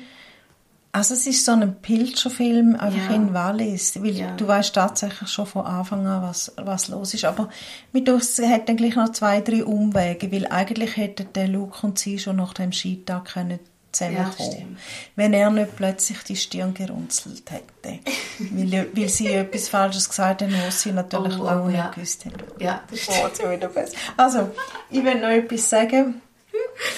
Also 0.96 1.16
es 1.16 1.26
ist 1.26 1.44
so 1.44 1.54
ein 1.54 1.76
Pilgerfilm 1.82 2.76
einfach 2.76 3.10
Ja. 3.10 3.16
in 3.16 3.34
Wallis, 3.34 3.96
weil 4.02 4.12
Ja. 4.12 4.36
du 4.36 4.48
weißt 4.48 4.76
tatsächlich 4.76 5.28
schon 5.28 5.48
von 5.48 5.66
Anfang 5.66 6.06
an, 6.06 6.22
was, 6.22 6.52
was 6.58 6.88
los 6.88 7.16
ist. 7.16 7.26
Aber 7.26 7.50
mit 7.92 8.08
uns 8.10 8.40
hat 8.40 8.70
dann 8.70 8.78
gleich 8.78 8.96
noch 8.96 9.12
zwei, 9.12 9.42
drei 9.42 9.66
Umwege, 9.66 10.32
weil 10.32 10.46
eigentlich 10.48 10.96
hätten 10.96 11.28
der 11.34 11.48
Luke 11.48 11.80
und 11.86 11.98
sie 11.98 12.20
schon 12.20 12.36
nach 12.36 12.54
dem 12.54 12.72
Skitag 12.72 13.26
können 13.34 13.60
Ja, 13.60 13.60
zusammenkommen, 13.92 14.52
stimmt. 14.54 14.78
wenn 15.16 15.34
er 15.34 15.50
nicht 15.50 15.76
plötzlich 15.76 16.20
die 16.24 16.36
Stirn 16.36 16.74
gerunzelt 16.76 17.44
hätte, 17.50 18.00
weil, 18.52 18.88
weil 18.96 19.10
sie 19.10 19.28
etwas 19.28 19.70
Falsches 19.70 20.10
gesagt 20.10 20.42
haben, 20.44 20.54
was 20.66 20.82
sie 20.84 20.92
natürlich 20.92 21.38
Oh, 21.40 21.42
oh, 21.42 21.46
lange 21.46 21.74
ja. 21.76 21.84
nicht 21.86 21.96
gewusst 21.96 22.26
haben. 22.26 22.34
Ja, 22.60 22.82
das 22.90 23.00
Oh, 23.10 23.28
jetzt 23.28 23.40
wieder 23.40 23.68
besser. 23.68 23.96
Also, 24.18 24.50
ich 24.92 25.04
will 25.04 25.20
noch 25.20 25.28
etwas 25.30 25.70
sagen. 25.70 26.22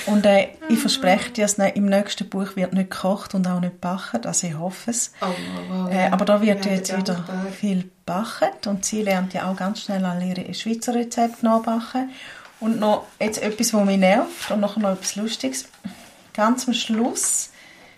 Und 0.05 0.25
äh, 0.25 0.47
ich 0.69 0.79
verspreche 0.79 1.31
dir, 1.31 1.43
dass 1.45 1.57
im 1.57 1.85
nächsten 1.85 2.29
Buch 2.29 2.55
wird 2.55 2.73
nicht 2.73 2.89
gekocht 2.91 3.33
und 3.35 3.47
auch 3.47 3.59
nicht 3.59 3.73
gebacken. 3.73 4.25
Also 4.25 4.47
ich 4.47 4.57
hoffe 4.57 4.91
es. 4.91 5.11
Oh, 5.21 5.25
oh, 5.27 5.85
oh, 5.87 5.89
Äh, 5.89 6.07
aber 6.09 6.25
da 6.25 6.41
wird 6.41 6.65
Ja, 6.65 6.71
jetzt 6.71 6.91
wieder 6.95 7.15
dankbar. 7.15 7.45
viel 7.59 7.83
gebacken. 7.83 8.49
Und 8.67 8.85
sie 8.85 9.01
lernt 9.01 9.33
ja 9.33 9.49
auch 9.51 9.55
ganz 9.57 9.81
schnell 9.81 10.05
alle 10.05 10.25
ihre 10.25 10.53
Schweizer 10.53 10.95
Rezepte 10.95 11.45
nachbacken. 11.45 12.09
Und 12.59 12.79
noch 12.79 13.05
jetzt 13.19 13.41
etwas, 13.41 13.73
was 13.73 13.85
mich 13.85 13.97
nervt 13.97 14.49
und 14.51 14.61
noch 14.61 14.77
etwas 14.77 15.15
Lustiges. 15.17 15.65
Ganz 16.33 16.67
am 16.67 16.73
Schluss 16.73 17.49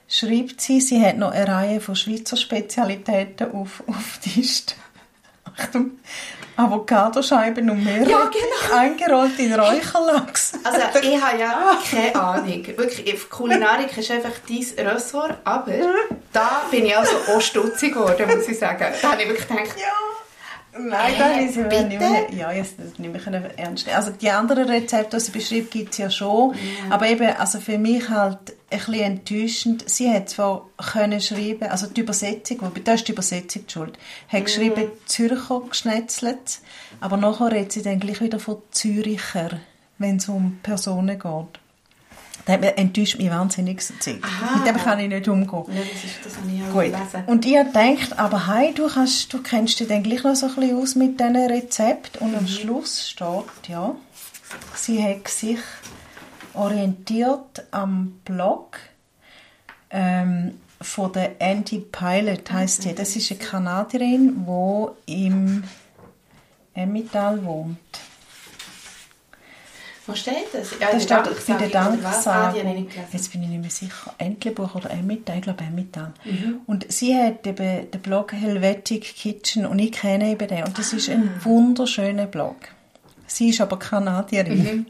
schreibt 0.08 0.62
sie, 0.62 0.80
sie 0.82 1.04
hat 1.06 1.18
noch 1.18 1.32
eine 1.32 1.48
Reihe 1.48 1.82
von 1.82 1.96
Schweizer 1.96 2.38
Spezialitäten 2.38 3.52
auf, 3.52 3.84
auf 3.88 4.20
Tisch. 4.22 4.64
Achtung, 5.58 5.92
Avocadoscheiben 6.56 7.70
und 7.70 7.84
Meerrettich, 7.84 8.10
Ja, 8.12 8.26
genau. 8.32 8.78
eingerollt 8.80 9.38
in 9.40 9.54
Räucherlachs. 9.54 10.54
Also 10.64 10.78
ich 11.02 11.22
habe 11.22 11.38
ja 11.40 11.78
keine 11.90 12.16
Ahnung. 12.16 12.66
Wirklich, 12.76 13.30
Kulinarik 13.30 13.96
ist 13.98 14.10
einfach 14.12 14.32
dein 14.48 14.88
Ressort, 14.88 15.36
aber 15.44 15.72
da 16.34 16.64
bin 16.72 16.86
ich 16.86 16.98
also 16.98 17.12
auch 17.36 17.42
stutzig 17.42 17.94
geworden, 17.94 18.28
muss 18.36 18.48
ich 18.48 18.58
sagen. 18.58 18.86
Da 19.02 19.12
habe 19.12 19.22
ich 19.22 19.30
wirklich 19.30 19.48
gedacht, 19.48 19.76
Ja. 19.78 20.80
Nein, 20.80 21.14
Hä, 21.14 21.20
dann 21.20 21.48
ist 21.48 21.56
bitte? 21.56 21.84
nicht 21.86 22.00
mehr, 22.00 22.32
ja, 22.32 22.52
jetzt 22.52 22.76
das 22.78 23.00
nicht 23.00 23.12
mehr 23.12 23.52
ernst 23.58 23.88
nehmen. 23.88 23.98
Also 23.98 24.12
die 24.12 24.30
anderen 24.30 24.70
Rezepte, 24.70 25.18
die 25.18 25.24
sie 25.24 25.32
beschreibt, 25.32 25.72
gibt 25.72 25.94
es 25.94 25.98
ja 25.98 26.10
schon. 26.12 26.54
Aber 26.92 27.08
eben, 27.08 27.36
also 27.36 27.60
für 27.60 27.80
mich 27.80 28.08
halt 28.10 28.38
ein 28.70 28.80
bisschen 28.80 28.94
enttäuschend. 28.96 29.90
Sie 29.90 30.10
hat 30.12 30.30
zwar 30.30 30.66
können 30.78 31.22
schreiben, 31.22 31.70
also 31.70 31.88
die 31.88 32.02
Übersetzung, 32.02 32.62
wobei 32.62 32.82
da 32.82 32.94
ist 32.94 33.08
die 33.08 33.14
Übersetzung 33.14 33.66
die 33.68 33.72
schuld, 33.72 33.98
hat 34.28 34.46
geschrieben 34.46 34.92
Zürcher 35.06 35.62
geschnetzelt, 35.62 36.60
aber 37.00 37.18
nachher 37.18 37.52
redet 37.52 37.72
sie 37.72 37.82
dann 37.82 38.00
gleich 38.00 38.22
wieder 38.22 38.40
von 38.40 38.58
Züricher, 38.72 39.60
wenn 39.98 40.18
es 40.18 40.28
um 40.28 40.60
Personen 40.64 41.18
geht. 41.18 41.60
Das 42.46 42.62
enttäuscht 42.78 43.18
mich 43.18 43.30
wahnsinnig. 43.30 43.82
Aha. 44.22 44.58
Mit 44.58 44.68
dem 44.68 44.78
kann 44.78 45.00
ich 45.00 45.10
nicht 45.10 45.28
umgehen. 45.28 45.66
ja, 45.68 45.82
das, 45.82 46.04
ist, 46.04 46.14
das 46.24 46.38
habe 46.38 46.48
ich 46.50 46.64
auch 46.64 46.72
Gut. 46.72 46.84
gelesen. 46.84 47.24
Und 47.28 47.46
ihr 47.46 47.66
denkt, 47.66 48.18
aber 48.18 48.48
hey, 48.48 48.74
du, 48.74 48.88
kannst, 48.88 49.34
du 49.34 49.42
kennst 49.42 49.82
dich 49.82 49.88
dann 49.90 50.02
gleich 50.02 50.24
noch 50.24 50.36
so 50.36 50.46
ein 50.46 50.56
bisschen 50.56 50.78
aus 50.78 50.96
mit 50.96 51.20
diesen 51.20 51.36
Rezepten. 51.36 52.26
Und 52.26 52.38
am 52.38 52.48
Schluss 52.48 53.10
steht, 53.10 53.68
ja, 53.68 53.96
sie 54.76 55.04
hat 55.04 55.28
sich 55.28 55.60
orientiert 56.58 57.66
am 57.72 58.20
Blog 58.26 58.78
ähm, 59.90 60.60
von 60.82 61.12
der 61.14 61.40
Andy 61.42 61.80
Pilot, 61.80 62.52
heisst 62.52 62.84
sie. 62.84 62.94
Das 62.94 63.16
ist 63.16 63.32
eine 63.32 63.40
Kanadierin, 63.40 64.46
die 65.06 65.24
im 65.26 65.64
Emmental 66.74 67.44
wohnt. 67.44 67.78
Wo 70.06 70.16
steht 70.16 70.54
das? 70.54 70.72
Ja, 70.80 70.88
Das 70.92 71.04
steht 71.04 71.48
bei 71.48 71.54
der 71.56 71.68
Danksagung? 71.70 72.62
Ah. 72.66 73.06
Jetzt 73.12 73.32
bin 73.34 73.44
ich 73.44 73.50
nicht 73.50 73.62
mehr 73.62 73.70
sicher. 73.70 74.14
Entlebuch 74.18 74.76
oder 74.76 74.90
Emmental? 74.92 75.36
Ich 75.38 75.42
glaube 75.42 75.64
Emmental. 75.66 76.14
Mhm. 76.24 76.62
Und 76.66 76.90
sie 76.90 77.14
hat 77.18 77.46
eben 77.46 77.92
den 77.92 78.02
Blog 78.02 78.32
Helvetic 78.32 79.02
Kitchen 79.04 79.66
und 79.66 79.80
ich 79.80 79.92
kenne 79.92 80.32
eben 80.32 80.48
den. 80.48 80.64
Und 80.64 80.78
das 80.78 80.94
ist 80.94 81.10
Ah. 81.10 81.14
ein 81.14 81.30
wunderschöner 81.44 82.26
Blog. 82.28 82.56
Sie 83.26 83.50
ist 83.50 83.60
aber 83.60 83.78
Kanadierin. 83.80 84.64
Mhm. 84.64 84.86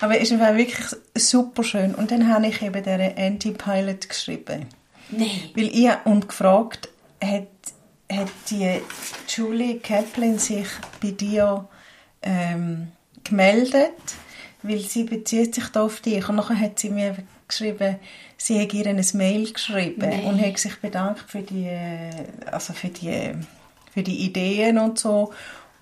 Aber 0.00 0.20
es 0.20 0.32
einfach 0.32 0.54
wirklich 0.56 0.86
super 1.14 1.64
schön. 1.64 1.94
Und 1.94 2.10
dann 2.10 2.28
habe 2.32 2.46
ich 2.46 2.62
eben 2.62 2.82
der 2.82 3.16
Anti-Pilot 3.16 4.08
geschrieben. 4.08 4.66
Nein. 5.10 5.30
Weil 5.54 5.68
ich 5.68 5.90
und 6.04 6.28
gefragt, 6.28 6.88
hat, 7.22 7.48
hat 8.10 8.30
die 8.50 8.80
Julie 9.28 9.78
Kaplan 9.78 10.38
sich 10.38 10.68
bei 11.00 11.10
dir 11.10 11.68
ähm, 12.22 12.88
gemeldet, 13.24 13.92
weil 14.62 14.80
sie 14.80 15.04
bezieht 15.04 15.54
sich 15.54 15.68
da 15.68 15.82
auf 15.82 16.00
dich. 16.00 16.28
Und 16.28 16.36
nachher 16.36 16.58
hat 16.58 16.78
sie 16.78 16.90
mir 16.90 17.16
geschrieben, 17.48 17.96
sie 18.36 18.60
hat 18.60 18.72
ihr 18.72 18.86
ein 18.86 19.04
Mail 19.14 19.52
geschrieben 19.52 20.08
Nee. 20.08 20.22
und 20.26 20.40
hat 20.40 20.58
sich 20.58 20.76
bedankt 20.80 21.24
für 21.30 21.42
die, 21.42 21.66
äh, 21.66 22.10
also 22.50 22.72
für 22.72 22.88
die, 22.88 23.32
für 23.92 24.02
die 24.02 24.24
Ideen 24.24 24.78
und 24.78 24.98
so. 24.98 25.32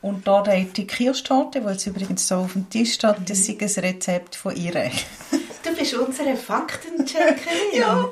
Und 0.03 0.27
da 0.27 0.39
hat 0.47 0.77
die 0.77 0.87
Kirschtorte, 0.87 1.61
die 1.61 1.67
jetzt 1.69 1.87
übrigens 1.87 2.27
so 2.27 2.37
auf 2.37 2.53
dem 2.55 2.69
Tisch 2.71 2.95
steht, 2.95 3.19
Mhm. 3.21 3.25
das 3.27 3.39
ist 3.41 3.79
ein 3.79 3.85
Rezept 3.85 4.37
von 4.37 4.57
ihr. 4.57 4.91
Du 5.63 5.77
bist 5.77 5.93
unsere 5.93 6.37
Faktencheckerin. 6.37 7.37
Ja, 7.75 8.07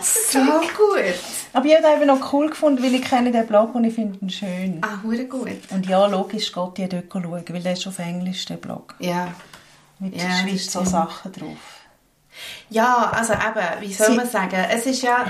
so 0.00 0.38
gut. 0.38 1.14
Aber 1.52 1.66
ich 1.66 1.74
habe 1.74 1.82
den 1.82 1.96
eben 1.96 2.06
noch 2.06 2.32
cool 2.32 2.48
gefunden, 2.48 2.80
weil 2.82 2.94
ich 2.94 3.02
kenne 3.02 3.32
den 3.32 3.44
Blog 3.46 3.74
und 3.74 3.82
ich 3.82 3.94
finde 3.94 4.18
ihn 4.22 4.30
schön. 4.30 4.78
Ah, 4.82 5.02
hure 5.02 5.24
gut. 5.24 5.48
Und 5.70 5.86
ja, 5.86 6.06
logisch 6.06 6.52
geht 6.52 6.78
die 6.78 6.88
dort 6.88 7.12
schauen, 7.12 7.44
weil 7.48 7.62
der 7.62 7.72
ist 7.72 7.86
auf 7.88 7.98
Englisch, 7.98 8.44
der 8.46 8.56
Blog. 8.56 8.94
Ja. 9.00 9.28
Mit 9.98 10.14
Ja, 10.16 10.30
Schweizer. 10.30 10.86
Sachen 10.86 11.32
drauf. 11.32 11.58
Ja, 12.70 13.10
also 13.14 13.32
eben, 13.32 13.80
wie 13.80 13.92
soll 13.92 14.14
man 14.14 14.28
sagen? 14.28 14.64
Es 14.70 14.86
ist 14.86 15.02
ja... 15.02 15.26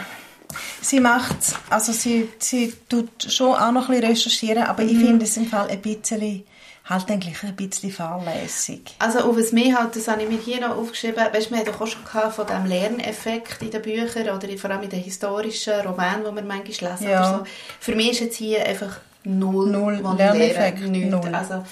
Sie 0.81 1.01
macht 1.01 1.37
also 1.71 1.93
sie, 1.93 2.29
sie 2.39 2.73
tut 2.89 3.09
schon 3.29 3.55
auch 3.55 3.73
noch 3.73 3.89
ein 3.89 3.95
bisschen 3.97 4.11
recherchieren, 4.11 4.63
aber 4.65 4.83
ich 4.83 4.97
finde 4.99 5.25
es 5.25 5.37
im 5.37 5.47
Fall 5.47 5.69
ein 5.69 5.81
bisschen, 5.81 6.45
halt 6.85 7.11
eigentlich 7.11 7.43
ein 7.43 7.55
bisschen 7.57 7.91
fahrlässig. 7.93 8.95
Also 8.99 9.21
auf 9.21 9.37
was 9.37 9.53
mehr 9.53 9.77
halt, 9.79 9.95
das 9.97 10.09
habe 10.09 10.23
ich 10.23 10.29
mir 10.29 10.39
hier 10.39 10.61
noch 10.61 10.77
aufgeschrieben, 10.77 11.17
weißt, 11.33 11.51
wir 11.51 11.59
haben 11.59 11.67
doch 11.67 11.81
auch 11.81 11.87
schon 11.87 12.05
gehabt 12.05 12.35
von 12.35 12.47
diesem 12.47 12.67
Lerneffekt 12.67 13.63
in 13.63 13.71
den 13.71 13.83
Büchern 13.83 14.29
oder 14.37 14.49
vor 14.59 14.71
allem 14.71 14.83
in 14.83 14.91
den 14.91 15.03
historischen 15.03 15.81
Romanen, 15.87 16.25
die 16.29 16.35
wir 16.35 16.43
manchmal 16.43 16.91
lesen 16.93 17.09
Ja. 17.09 17.21
oder 17.31 17.39
so. 17.39 17.45
Für 17.81 17.95
mich 17.95 18.11
ist 18.13 18.21
jetzt 18.21 18.37
hier 18.37 18.65
einfach 18.67 18.99
null, 19.25 19.71
Null 19.71 20.03
Lerneffekt, 20.17 20.81
nichts. 20.81 21.11
null. 21.11 21.35
Also 21.35 21.65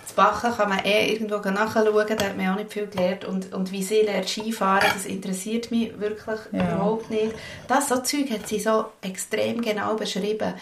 das 0.00 0.12
Bachen 0.12 0.54
kann 0.56 0.68
man 0.68 0.84
eh 0.84 1.12
irgendwo 1.12 1.36
nachschauen, 1.36 2.06
da 2.16 2.24
hat 2.24 2.36
man 2.36 2.48
auch 2.50 2.56
nicht 2.56 2.72
viel 2.72 2.86
gelernt 2.86 3.24
und, 3.24 3.52
und 3.52 3.72
wie 3.72 3.82
sie 3.82 4.00
lernt 4.02 4.28
Skifahren, 4.28 4.88
das 4.94 5.06
interessiert 5.06 5.70
mich 5.70 5.98
wirklich 5.98 6.40
Ja. 6.52 6.74
überhaupt 6.74 7.10
nicht. 7.10 7.34
Das 7.68 7.88
so 7.88 7.98
Zeug 7.98 8.30
hat 8.30 8.48
sie 8.48 8.58
so 8.58 8.86
extrem 9.02 9.60
genau 9.60 9.94
beschrieben. 9.94 10.54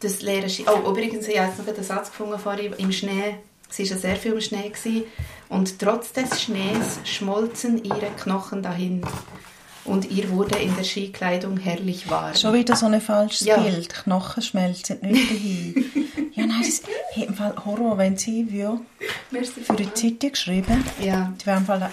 Das 0.00 0.22
Lehren 0.22 0.48
Ski 0.48 0.64
oh, 0.68 0.88
übrigens, 0.90 1.26
ich 1.26 1.38
habe 1.38 1.48
jetzt 1.48 1.58
noch 1.58 1.74
einen 1.74 1.82
Satz 1.82 2.10
gefunden 2.10 2.38
vorhin, 2.38 2.72
im 2.74 2.92
Schnee, 2.92 3.36
sie 3.68 3.82
war 3.84 3.90
ja 3.90 3.96
sehr 3.96 4.16
viel 4.16 4.32
im 4.32 4.40
Schnee 4.40 4.68
gewesen, 4.68 5.04
und 5.48 5.78
trotz 5.78 6.12
des 6.12 6.40
Schnees 6.40 7.00
schmolzen 7.04 7.82
ihre 7.84 8.10
Knochen 8.16 8.62
dahin 8.62 9.02
und 9.88 10.10
ihr 10.10 10.30
wurde 10.30 10.58
in 10.58 10.74
der 10.76 10.84
Skikleidung 10.84 11.56
herrlich 11.56 12.08
warm. 12.10 12.34
Schon 12.34 12.54
wieder 12.54 12.76
so 12.76 12.86
ein 12.86 13.00
falsches 13.00 13.46
Ja. 13.46 13.58
Bild. 13.58 13.88
Knochen 13.92 14.42
schmelzen 14.42 14.98
nicht 15.02 15.30
dahin. 15.30 15.74
ja, 16.34 16.46
nein, 16.46 16.60
das 16.60 16.82
hey, 17.12 17.24
im 17.24 17.34
Fall 17.34 17.54
Horror, 17.64 17.96
wenn 17.98 18.16
sie 18.16 18.50
würde, 18.52 18.80
für 19.64 19.74
die 19.74 19.92
Zeitung 19.94 20.30
geschrieben. 20.32 20.84
Ja. 21.00 21.32
Das 21.36 21.46
wäre 21.46 21.56
im 21.58 21.66
Fall 21.66 21.78
der, 21.80 21.90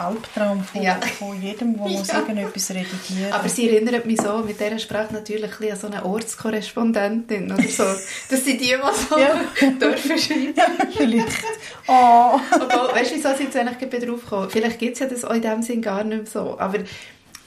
Albtraum 0.00 0.64
von, 0.64 0.82
Ja. 0.82 0.98
von 1.18 1.40
jedem, 1.42 1.76
der 1.76 1.86
muss 1.88 2.08
Ja. 2.08 2.18
irgendetwas 2.20 2.70
redigieren 2.70 3.32
Aber 3.32 3.48
sie 3.48 3.68
erinnert 3.70 4.06
mich 4.06 4.20
so 4.20 4.38
mit 4.38 4.58
dieser 4.58 4.78
Sprache 4.78 5.12
natürlich 5.12 5.50
ein 5.60 5.70
an 5.72 5.78
so 5.78 5.86
eine 5.86 6.04
Ortskorrespondentin 6.04 7.52
oder 7.52 7.62
so. 7.68 7.84
Das 8.30 8.44
sind 8.44 8.60
die, 8.60 8.66
die 8.66 8.74
so 9.08 9.18
Ja. 9.18 9.70
dürfen 9.70 10.18
schreiben. 10.18 10.54
Ja, 10.56 10.66
vielleicht. 10.96 11.44
Oh. 11.86 12.40
Obwohl, 12.54 12.94
weißt 12.98 13.10
du, 13.10 13.14
wieso 13.16 13.28
sind 13.30 13.54
jetzt 13.54 13.56
eigentlich 13.56 13.90
drauf 14.08 14.20
gekommen? 14.22 14.50
Vielleicht 14.50 14.78
gibt 14.78 14.94
es 14.94 15.00
ja 15.00 15.06
das 15.06 15.24
auch 15.24 15.34
in 15.34 15.42
dem 15.42 15.62
Sinn 15.62 15.82
gar 15.82 16.02
nicht 16.04 16.16
mehr 16.16 16.26
so. 16.26 16.58
Aber 16.58 16.78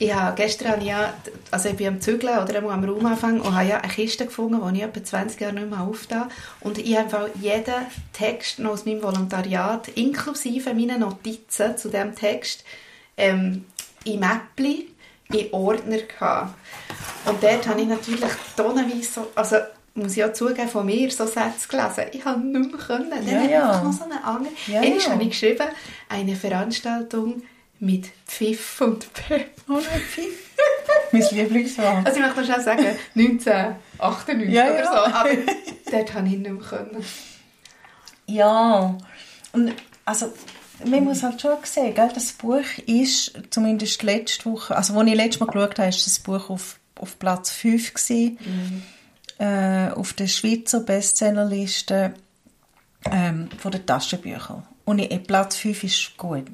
ich 0.00 0.14
habe 0.14 0.36
gestern 0.36 0.68
habe 0.68 0.80
ich 0.80 0.88
ja, 0.88 1.12
also 1.50 1.68
ich 1.70 1.76
bin 1.76 1.88
am 1.88 2.00
Zügeln 2.00 2.38
oder 2.38 2.58
am 2.58 2.84
Raum 2.84 3.06
anfangen 3.06 3.40
und 3.40 3.54
habe 3.54 3.68
ja 3.68 3.78
eine 3.78 3.92
Kiste 3.92 4.26
gefunden, 4.26 4.60
die 4.72 4.78
ich 4.78 4.84
etwa 4.84 5.02
20 5.02 5.40
Jahre 5.40 5.54
nicht 5.54 5.70
mehr 5.70 5.80
aufgetan 5.80 6.30
Und 6.60 6.78
ich 6.78 6.96
habe 6.96 7.04
einfach 7.04 7.28
jeden 7.40 7.74
Text 8.12 8.60
noch 8.60 8.72
aus 8.72 8.86
meinem 8.86 9.02
Volontariat, 9.02 9.88
inklusive 9.88 10.72
meinen 10.72 11.00
Notizen 11.00 11.76
zu 11.76 11.88
diesem 11.88 12.14
Text, 12.14 12.64
ähm, 13.16 13.64
in 14.04 14.20
Mäppli, 14.20 14.88
in 15.32 15.52
Ordner 15.52 15.98
gehabt. 15.98 16.54
Und 17.26 17.42
dort 17.42 17.66
habe 17.66 17.80
ich 17.80 17.88
natürlich 17.88 18.30
tonnenweise 18.56 19.02
so, 19.02 19.26
also 19.34 19.56
muss 19.94 20.16
ich 20.16 20.24
auch 20.24 20.32
zugeben, 20.32 20.68
von 20.68 20.86
mir 20.86 21.10
so 21.10 21.26
Sätze 21.26 21.66
gelesen. 21.68 22.04
Ich 22.12 22.24
habe 22.24 22.40
nicht 22.40 22.70
mehr 22.70 22.80
können. 22.80 23.10
Dann 23.10 23.26
Ja, 23.50 23.66
habe 23.66 23.78
ich 23.78 23.82
noch 23.82 23.92
so 23.92 24.04
eine 24.04 24.22
andere. 24.22 24.52
Ja, 24.68 24.80
Einmal 24.80 24.98
ja. 25.00 25.10
habe 25.10 25.22
ich 25.24 25.30
geschrieben, 25.30 25.66
eine 26.08 26.36
Veranstaltung 26.36 27.42
mit 27.80 28.06
Pfiff 28.26 28.80
und 28.80 29.12
Pep. 29.12 29.50
Oh, 29.70 29.74
nein, 29.74 30.00
Pfiff. 30.00 30.50
mein 31.12 31.22
Lieblingswort. 31.30 32.06
Also 32.06 32.20
ich 32.20 32.26
möchte 32.26 32.52
schon 32.54 32.64
sagen, 32.64 32.86
1998 33.14 34.48
Ja, 34.50 34.64
oder 34.64 34.78
ja. 34.78 34.84
so, 34.86 35.14
aber 35.14 35.28
dort 35.90 36.14
habe 36.14 36.26
ich 36.26 36.38
nicht 36.38 36.50
mehr 36.50 36.54
können. 36.62 37.04
Ja, 38.26 38.96
und 39.52 39.74
also 40.06 40.32
man 40.86 41.04
muss 41.04 41.22
halt 41.22 41.40
schon 41.40 41.56
sehen, 41.64 41.94
gell, 41.94 42.10
das 42.14 42.32
Buch 42.32 42.64
ist, 42.86 43.32
zumindest 43.50 44.02
letzte 44.02 44.46
Woche, 44.46 44.74
also 44.76 44.98
als 44.98 45.08
ich 45.08 45.14
letztes 45.14 45.40
Mal 45.40 45.46
geschaut 45.52 45.78
habe, 45.78 45.88
ist 45.88 46.06
das 46.06 46.18
Buch 46.18 46.48
auf, 46.48 46.78
auf 46.98 47.18
Platz 47.18 47.50
5 47.50 47.94
gewesen, 47.94 48.38
äh, 49.38 49.90
auf 49.90 50.12
der 50.14 50.28
Schweizer 50.28 50.80
Bestsellerliste 50.80 52.14
ähm, 53.10 53.48
von 53.58 53.70
den 53.72 53.84
Taschenbüchern. 53.84 54.66
Und 54.84 54.98
ich, 55.00 55.22
Platz 55.24 55.56
5 55.56 55.84
ist 55.84 56.16
gut. 56.16 56.46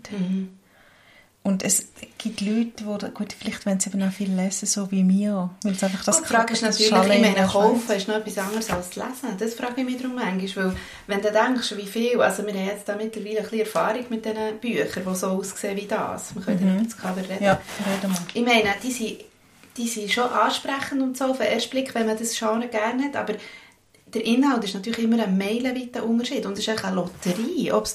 Und 1.47 1.63
es 1.63 1.89
gibt 2.17 2.41
Leute, 2.41 2.71
die, 2.79 3.11
gut, 3.13 3.35
vielleicht 3.39 3.67
wollen 3.67 3.79
sie 3.79 3.91
eben 3.91 4.03
auch 4.03 4.11
viel 4.11 4.35
lesen, 4.35 4.65
so 4.65 4.91
wie 4.91 5.05
mir. 5.05 5.51
Weil 5.63 5.73
es 5.73 5.85
einfach 5.85 6.03
das 6.03 6.17
Das 6.17 6.27
die 6.27 6.35
Frage 6.35 6.55
ist 6.55 6.63
natürlich, 6.63 6.91
ich 6.91 7.17
in 7.17 7.21
meine, 7.21 7.47
kaufen 7.47 7.95
ist 7.95 8.09
noch 8.09 8.15
etwas 8.15 8.39
anderes 8.39 8.71
als 8.71 8.97
lesen. 8.97 9.29
Das 9.39 9.53
frage 9.53 9.83
ich 9.83 9.85
mich 9.85 9.99
darum 9.99 10.15
manchmal, 10.15 10.65
weil 10.65 10.77
wenn 11.07 11.21
du 11.21 11.31
denkst, 11.31 11.77
wie 11.77 11.87
viel, 11.87 12.19
also 12.19 12.47
wir 12.47 12.55
haben 12.55 12.65
jetzt 12.65 12.89
da 12.89 12.97
mittlerweile 12.97 13.37
ein 13.37 13.43
bisschen 13.43 13.61
Erfahrung 13.61 14.05
mit 14.09 14.25
diesen 14.25 14.59
Büchern, 14.59 15.03
die 15.07 15.15
so 15.15 15.27
aussehen 15.27 15.77
wie 15.77 15.87
das. 15.87 16.35
Wir 16.35 16.41
können 16.41 16.67
ja 16.67 16.75
über 16.77 16.85
das 16.85 16.97
Cover 16.97 17.21
reden. 17.21 17.37
Mhm. 17.41 17.45
Ja, 17.45 17.61
reden 17.93 18.13
wir. 18.15 18.41
Ich 18.41 18.47
meine, 18.47 18.75
die 18.83 18.91
sind, 18.91 19.17
die 19.77 19.89
sind 19.89 20.11
schon 20.11 20.31
ansprechend 20.31 21.03
und 21.03 21.19
so 21.19 21.27
auf 21.27 21.37
den 21.37 21.49
ersten 21.49 21.69
Blick, 21.69 21.95
wenn 21.95 22.07
man 22.07 22.17
das 22.17 22.39
Genre 22.39 22.69
gerne 22.69 23.05
hat, 23.05 23.17
aber 23.17 23.35
der 24.07 24.25
Inhalt 24.25 24.65
ist 24.65 24.75
natürlich 24.75 25.05
immer 25.05 25.23
ein 25.23 25.37
meilenweiter 25.37 26.05
Unterschied 26.05 26.47
und 26.47 26.55
es 26.55 26.61
ist 26.61 26.71
eigentlich 26.71 26.85
eine 26.85 26.97
Lotterie, 26.97 27.71
ob 27.73 27.85
es 27.85 27.95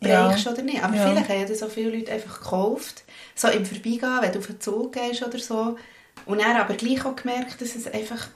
du 0.00 0.08
Ja. 0.08 0.26
bereichst 0.28 0.46
oder 0.46 0.62
nicht. 0.62 0.82
Aber 0.82 0.94
Ja. 0.96 1.08
vielleicht 1.08 1.28
haben 1.28 1.40
ja 1.48 1.54
so 1.54 1.68
viele 1.68 1.90
Leute 1.96 2.12
einfach 2.12 2.40
gekauft, 2.40 3.04
so 3.34 3.48
im 3.48 3.64
Vorbeigehen, 3.64 4.18
wenn 4.20 4.32
du 4.32 4.38
auf 4.38 4.46
den 4.46 4.60
Zug 4.60 4.92
gehst 4.92 5.22
oder 5.22 5.38
so, 5.38 5.76
und 6.26 6.40
dann 6.40 6.56
aber 6.56 6.74
gleich 6.74 7.04
auch 7.04 7.16
gemerkt, 7.16 7.60
dass 7.60 7.74
es 7.76 7.86
einfach 7.86 8.28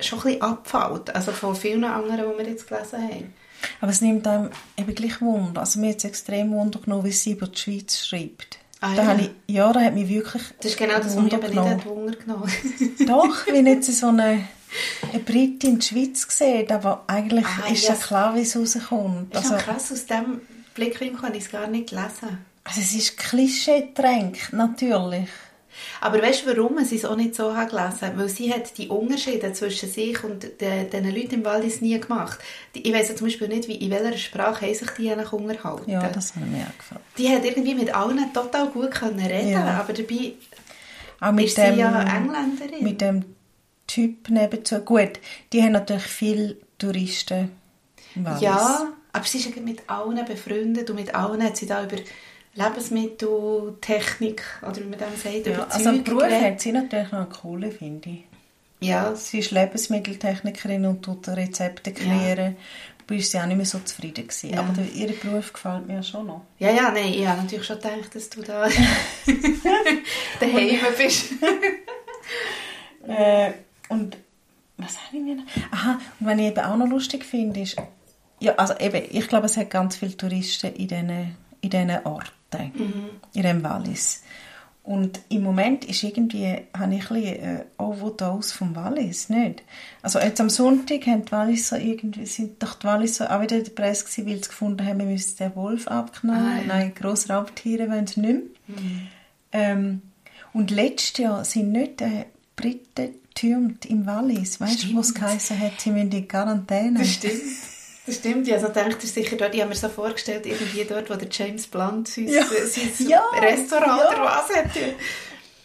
schon 0.00 0.18
ein 0.20 0.24
bisschen 0.24 0.42
abfällt, 0.42 1.14
also 1.14 1.32
von 1.32 1.54
vielen 1.56 1.84
anderen, 1.84 2.30
die 2.32 2.38
wir 2.44 2.50
jetzt 2.50 2.68
gelesen 2.68 3.02
haben. 3.02 3.34
Aber 3.80 3.90
es 3.90 4.00
nimmt 4.00 4.26
einem 4.26 4.50
eben 4.76 4.94
gleich 4.94 5.20
Wunder. 5.20 5.60
Also 5.62 5.80
mir 5.80 5.90
hat 5.90 5.96
es 5.98 6.04
extrem 6.04 6.52
Wunder 6.52 6.78
genommen, 6.78 7.04
wie 7.04 7.10
sie 7.12 7.32
über 7.32 7.48
die 7.48 7.58
Schweiz 7.58 8.06
schreibt. 8.06 8.58
Ah, 8.80 8.94
da 8.94 9.02
ja. 9.02 9.08
habe 9.08 9.22
ich, 9.22 9.30
ja, 9.48 9.72
da 9.72 9.80
hat 9.80 9.94
mich 9.94 10.08
wirklich 10.08 10.42
Das 10.60 10.70
ist 10.70 10.78
genau 10.78 10.98
das, 10.98 11.06
was 11.16 11.22
mich 11.24 11.32
Wunder 11.32 11.48
eben 11.48 11.56
nicht 11.56 11.68
hat 11.68 11.86
Wunder 11.86 12.14
genommen 12.16 12.52
Doch, 13.08 13.46
wenn 13.48 13.66
jetzt 13.66 13.92
so 13.92 14.06
eine, 14.06 14.44
eine 15.12 15.20
Britin 15.24 15.70
in 15.70 15.78
die 15.80 15.86
Schweiz 15.86 16.26
sieht, 16.28 16.70
aber 16.70 17.02
eigentlich 17.08 17.44
Ah, 17.44 17.72
ist 17.72 17.82
ja 17.88 17.94
yes. 17.94 18.02
klar, 18.06 18.36
wie 18.36 18.42
es 18.42 18.56
rauskommt. 18.56 19.34
Ist 19.34 19.50
Also, 19.50 19.56
krass, 19.56 19.90
aus 19.90 20.06
diesem 20.06 20.40
Blickwinkel 20.78 21.22
habe 21.22 21.36
ich 21.36 21.44
es 21.44 21.50
gar 21.50 21.66
nicht 21.66 21.90
gelesen. 21.90 22.38
also 22.64 22.80
es 22.80 22.94
ist 22.94 23.16
Klischee-Tränk, 23.18 24.52
natürlich. 24.52 25.28
Aber 26.00 26.20
weißt 26.20 26.44
du, 26.44 26.56
warum 26.56 26.82
sie 26.84 26.96
es 26.96 27.04
auch 27.04 27.14
nicht 27.16 27.36
so 27.36 27.54
hat 27.56 27.70
gelesen 27.70 28.12
Weil 28.16 28.28
sie 28.28 28.52
hat 28.52 28.76
die 28.78 28.88
Unterschiede 28.88 29.52
zwischen 29.52 29.88
sich 29.88 30.22
und 30.24 30.42
den, 30.60 30.90
den 30.90 31.14
Leuten 31.14 31.34
im 31.34 31.44
Wallis 31.44 31.80
nie 31.80 31.98
gemacht. 32.00 32.38
Ich 32.72 32.92
weiss 32.92 33.08
ja 33.08 33.14
zum 33.16 33.28
Beispiel 33.28 33.46
nicht, 33.48 33.68
wie, 33.68 33.76
in 33.76 33.90
welcher 33.90 34.16
Sprache 34.18 34.66
haben 34.66 34.74
sich 34.74 34.90
die 34.98 35.10
eigentlich 35.10 35.32
unterhalten. 35.32 35.88
Ja, 35.90 36.08
das 36.08 36.34
hat 36.34 36.44
mir 36.46 36.62
auch 36.66 36.78
gefallen. 36.78 37.00
Die 37.16 37.28
hat 37.28 37.44
irgendwie 37.44 37.74
mit 37.74 37.94
allen 37.94 38.32
total 38.32 38.68
gut 38.70 38.90
können 38.90 39.20
reden 39.24 39.50
Ja. 39.52 39.78
aber 39.80 39.92
dabei 39.92 40.32
Auch 41.20 41.32
mit 41.32 41.44
ist 41.46 41.56
sie 41.56 41.62
dem, 41.62 41.78
ja 41.78 42.00
Engländerin. 42.16 42.82
mit 42.84 43.00
dem 43.00 43.24
Typ 43.86 44.28
nebenzu. 44.30 44.80
Gut, 44.80 45.12
die 45.52 45.62
haben 45.62 45.72
natürlich 45.72 46.04
viele 46.06 46.56
Touristen 46.78 47.50
im 48.16 48.24
Wallis. 48.24 48.40
Ja, 48.42 48.88
aber 49.18 49.26
sie 49.26 49.38
ist 49.38 49.54
ja 49.54 49.62
mit 49.62 49.82
allen 49.88 50.24
befreundet 50.24 50.88
und 50.90 50.96
mit 50.96 51.14
allen 51.14 51.42
hat 51.42 51.56
sie 51.56 51.66
da 51.66 51.82
über 51.82 51.96
Lebensmittel, 52.54 53.76
Technik 53.80 54.42
oder 54.62 54.76
wie 54.76 54.84
man 54.84 54.98
dem 54.98 55.16
sagt, 55.16 55.46
Ja, 55.46 55.52
über 55.54 55.72
also 55.72 55.90
im 55.90 56.04
Beruf 56.04 56.22
hat 56.22 56.60
sie 56.60 56.72
natürlich 56.72 57.10
noch 57.10 57.18
eine 57.18 57.28
coole, 57.28 57.70
finde 57.70 58.10
ich. 58.10 58.24
Ja, 58.80 59.14
Sie 59.16 59.40
ist 59.40 59.50
Lebensmitteltechnikerin 59.50 60.86
und 60.86 61.02
tut 61.02 61.26
Rezepte 61.28 61.92
kreieren. 61.92 62.56
Ja. 63.10 63.16
ist 63.16 63.32
sie 63.32 63.40
auch 63.40 63.46
nicht 63.46 63.56
mehr 63.56 63.66
so 63.66 63.80
zufrieden 63.80 64.28
gewesen. 64.28 64.50
Ja. 64.50 64.60
Aber 64.60 64.82
ihr 64.82 65.08
Beruf 65.08 65.52
gefällt 65.52 65.88
mir 65.88 66.00
schon 66.04 66.28
noch. 66.28 66.42
Ja, 66.60 66.70
ja, 66.70 66.92
nein, 66.92 67.12
ich 67.12 67.26
habe 67.26 67.42
natürlich 67.42 67.66
schon 67.66 67.76
gedacht, 67.76 68.14
dass 68.14 68.30
du 68.30 68.42
da 68.42 68.68
daheim 70.40 70.78
bist. 70.96 71.32
Äh, 73.06 73.52
und 73.88 74.18
was 74.76 74.98
habe 74.98 75.16
ich 75.16 75.22
mir 75.22 75.36
noch? 75.36 75.44
Aha, 75.70 75.98
und 76.20 76.26
was 76.26 76.38
ich 76.38 76.44
eben 76.44 76.60
auch 76.60 76.76
noch 76.76 76.88
lustig 76.88 77.24
finde, 77.24 77.60
ist, 77.60 77.78
ja, 78.40 78.54
also 78.54 78.74
eben, 78.78 79.02
ich 79.10 79.28
glaube, 79.28 79.46
es 79.46 79.56
hat 79.56 79.70
ganz 79.70 79.96
viele 79.96 80.16
Touristen 80.16 80.74
in 80.74 80.88
diesen, 80.88 81.36
in 81.60 81.70
diesen 81.70 81.90
Orten, 82.04 82.72
in 83.34 83.42
dem 83.42 83.62
Wallis. 83.62 84.22
Und 84.82 85.20
im 85.28 85.42
Moment 85.42 85.84
ist 85.84 86.02
irgendwie, 86.02 86.56
habe 86.74 86.94
ich 86.94 87.10
ein 87.10 87.20
bisschen 87.20 87.44
äh, 87.44 87.64
Overdose 87.76 88.54
vom 88.54 88.74
Wallis, 88.74 89.28
nicht? 89.28 89.62
Also 90.00 90.18
jetzt 90.18 90.40
am 90.40 90.48
Sonntag 90.48 91.06
haben 91.06 91.26
die 91.26 91.32
Walliser 91.32 91.78
irgendwie, 91.78 92.24
sind 92.24 92.62
doch 92.62 92.74
die 92.74 92.86
Walliser 92.86 93.36
auch 93.36 93.42
wieder 93.42 93.58
in 93.58 93.64
der 93.64 93.72
Presse 93.72 94.04
gewesen, 94.06 94.26
weil 94.26 94.36
sie 94.36 94.48
gefunden 94.48 94.86
haben, 94.86 94.98
wir 94.98 95.04
müssen 95.04 95.36
den 95.36 95.54
Wolf 95.56 95.88
abknallen. 95.88 96.46
Ah, 96.46 96.60
ja. 96.60 96.66
Nein, 96.66 96.94
grosse 96.94 97.30
Raubtiere 97.30 97.90
wollen 97.90 98.06
sie 98.06 98.20
nicht 98.20 98.40
mehr. 98.66 98.78
Ähm, 99.52 100.00
Und 100.54 100.70
letztes 100.70 101.18
Jahr 101.18 101.44
sind 101.44 101.72
nicht 101.72 102.00
äh, 102.00 102.24
Briten 102.56 103.14
getürmt 103.34 103.84
im 103.84 104.06
Wallis. 104.06 104.58
Weißt 104.58 104.84
du, 104.84 104.94
wo 104.94 105.00
es 105.00 105.12
geheißen 105.14 105.58
hat, 105.58 105.80
sie 105.80 105.90
müssen 105.90 106.12
in 106.12 106.26
Quarantäne? 106.26 107.00
Das 107.00 107.12
stimmt. 107.12 107.42
Das 108.08 108.16
stimmt, 108.16 108.48
ich 108.48 108.54
also 108.54 108.68
denkt 108.68 109.02
ihr 109.04 109.08
sicher 109.10 109.36
dort, 109.36 109.54
ich 109.54 109.60
habe 109.60 109.68
mir 109.68 109.74
so 109.76 109.90
vorgestellt, 109.90 110.46
irgendwie 110.46 110.82
dort, 110.84 111.10
wo 111.10 111.14
der 111.14 111.28
James 111.30 111.66
Blunt 111.66 112.08
sein, 112.08 112.26
Ja. 112.28 112.42
sein 112.44 112.90
Ja, 113.06 113.22
Restaurant 113.38 114.00
ja. 114.00 114.08
oder 114.08 114.22
was 114.24 114.56
hat. 114.56 114.70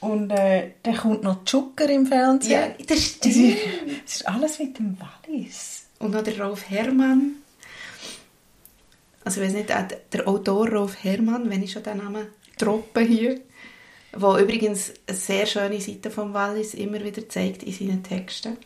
Und 0.02 0.30
äh, 0.32 0.72
dann 0.84 0.98
kommt 0.98 1.24
noch 1.24 1.46
Zucker 1.46 1.89
im 1.89 2.06
Fernsehen. 2.06 2.52
Ja, 2.52 2.86
das 2.86 3.02
stimmt. 3.02 3.36
ist, 3.38 3.58
es 4.08 4.16
ist 4.18 4.28
alles 4.28 4.60
mit 4.60 4.78
dem 4.78 4.98
Wallis. 5.00 5.86
Und 6.00 6.12
noch 6.12 6.22
der 6.24 6.38
Rolf 6.41 6.70
Herrmann. 6.70 7.36
Also 9.24 9.39
ich 9.39 9.48
weiß 9.48 9.54
nicht, 9.54 9.70
äh, 9.70 9.88
der 10.12 10.28
Autor 10.28 10.68
Rolf 10.70 11.02
Herrmann, 11.02 11.50
wenn 11.50 11.64
ich 11.64 11.72
schon 11.72 11.84
den 11.84 12.00
Namen 12.00 12.28
droppe 12.58 13.00
hier, 13.00 13.39
wo 14.12 14.38
übrigens 14.38 14.91
eine 15.08 15.18
sehr 15.18 15.46
schöne 15.46 15.80
Seite 15.80 16.12
vom 16.12 16.34
Wallis 16.34 16.74
immer 16.74 17.02
wieder 17.02 17.30
zeigt 17.30 17.64
in 17.64 17.72
seinen 17.72 18.04
Texten. 18.04 18.58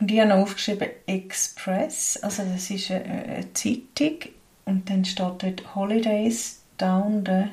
Und 0.00 0.10
ich 0.10 0.20
habe 0.20 0.28
noch 0.28 0.36
aufgeschrieben 0.36 0.88
Express, 1.06 2.18
also 2.22 2.44
das 2.44 2.70
ist 2.70 2.90
eine, 2.90 3.04
eine 3.04 3.52
Zeitung 3.52 4.18
und 4.64 4.88
dann 4.88 5.04
steht 5.04 5.42
dort 5.42 5.74
Holidays 5.74 6.60
down 6.76 7.24
the 7.26 7.50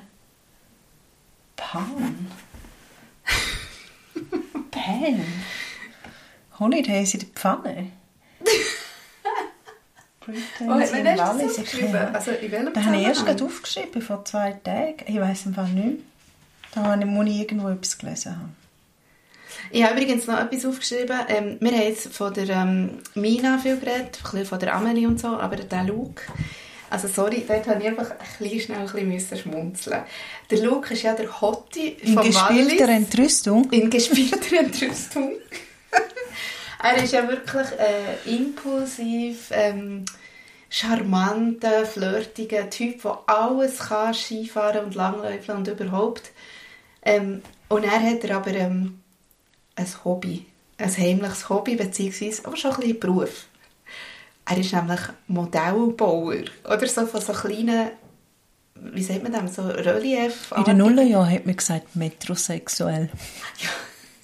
Pan. 1.56 2.28
Pan? 4.72 5.26
Holidays 6.60 7.14
in 7.16 7.20
der 7.22 7.30
Pfanne? 7.30 7.91
Britain 10.20 10.41
Oh, 10.62 10.68
wann 10.68 10.82
hast 10.82 10.93
das 10.93 11.60
aufgeschrieben? 11.60 12.16
Also 12.16 12.32
in 12.32 12.52
welchem 12.52 12.74
Da 12.74 12.84
habe 12.84 12.98
ich 12.98 13.04
erst 13.04 13.26
gerade 13.26 13.43
aufgeschrieben, 13.43 14.02
vor 14.02 14.26
zwei 14.26 14.54
Tagen. 14.54 15.06
Ich 15.08 15.20
weiß 15.20 15.48
einfach 15.48 15.68
nicht 15.68 15.86
mehr. 15.86 15.96
Da 16.74 16.84
habe 16.84 17.02
ich, 17.02 17.08
muss 17.08 17.28
ich 17.28 17.39
irgendwo 17.39 17.70
etwas 17.70 17.98
gelesen 17.98 18.36
haben. 18.36 18.56
Ich 19.72 19.84
habe 19.84 19.93
übrigens 19.93 20.28
noch 20.28 20.39
etwas 20.39 20.66
aufgeschrieben. 20.66 21.18
Ähm, 21.28 21.57
wir 21.59 21.72
haben 21.72 21.88
jetzt 21.88 22.13
von 22.13 22.34
der 22.34 22.49
ähm, 22.49 22.99
Mina 23.13 23.57
viel 23.57 23.78
geredet, 23.78 24.18
ein 24.18 24.24
bisschen 24.24 24.45
von 24.45 24.59
der 24.59 24.76
Amelie 24.76 25.07
und 25.07 25.20
so, 25.20 25.28
aber 25.28 25.55
der 25.55 25.84
Luke, 25.84 26.24
also 26.89 27.07
sorry, 27.07 27.43
dort 27.47 27.68
habe 27.68 27.82
ich 27.82 27.88
einfach 27.88 28.11
ein 28.11 28.18
bisschen 28.39 28.59
schnell 28.59 28.78
ein 28.80 28.86
bisschen 28.86 29.07
müssen 29.07 29.38
schmunzeln. 29.38 30.03
Der 30.49 30.59
Luke 30.59 30.93
ist 30.93 31.03
ja 31.03 31.13
der 31.13 31.41
Hotti 31.41 31.89
In 32.01 32.16
gespielter 32.16 32.88
Wallis. 32.88 32.97
Entrüstung. 32.97 33.72
In 33.72 33.89
gespielter 33.89 34.59
Entrüstung. 34.59 35.32
er 36.84 37.03
ist 37.03 37.13
ja 37.13 37.28
wirklich 37.28 37.68
äh, 37.80 38.30
impulsiv, 38.36 39.49
ähm, 39.51 40.05
charmanter, 40.70 41.86
flirtiger 41.86 42.70
Typ, 42.70 43.01
der 43.01 43.20
alles 43.26 43.80
kann, 43.80 44.13
Skifahren 44.13 44.86
und 44.86 44.95
Langläufeln 44.95 45.59
und 45.59 45.68
überhaupt. 45.68 46.32
Ähm, 47.01 47.41
und 47.68 47.84
er 47.84 47.99
hat 47.99 48.24
er 48.24 48.38
aber 48.38 48.51
ähm, 48.51 48.99
ein 49.76 49.88
Hobby, 50.04 50.46
ein 50.78 50.98
heimliches 50.98 51.50
Hobby, 51.50 51.76
beziehungsweise 51.76 52.46
aber 52.46 52.58
schon 52.58 52.72
ein 52.72 52.80
bisschen 52.80 53.00
Beruf. 53.00 53.46
Er 54.48 54.58
ist 54.58 54.74
nämlich 54.74 55.00
Modellbauer 55.28 56.44
oder 56.64 56.88
so 56.88 57.06
von 57.08 57.22
so 57.22 57.34
kleinen, 57.34 57.92
wie 58.76 59.04
sagt 59.04 59.24
man 59.24 59.32
das, 59.32 59.56
so 59.56 59.64
Relief. 59.64 60.52
In 60.56 60.64
den 60.64 60.78
Nullerjahren 60.78 61.32
hat 61.32 61.46
man 61.46 61.56
gesagt, 61.56 61.96
metrosexuell. 61.96 63.10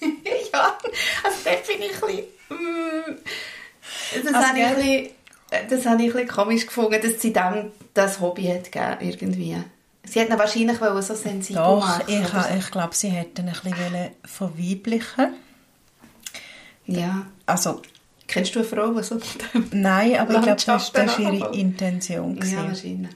ja, 0.00 0.78
also 1.24 1.36
dort 1.44 1.66
bin 1.66 1.82
ich 1.82 1.94
ein 1.94 2.00
bisschen... 2.00 2.24
Mm, 2.48 3.18
das, 4.14 4.34
Also, 4.34 4.48
habe 4.48 4.58
ich 4.58 4.64
ein 4.64 4.76
bisschen, 4.76 5.70
das 5.70 5.86
habe 5.86 6.02
ich 6.02 6.08
ein 6.08 6.12
bisschen 6.12 6.28
komisch 6.28 6.66
gefunden, 6.66 7.00
dass 7.02 7.20
sie 7.20 7.32
dem 7.32 7.72
das 7.94 8.20
Hobby 8.20 8.44
hat 8.44 8.70
gegeben, 8.70 8.96
irgendwie. 9.00 9.56
Sie 10.04 10.20
hat 10.20 10.28
ihn 10.30 10.38
wahrscheinlich 10.38 10.78
so 10.78 11.14
sensibel 11.14 11.62
Doch, 11.62 11.80
machen. 11.80 12.02
ich, 12.08 12.32
ha- 12.32 12.54
ich 12.56 12.70
glaube, 12.70 12.94
sie 12.94 13.08
hätten 13.08 13.46
ein 13.48 13.52
bisschen 13.52 14.10
verweiblichen. 14.24 15.34
so. 16.86 16.92
Ja. 17.00 17.26
Also, 17.46 17.82
Kennst 18.26 18.54
du 18.54 18.60
eine 18.60 18.68
Frau, 18.68 18.92
die 18.92 19.02
so 19.02 19.20
nein, 19.72 20.16
aber 20.18 20.34
ich 20.36 20.40
glaube, 20.42 20.62
das, 20.64 20.94
war 20.94 21.18
ihre 21.20 21.54
Intention. 21.54 22.34
Ja, 22.36 22.40
gewesen. 22.40 22.56
wahrscheinlich. 22.68 23.12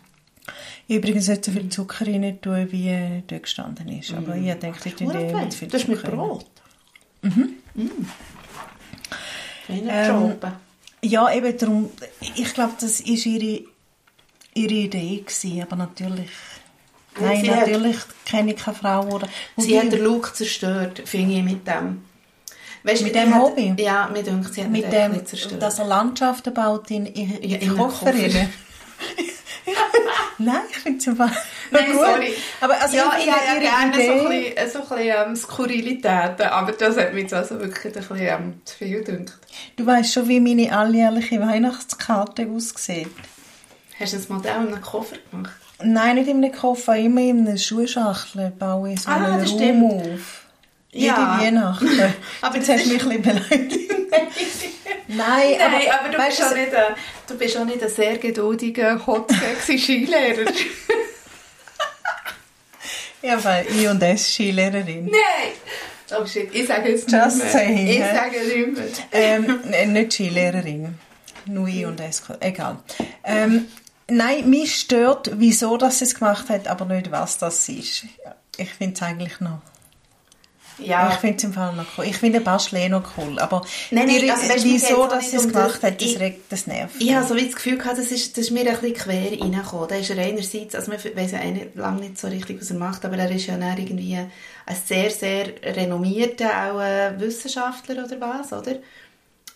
Ich 0.88 0.96
übrigens 0.96 1.26
nicht 1.28 1.44
so 1.44 1.50
viel 1.52 1.68
Zucker 1.70 2.06
rein 2.06 2.38
tun, 2.40 2.68
wie 2.70 2.88
äh, 2.88 3.22
dort 3.26 3.42
gestanden 3.44 3.88
ist. 3.88 4.12
Aber 4.12 4.36
ich 4.36 4.52
denke, 4.54 4.78
ich 4.88 4.94
tue 4.94 5.12
mit 5.12 5.54
viel 5.54 5.68
Das 5.68 5.82
ist 5.82 5.88
mit. 5.88 6.02
Brot. 6.02 6.46
Mhm. 7.22 7.54
Feiner 9.66 9.92
Ähm. 9.92 10.36
Ja, 11.02 11.32
eben 11.32 11.56
darum, 11.58 11.90
ich 12.20 12.54
glaube, 12.54 12.74
das 12.80 13.00
war 13.00 13.06
ihre, 13.06 13.64
ihre 14.54 14.74
Idee, 14.74 15.20
gewesen, 15.20 15.62
aber 15.62 15.76
natürlich... 15.76 16.30
Ja, 17.18 17.26
Nein, 17.26 17.40
sie 17.44 17.50
hat- 17.50 17.66
natürlich 17.66 17.96
kenne 18.24 18.52
ich 18.54 18.62
keine 18.62 18.76
Frau. 18.76 19.06
Oder, 19.08 19.28
Sie 19.56 19.78
hat 19.78 19.90
den 19.92 20.02
Look 20.04 20.34
zerstört, 20.36 21.02
finde 21.06 21.34
ich, 21.36 21.42
mit 21.42 21.66
dem. 21.66 22.04
Weißt, 22.82 23.02
Mit 23.02 23.14
dem 23.14 23.34
hat- 23.34 23.42
Hobby? 23.42 23.74
Ja, 23.78 24.08
mir 24.12 24.22
denkt, 24.22 24.54
sie 24.54 24.62
hat 24.62 24.70
mit 24.70 24.90
dem, 24.92 25.12
ein 25.12 25.26
zerstört. 25.26 25.60
dass 25.60 25.78
er 25.80 25.86
Landschaften 25.86 26.54
baut 26.54 26.90
in, 26.90 27.06
in, 27.06 27.30
Ja, 27.30 27.36
in, 27.38 27.50
in 27.62 27.68
einem 27.70 27.78
Koffer. 27.78 28.12
Koffer. 28.12 28.28
Nein, 30.38 30.60
ich 30.70 30.76
finde 30.76 30.98
es 30.98 31.08
einfach 31.08 31.30
Nein, 31.70 31.86
gut. 31.92 31.96
sorry. 31.96 32.34
Aber 32.60 32.80
also 32.80 32.96
ja, 32.96 33.12
ich 33.16 33.20
ich 33.22 33.26
ja 33.26 33.34
ihre 33.54 33.60
gerne 33.60 33.94
so 33.94 34.26
ein 34.26 34.32
Idee, 34.32 34.50
bisschen, 34.50 34.70
so 34.70 34.78
ein 34.94 34.98
bisschen 34.98 35.26
ähm, 35.28 35.36
Skurrilitäten, 35.36 36.46
aber 36.46 36.72
das 36.72 36.96
hat 36.96 37.14
mich 37.14 37.22
jetzt 37.22 37.34
also 37.34 37.58
wirklich 37.58 37.86
ein 37.86 37.92
bisschen 37.92 38.18
ähm, 38.20 38.60
zu 38.64 38.76
viel 38.76 39.02
gedacht. 39.02 39.38
du 39.76 39.86
weißt 39.86 40.12
schon, 40.12 40.28
wie 40.28 40.40
meine 40.40 40.76
alljährliche 40.76 41.40
Weihnachtskarte 41.40 42.48
aussieht. 42.54 43.08
Hast 43.98 44.12
du 44.12 44.16
das 44.18 44.28
Modell 44.28 44.56
in 44.56 44.68
einem 44.74 44.82
Koffer 44.82 45.16
gemacht? 45.30 45.52
Nein, 45.82 46.16
nicht 46.16 46.28
in 46.28 46.42
einem 46.42 46.52
Koffer, 46.52 46.96
immer 46.96 47.20
in 47.20 47.46
einer 47.46 47.58
Schuhschachtel 47.58 48.50
baue 48.58 48.92
ich 48.94 49.00
so 49.02 49.10
Ah, 49.10 49.16
einen 49.16 49.40
das 49.40 49.52
Raum 49.52 49.84
auf. 50.14 50.42
Jede 50.90 51.06
Ja. 51.06 51.38
Weihnachten. 51.40 51.88
Aber 52.40 52.56
Jetzt 52.56 52.68
das 52.68 52.76
hast 52.78 52.86
du 52.86 52.94
ist- 52.94 53.04
mich 53.06 53.14
ein 53.16 53.22
bisschen 53.22 53.48
beleidigt. 53.48 53.90
Nein, 55.08 55.18
Nein, 55.18 55.60
aber, 55.60 56.00
aber, 56.00 56.08
du, 56.08 56.18
weißt 56.18 56.36
bist 56.38 56.50
auch 56.50 56.54
nicht 56.56 56.74
ein, 56.74 56.94
du 57.28 57.38
bist 57.38 57.56
auch 57.56 57.64
nicht 57.64 57.80
ein 57.82 57.88
sehr 57.88 58.18
geduldiger, 58.18 59.06
hot, 59.06 59.30
sexy 59.30 59.78
Skilehrer. 60.06 60.50
ja, 63.22 63.42
weil 63.44 63.66
I 63.72 63.86
und 63.88 64.02
S 64.02 64.32
Skilehrerin. 64.34 65.06
Nein! 65.06 66.18
Oh 66.20 66.26
shit, 66.26 66.52
ich 66.52 66.66
sage 66.66 66.90
Just 66.90 67.08
nicht 67.08 67.12
mehr. 67.12 67.30
saying, 67.52 67.86
Ich 67.88 67.98
sage 68.00 68.36
nicht 68.46 68.76
mehr. 68.76 68.86
ähm, 69.12 69.92
nicht 69.92 70.12
Skilehrerin. 70.12 70.98
Nur 71.46 71.68
I 71.68 71.84
und 71.86 72.00
S. 72.00 72.22
Egal. 72.40 72.78
Ähm, 73.24 73.66
nein, 74.08 74.48
mich 74.48 74.76
stört, 74.76 75.30
wieso 75.34 75.78
sie 75.90 76.04
es 76.04 76.14
gemacht 76.14 76.48
hat, 76.48 76.68
aber 76.68 76.84
nicht, 76.86 77.10
was 77.10 77.38
das 77.38 77.68
ist. 77.68 78.04
Ich 78.56 78.72
finde 78.72 78.94
es 78.94 79.02
eigentlich 79.02 79.40
noch... 79.40 79.60
Ja, 80.78 81.08
Ich 81.10 81.16
finde 81.20 81.38
es 81.38 81.44
im 81.44 81.54
Fall 81.54 81.74
noch 81.74 81.86
cool. 81.96 82.04
Ich 82.04 82.18
finde 82.18 82.38
Bastel 82.42 82.78
eh 82.80 82.88
noch 82.90 83.16
cool, 83.16 83.38
aber 83.38 83.64
Nein, 83.90 84.08
nein, 84.08 84.30
also 84.30 84.46
geht's 84.46 84.62
wieso 84.64 85.06
dass 85.06 85.30
sie 85.30 85.36
es 85.38 85.48
gemacht 85.48 85.76
das. 85.82 85.90
hat, 85.90 86.00
das, 86.02 86.08
Ich- 86.08 86.20
regt, 86.20 86.52
das 86.52 86.66
nervt. 86.66 86.96
Ich 86.98 87.14
habe 87.14 87.26
so 87.26 87.34
wie 87.34 87.46
das 87.46 87.54
Gefühl 87.54 87.78
gehabt, 87.78 87.96
das 87.96 88.10
ist, 88.10 88.36
das 88.36 88.44
ist 88.46 88.50
mir 88.50 88.60
ein 88.60 88.78
bisschen 88.78 88.92
quer 88.94 89.40
reingekommen. 89.40 89.88
Da 89.88 89.94
ist 89.94 90.10
er 90.10 90.18
einerseits, 90.18 90.74
also 90.74 90.90
man 90.90 91.00
weiss 91.16 91.32
ja 91.32 91.38
eigentlich 91.38 91.74
lange 91.76 92.00
nicht 92.02 92.18
so 92.18 92.28
richtig, 92.28 92.60
was 92.60 92.70
er 92.70 92.76
macht, 92.76 93.06
aber 93.06 93.16
er 93.16 93.30
ist 93.30 93.46
ja 93.46 93.56
dann 93.56 93.78
irgendwie 93.78 94.16
ein 94.18 94.76
sehr, 94.84 95.10
sehr 95.10 95.46
renommierter 95.62 96.50
auch 96.50 97.20
Wissenschaftler 97.20 98.04
oder 98.04 98.20
was, 98.20 98.52
oder? 98.52 98.76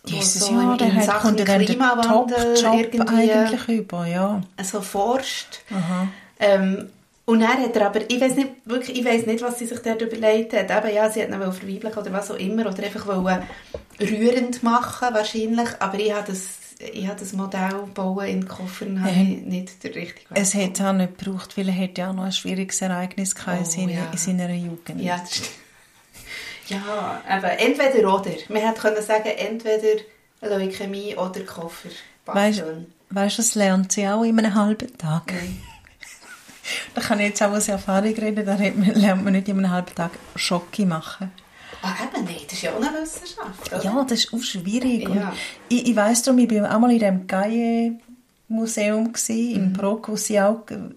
Jesus, 0.05 0.47
so 0.47 0.53
ja, 0.53 0.71
in- 0.71 0.77
der 0.79 0.87
in 0.87 0.95
hat 0.95 1.03
Sachen 1.05 1.21
kommt 1.21 1.39
ja 1.39 1.45
dann 1.45 1.65
den 1.65 1.77
Top-Job 1.79 2.73
irgendwie 2.93 3.31
eigentlich 3.31 3.67
über, 3.79 4.07
ja. 4.07 4.41
so 4.63 4.81
forscht. 4.81 5.59
Ähm, 6.39 6.89
und 7.25 7.39
dann 7.39 7.49
hat 7.63 7.75
er 7.75 7.85
aber, 7.85 8.01
ich 8.09 8.19
weiß 8.19 8.35
nicht, 8.35 8.49
wirklich, 8.65 8.97
ich 8.99 9.05
weiß 9.05 9.25
nicht, 9.27 9.43
was 9.43 9.59
sie 9.59 9.67
sich 9.67 9.79
dort 9.79 10.01
überlegt 10.01 10.53
hat. 10.53 10.71
Eben, 10.71 10.95
ja, 10.95 11.09
sie 11.09 11.21
hat 11.21 11.29
ihn 11.29 11.39
wollen 11.39 11.53
verweiblichen 11.53 11.97
oder 11.97 12.11
was 12.13 12.31
auch 12.31 12.35
immer, 12.35 12.65
oder 12.65 12.83
einfach 12.83 13.05
wollen 13.05 13.43
rührend 13.99 14.63
machen, 14.63 15.13
wahrscheinlich. 15.13 15.69
Aber 15.79 15.99
ich 15.99 16.11
habe 16.13 16.25
das, 16.31 16.45
ich 16.93 17.07
habe 17.07 17.19
das 17.19 17.33
Modell 17.33 17.83
bauen 17.93 18.25
in 18.27 18.47
Koffern 18.47 19.01
habe 19.03 19.11
ich 19.11 19.41
nicht 19.43 19.83
der 19.83 19.93
richtige 19.93 20.25
Es 20.33 20.55
hätte 20.55 20.87
auch 20.89 20.93
nicht 20.93 21.17
gebraucht, 21.19 21.55
weil 21.57 21.67
er 21.67 21.75
hätte 21.75 22.01
ja 22.01 22.09
auch 22.09 22.15
noch 22.15 22.23
ein 22.23 22.31
schwieriges 22.31 22.81
Ereignis 22.81 23.35
gehabt 23.35 23.59
in, 23.59 23.63
Oh, 23.65 23.69
seiner, 23.69 23.91
ja. 23.91 24.11
in 24.11 24.17
seiner 24.17 24.49
Jugend. 24.49 24.99
Ja, 25.01 25.17
das 25.19 25.35
stimmt. 25.35 25.49
Ja, 26.71 27.21
eben, 27.29 27.45
entweder 27.45 28.13
oder. 28.13 28.31
Man 28.49 28.61
hätte 28.61 28.81
können 28.81 29.01
sagen, 29.01 29.29
entweder 29.37 30.01
Leukämie 30.41 31.15
oder 31.15 31.41
Koffer. 31.41 31.89
Weißt 32.25 32.59
du, 32.59 32.85
das 33.09 33.55
lernt 33.55 33.91
sie 33.91 34.07
auch 34.07 34.23
in 34.23 34.39
einem 34.39 34.53
halben 34.55 34.97
Tag. 34.97 35.31
Nein. 35.33 35.61
Da 36.93 37.01
kann 37.01 37.19
ich 37.19 37.27
jetzt 37.29 37.41
auch 37.41 37.51
aus 37.51 37.67
Erfahrung 37.67 38.13
reden, 38.13 38.45
da 38.45 38.53
lernt 38.55 39.23
man- 39.23 39.33
nicht 39.33 39.47
in 39.47 39.57
einem 39.57 39.71
halben 39.71 39.93
Tag 39.95 40.11
Schocke 40.35 40.85
machen. 40.85 41.31
Ah, 41.81 41.95
eben 42.03 42.23
nicht. 42.25 42.45
Das 42.45 42.53
ist 42.53 42.61
ja 42.61 42.71
auch 42.71 42.75
eine 42.81 43.01
Wissenschaft, 43.01 43.73
oder? 43.73 43.83
Ja, 43.83 44.03
das 44.07 44.19
ist 44.25 44.33
auch 44.33 44.43
schwierig. 44.43 45.09
Und 45.09 45.15
Ja. 45.15 45.33
ich, 45.67 45.87
ich 45.89 45.95
weiss 45.95 46.21
darum, 46.21 46.37
ich 46.39 46.51
war 46.51 46.73
auch 46.75 46.79
mal 46.79 46.91
in 46.91 46.99
dem 46.99 47.25
Gaie-Museum, 47.27 49.11
Mhm. 49.29 49.73
Prog, 49.73 50.07
wo 50.09 50.15
sie 50.15 50.39
auch 50.39 50.61
war. 50.69 50.91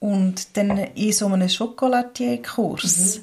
Und 0.00 0.56
dann 0.56 0.78
in 0.78 1.12
so 1.12 1.26
einem 1.26 1.48
Chocolatier-Kurs. 1.48 3.20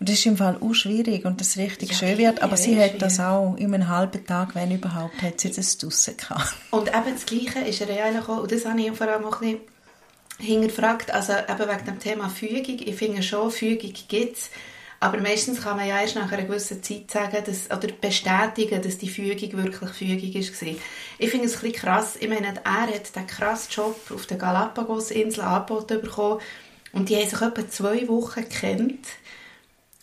Und 0.00 0.08
das 0.08 0.16
ist 0.16 0.26
im 0.26 0.38
Fall 0.38 0.56
auch 0.60 0.72
schwierig 0.72 1.26
und 1.26 1.40
das 1.42 1.58
richtig. 1.58 1.90
Ja, 1.90 1.96
schön 1.96 2.18
wird. 2.18 2.42
Aber 2.42 2.56
sie 2.56 2.80
hat 2.80 3.00
das 3.02 3.20
auch 3.20 3.54
in 3.56 3.74
einem 3.74 3.86
halben 3.86 4.24
Tag, 4.26 4.54
wenn 4.54 4.70
überhaupt, 4.70 5.20
hat 5.20 5.40
sie 5.40 5.52
das 5.52 5.76
draussen 5.76 6.16
gehabt. 6.16 6.54
Und 6.70 6.88
eben 6.88 7.12
das 7.12 7.26
Gleiche 7.26 7.60
ist 7.68 7.82
er 7.82 7.94
ja 7.94 8.04
eigentlich 8.04 8.26
auch, 8.26 8.38
und 8.38 8.50
das 8.50 8.64
habe 8.64 8.80
ich 8.80 8.92
vor 8.92 9.06
allem 9.06 9.26
auch 9.26 9.42
ein 9.42 9.58
bisschen 9.58 9.60
hinterfragt, 10.38 11.10
also 11.10 11.34
eben 11.34 11.70
wegen 11.70 11.84
dem 11.84 11.98
Thema 11.98 12.30
Fügung. 12.30 12.78
Ich 12.78 12.94
finde 12.94 13.22
schon, 13.22 13.50
Fügung 13.50 13.92
gibt 14.08 14.38
es. 14.38 14.50
Aber 15.00 15.18
meistens 15.18 15.62
kann 15.62 15.76
man 15.76 15.88
ja 15.88 16.00
erst 16.00 16.14
nach 16.14 16.30
einer 16.30 16.44
gewissen 16.44 16.82
Zeit 16.82 17.10
sagen, 17.10 17.42
dass, 17.44 17.70
oder 17.70 17.92
bestätigen, 17.92 18.82
dass 18.82 18.98
die 18.98 19.08
Fügung 19.08 19.62
wirklich 19.62 19.90
Fügung 19.90 20.34
war. 20.34 20.74
Ich 21.18 21.30
finde 21.30 21.46
es 21.46 21.56
ein 21.56 21.60
bisschen 21.60 21.72
krass. 21.72 22.16
Ich 22.20 22.28
meine, 22.28 22.54
er 22.64 22.86
hat 22.86 23.16
den 23.16 23.26
krassen 23.26 23.70
Job 23.70 23.96
auf 24.14 24.26
der 24.26 24.36
Galapagos-Insel 24.36 25.42
angeboten 25.42 26.00
bekommen 26.02 26.40
und 26.92 27.08
die 27.08 27.16
haben 27.16 27.28
sich 27.28 27.40
etwa 27.40 27.68
zwei 27.68 28.08
Wochen 28.08 28.42
gekannt. 28.42 29.06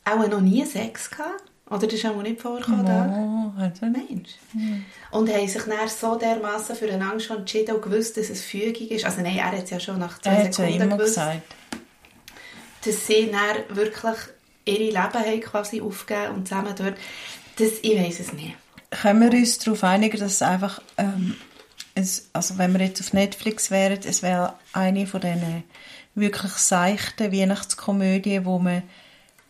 Auch 0.08 0.28
noch 0.28 0.42
nie 0.42 0.66
Sex 0.66 1.10
gehabt. 1.10 1.44
Oder 1.70 1.88
das 1.88 1.96
ist 1.96 2.06
auch 2.06 2.22
nicht 2.22 2.42
vorgekommen. 2.42 2.86
Oh, 2.88 3.62
also 3.62 3.86
Mensch. 3.88 4.30
Mhm. 4.54 4.86
Und 5.12 5.30
haben 5.30 5.48
sich 5.48 5.64
dann 5.64 5.90
so 5.90 6.16
dermaßen 6.16 6.76
für 6.78 6.90
eine 6.90 7.12
Angst 7.12 7.30
entschieden 7.30 7.76
und 7.76 7.82
gewusst, 7.82 8.16
dass 8.16 8.30
es 8.30 8.42
Fügung 8.42 8.88
ist. 8.88 9.04
Also 9.04 9.22
nein, 9.22 9.38
er 9.38 9.52
hat 9.52 9.64
es 9.66 9.70
ja 9.70 9.80
schon 9.80 10.00
nach 10.00 10.20
zwei 10.20 10.32
er 10.32 10.54
Sekunden 10.54 10.78
ja 10.78 10.86
immer 10.86 10.98
gewusst. 10.98 11.16
gesagt. 11.16 11.42
Dass 12.86 13.08
sie 13.08 13.30
dann 13.30 13.76
wirklich 13.76 14.16
ihre 14.64 14.84
Leben 14.84 14.96
haben 14.96 15.42
quasi 15.42 15.82
aufgegeben 15.82 16.36
und 16.36 16.48
zusammen 16.48 16.74
dort. 16.78 16.96
Das, 17.58 17.72
ich 17.82 18.00
weiß 18.00 18.20
es 18.22 18.34
nicht. 18.34 18.56
Können 18.92 19.30
wir 19.30 19.38
uns 19.38 19.58
darauf 19.60 19.84
einigen, 19.84 20.20
dass 20.20 20.34
es 20.34 20.42
einfach, 20.42 20.82
ähm, 20.98 21.36
es, 21.96 22.30
also 22.32 22.58
wenn 22.58 22.72
wir 22.72 22.86
jetzt 22.86 23.02
auf 23.02 23.12
Netflix 23.12 23.72
wären, 23.72 24.00
es 24.06 24.22
wäre 24.24 24.54
eine 24.72 25.06
von 25.06 25.20
diesen 25.20 25.64
wirklich 26.16 26.54
seichten 26.54 27.34
Weihnachtskomödien, 27.34 28.46
wo 28.46 28.58
man 28.60 28.84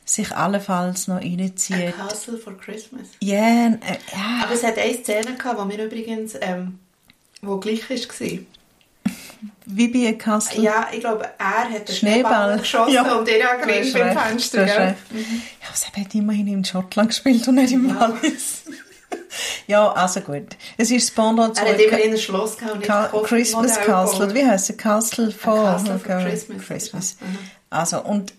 sich 0.09 0.35
allenfalls 0.35 1.07
noch 1.07 1.17
A 1.17 1.19
reinzieht. 1.19 1.95
Castle 1.97 2.37
for 2.37 2.57
Christmas. 2.57 3.07
Ja, 3.21 3.67
äh, 3.67 3.69
ja. 4.13 4.43
Aber 4.43 4.53
es 4.53 4.63
hat 4.63 4.77
eine 4.77 4.93
Szene 4.93 5.35
gehabt, 5.37 5.59
wo 5.59 5.65
mir 5.65 5.83
übrigens, 5.83 6.33
ähm, 6.41 6.79
wo 7.41 7.57
gleich 7.57 7.89
war. 7.89 7.97
wie 9.65 9.87
bei 9.89 10.13
Castle. 10.13 10.63
Ja, 10.63 10.87
ich 10.91 11.01
glaube, 11.01 11.25
er 11.37 11.69
hat 11.69 11.87
den 11.89 11.95
Schneeball. 11.95 12.23
Schneeball 12.31 12.59
geschossen 12.59 12.93
Ja. 12.93 13.15
und 13.15 13.27
er 13.27 13.47
hat 13.47 13.61
beim 13.61 13.83
Fenster. 13.83 14.65
gell? 14.65 14.77
recht. 14.77 14.95
Ja, 15.11 15.67
aber 15.67 15.75
es 15.75 15.85
hat 16.05 16.15
immerhin 16.15 16.47
in 16.47 16.65
Schottland 16.65 17.09
gespielt 17.09 17.47
und 17.47 17.55
nicht 17.55 17.73
im 17.73 17.89
Ja. 17.89 17.99
Wallis. 17.99 18.63
ja, 19.67 19.91
also 19.91 20.21
gut. 20.21 20.55
Es 20.77 20.89
ist 20.89 21.09
das 21.09 21.15
Pendant 21.15 21.55
zu 21.57 21.63
Er 21.63 21.73
hat 21.73 21.79
immer 21.79 21.99
in 21.99 22.11
ein 22.13 22.17
Schloss 22.17 22.57
gehabt 22.57 22.73
und 22.75 22.79
nicht 22.79 22.89
ein 22.91 23.23
Christmas 23.23 23.79
Castle. 23.81 24.33
Wie 24.33 24.45
heißt 24.45 24.69
es? 24.69 24.77
Castle 24.77 25.31
for, 25.31 25.55
Castle 25.63 25.99
for. 25.99 26.17
Christmas. 26.19 26.65
Christmas. 26.65 27.17
Mhm. 27.19 27.37
Also, 27.69 28.01
und, 28.01 28.33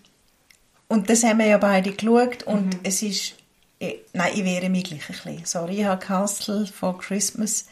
und 0.89 1.09
das 1.09 1.23
haben 1.23 1.39
wir 1.39 1.45
ja 1.47 1.57
beide 1.57 1.93
geschaut 1.93 2.43
und 2.43 2.65
Mhm. 2.75 2.79
es 2.83 3.01
ist, 3.01 3.35
ich, 3.79 3.99
nein, 4.11 4.31
ich 4.35 4.43
wehre 4.43 4.69
mich 4.69 4.83
gleich 4.83 5.09
ein 5.09 5.15
bisschen. 5.37 5.45
Sorry, 5.45 5.85
Castle 5.99 6.65
for 6.67 6.97
Christmas 6.99 7.67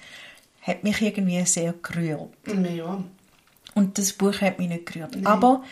hat 0.62 0.84
mich 0.84 1.02
irgendwie 1.02 1.46
sehr 1.46 1.74
gerührt. 1.82 2.30
Ja. 2.46 3.04
Und 3.76 3.98
das 3.98 4.14
Buch 4.14 4.40
hat 4.42 4.58
mich 4.60 4.70
nicht 4.70 4.86
gerührt. 4.86 5.18
Aber 5.26 5.64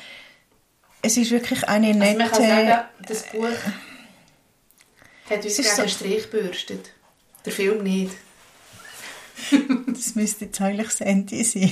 es 1.01 1.15
ist 1.17 1.31
wirklich 1.31 1.67
eine 1.67 1.87
Also 1.87 1.99
nette... 1.99 2.17
man 2.19 2.29
kann 2.31 2.41
sagen, 2.41 2.85
das 3.07 3.23
Buch 3.23 3.47
hat 5.29 5.43
uns 5.45 5.55
gegen 5.57 5.69
so- 5.69 5.87
Strich 5.87 6.29
gebürstet. 6.29 6.91
Der 7.45 7.51
Film 7.53 7.83
nicht. 7.83 8.13
das 9.87 10.15
müsste 10.15 10.45
jetzt 10.45 10.61
eigentlich 10.61 10.87
das 10.87 11.01
Ende 11.01 11.43
sein. 11.43 11.71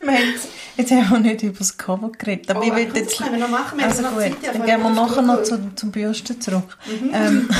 Wir 0.00 0.12
haben 0.12 0.34
jetzt- 0.76 0.90
haben 0.92 1.10
wir 1.10 1.20
nicht 1.32 1.42
über 1.42 1.58
das 1.58 1.76
Cover 1.76 2.10
geredet. 2.12 2.50
Aber 2.50 2.60
Oh, 2.60 2.64
ich 2.64 2.74
will 2.74 2.88
jetzt... 2.96 3.12
das 3.12 3.18
können 3.18 3.32
wir 3.32 3.38
noch 3.40 3.50
machen. 3.50 3.78
Wir 3.78 3.86
Also 3.86 4.02
noch 4.02 4.12
gut, 4.12 4.22
Zeit, 4.22 4.54
dann 4.54 4.64
gehen 4.66 4.82
wir 4.82 4.90
nachher 4.90 5.22
noch 5.22 5.42
zu, 5.42 5.74
zum 5.74 5.90
Bürsten 5.92 6.40
zurück. 6.40 6.76
Mhm. 6.86 7.10
Ähm, 7.12 7.48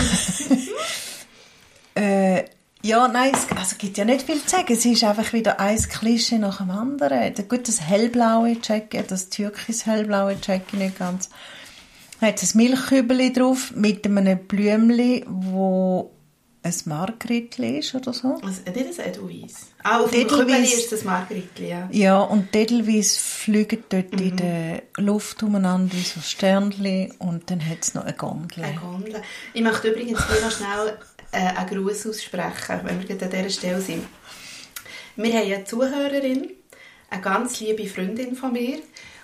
äh, 1.94 2.44
ja, 2.82 3.08
nein, 3.08 3.32
es 3.34 3.46
also, 3.56 3.74
gibt 3.78 3.98
ja 3.98 4.04
nicht 4.04 4.22
viel 4.26 4.40
zu 4.42 4.48
sagen. 4.48 4.72
Es 4.72 4.84
ist 4.84 5.02
einfach 5.02 5.32
wieder 5.32 5.58
ein 5.58 5.76
Klischee 5.76 6.38
nach 6.38 6.58
dem 6.58 6.70
anderen. 6.70 7.34
Da- 7.34 7.42
Gut, 7.42 7.66
das 7.68 7.80
hellblaue 7.80 8.56
Jacket, 8.62 9.10
das 9.10 9.28
türkis-hellblaue 9.30 10.36
Jacket 10.42 10.74
nicht 10.74 10.98
ganz. 10.98 11.28
Hat 12.20 12.42
ein 12.42 12.48
Milchkübeli 12.54 13.32
drauf 13.32 13.72
mit 13.74 14.06
einem 14.06 14.38
Blümchen, 14.46 15.24
wo 15.26 16.12
ein 16.62 16.74
Margritli 16.86 17.78
ist 17.78 17.94
oder 17.94 18.12
so. 18.12 18.34
Also, 18.42 18.60
nicht 18.72 18.98
ein 19.00 19.08
Edelweiss. 19.08 19.66
Ah, 19.88 20.00
auf 20.00 20.10
dem. 20.10 20.26
Kübeli 20.26 20.64
ist 20.64 20.90
das 20.90 21.04
Margritli, 21.04 21.68
ja. 21.68 21.88
Ja, 21.92 22.20
und 22.20 22.54
Edelweiss 22.54 23.16
fliegen 23.18 23.84
dort 23.88 24.12
Mhm. 24.12 24.18
in 24.18 24.36
der 24.36 24.82
Luft 24.96 25.42
umeinander 25.42 25.94
wie 25.94 26.00
so 26.02 26.20
Sternchen 26.20 27.12
und 27.18 27.50
dann 27.50 27.64
hat 27.64 27.78
es 27.82 27.94
noch 27.94 28.02
eine 28.04 28.14
Gondel. 28.14 28.64
Eine 28.64 28.74
Gondel. 28.80 29.22
Ich 29.54 29.62
möchte 29.62 29.88
übrigens 29.88 30.26
hier 30.26 30.40
noch 30.40 30.50
schnell 30.50 30.98
äh, 31.32 31.56
einen 31.56 31.68
Gruß 31.68 32.06
aussprechen, 32.08 32.80
wenn 32.84 32.98
wir 33.00 33.06
gerade 33.16 33.26
an 33.26 33.30
dieser 33.30 33.50
Stelle 33.50 33.80
sind. 33.80 34.04
Wir 35.16 35.32
haben 35.34 35.52
eine 35.52 35.64
Zuhörerin, 35.64 36.50
eine 37.10 37.22
ganz 37.22 37.60
liebe 37.60 37.86
Freundin 37.86 38.34
von 38.34 38.52
mir, 38.52 38.78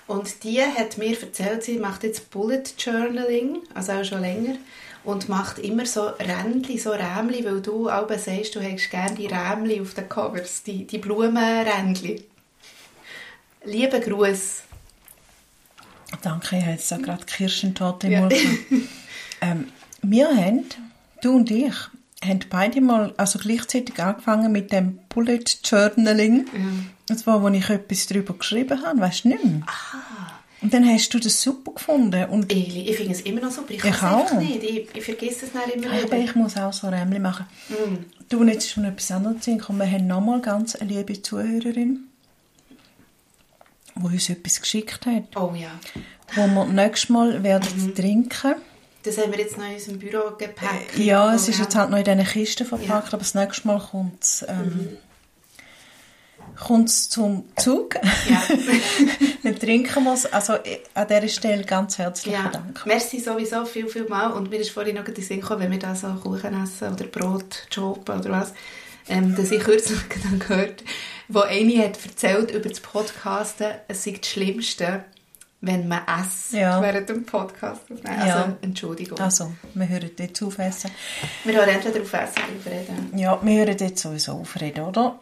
und 0.06 0.42
die 0.44 0.60
hat 0.60 0.98
mir 0.98 1.18
erzählt, 1.20 1.62
sie 1.64 1.78
macht 1.78 2.02
jetzt 2.02 2.30
Bullet 2.30 2.62
Journaling, 2.78 3.58
also 3.74 3.92
auch 3.92 4.04
schon 4.04 4.20
länger, 4.20 4.56
und 5.04 5.28
macht 5.28 5.58
immer 5.58 5.86
so 5.86 6.06
Rändchen, 6.06 6.78
so 6.78 6.90
Rämli, 6.90 7.44
weil 7.44 7.60
du 7.60 7.88
auch 7.88 8.08
sagst, 8.08 8.54
du 8.54 8.60
hättest 8.60 8.90
gerne 8.90 9.14
die 9.14 9.26
Rämli 9.26 9.80
auf 9.80 9.94
den 9.94 10.08
Covers, 10.08 10.62
die, 10.62 10.86
die 10.86 10.98
Blumenrändchen. 10.98 12.20
Liebe 13.64 14.00
Gruß. 14.00 14.62
Danke, 16.22 16.56
ich 16.56 16.62
habe 16.62 16.72
jetzt 16.72 16.92
auch 16.92 17.02
gerade 17.02 17.24
Kirschentorte 17.24 18.06
im 18.06 18.12
Ja. 18.12 18.28
Ähm, 19.44 19.72
wir 20.02 20.28
haben, 20.28 20.66
du 21.20 21.34
und 21.34 21.50
ich, 21.50 21.74
haben 22.24 22.40
beide 22.48 22.80
mal 22.80 23.12
also 23.16 23.40
gleichzeitig 23.40 24.00
angefangen 24.00 24.52
mit 24.52 24.70
dem 24.70 25.00
Bullet 25.08 25.42
Journaling. 25.64 26.46
Das 27.06 27.26
war, 27.26 27.42
wo 27.42 27.48
ich 27.48 27.68
etwas 27.68 28.06
darüber 28.06 28.34
geschrieben 28.34 28.80
habe, 28.86 29.00
weißt 29.00 29.24
du 29.24 29.28
nicht 29.30 29.44
mehr? 29.44 29.62
Und 30.62 30.72
dann 30.72 30.88
hast 30.88 31.12
du 31.12 31.18
das 31.18 31.42
super 31.42 31.72
gefunden. 31.72 32.24
Und 32.26 32.52
Ich, 32.52 32.88
ich 32.88 32.96
finde 32.96 33.12
es 33.12 33.20
immer 33.22 33.40
noch 33.40 33.50
super. 33.50 33.72
Ich 33.72 33.84
Ich 33.84 33.90
kann 33.92 34.24
es 34.24 34.32
nicht. 34.34 34.62
Ich, 34.62 34.88
ich 34.94 35.04
vergesse 35.04 35.46
es 35.46 35.52
dann 35.52 35.68
immer 35.70 35.90
aber 35.92 36.02
wieder. 36.04 36.18
ich 36.18 36.34
muss 36.36 36.56
auch 36.56 36.72
so 36.72 36.88
Rämli 36.88 37.18
machen. 37.18 37.46
Du, 38.28 38.38
und 38.40 38.48
jetzt 38.48 38.64
ist 38.64 38.70
schon 38.70 38.84
etwas 38.84 39.10
anderes 39.10 39.44
hingekommen. 39.44 39.82
Wir 39.86 39.92
haben 39.98 40.06
nochmal 40.06 40.40
ganz 40.40 40.76
eine 40.76 40.88
liebe 40.92 41.20
Zuhörerin, 41.20 42.04
die 43.96 44.02
uns 44.04 44.28
etwas 44.30 44.60
geschickt 44.60 45.04
hat, 45.06 45.24
Oh 45.36 45.52
ja. 45.54 45.70
wo 46.34 46.46
wir 46.46 46.64
nächstes 46.66 47.10
Mal 47.10 47.42
werden 47.42 47.94
trinken 47.94 48.54
Das 49.02 49.18
haben 49.18 49.32
wir 49.32 49.40
jetzt 49.40 49.58
noch 49.58 49.66
in 49.66 49.74
unserem 49.74 49.98
Büro 49.98 50.36
gepackt. 50.38 50.96
Ja, 50.96 51.34
es 51.34 51.48
ist 51.48 51.58
jetzt 51.58 51.74
halt 51.74 51.90
noch 51.90 51.98
in 51.98 52.04
diesen 52.04 52.24
Kisten 52.24 52.66
verpackt, 52.66 52.88
Ja. 53.08 53.12
aber 53.14 53.18
das 53.18 53.34
nächste 53.34 53.66
Mal 53.66 53.80
kommt 53.80 54.22
es 54.22 54.44
ähm, 54.48 54.96
kommt's 56.56 57.08
zum 57.08 57.44
Zug. 57.56 57.94
Ja. 58.28 58.42
Dann 59.42 59.58
trinken 59.58 60.04
wir 60.04 60.14
es. 60.14 60.26
Also 60.32 60.54
an 60.94 61.06
dieser 61.08 61.28
Stelle 61.28 61.64
ganz 61.64 61.98
herzlichen 61.98 62.42
ja. 62.44 62.48
Dank. 62.50 62.84
Merci 62.86 63.20
sowieso 63.20 63.64
viel, 63.64 63.88
viel 63.88 64.04
mal. 64.08 64.30
Und 64.32 64.50
mir 64.50 64.60
ist 64.60 64.70
vorhin 64.70 64.96
noch 64.96 65.06
in 65.06 65.14
den 65.14 65.24
Sinn 65.24 65.40
gekommen, 65.40 65.62
wenn 65.62 65.70
wir 65.72 65.78
da 65.78 65.94
so 65.94 66.08
Kuchen 66.08 66.62
essen 66.62 66.92
oder 66.92 67.04
Brot, 67.06 67.66
Choppen 67.74 68.20
oder 68.20 68.30
was, 68.30 68.52
ähm, 69.08 69.34
dass 69.34 69.50
ich 69.50 69.62
kürzlich 69.62 70.00
dann 70.22 70.38
gehört, 70.38 70.84
wo 71.28 71.40
eine 71.40 71.78
hat 71.84 71.98
erzählt 72.04 72.50
über 72.50 72.68
das 72.68 72.80
Podcasten, 72.80 73.68
es 73.88 74.04
sei 74.04 74.16
das 74.20 74.28
Schlimmste, 74.30 75.04
wenn 75.64 75.86
man 75.86 76.00
esst 76.20 76.52
Ja. 76.54 76.82
während 76.82 77.08
dem 77.08 77.24
Podcast. 77.24 77.82
Also, 77.88 78.26
Ja. 78.28 78.56
Entschuldigung. 78.62 79.18
Also, 79.18 79.52
wir 79.74 79.88
hören 79.88 80.10
jetzt 80.18 80.42
auf 80.42 80.58
essen. 80.58 80.90
Wir 81.44 81.54
hören 81.54 81.68
entweder 81.68 82.00
auf 82.02 82.12
Essen 82.12 82.34
oder 82.34 82.58
auf 82.58 82.66
Reden. 82.66 83.18
Ja, 83.18 83.38
wir 83.40 83.58
hören 83.64 83.76
jetzt 83.78 84.02
sowieso 84.02 84.32
aufreden, 84.32 84.84
oder? 84.84 85.18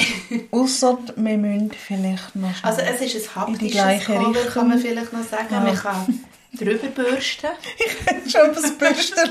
Ausser 0.50 0.98
wir 1.16 1.38
müssen 1.38 1.72
vielleicht 1.72 2.36
noch 2.36 2.52
Also 2.62 2.82
es 2.82 3.00
ist 3.00 3.28
ein 3.28 3.34
haptisches 3.34 4.04
Cover, 4.04 4.44
kann 4.52 4.68
man 4.68 4.78
vielleicht 4.78 5.12
noch 5.12 5.26
sagen. 5.28 5.48
Ja. 5.50 5.60
Man 5.60 5.76
kann 5.76 6.24
drüber 6.52 6.88
bürsten. 6.88 7.48
schon 8.30 8.54
das 8.54 8.72
Bürsten. 8.72 9.18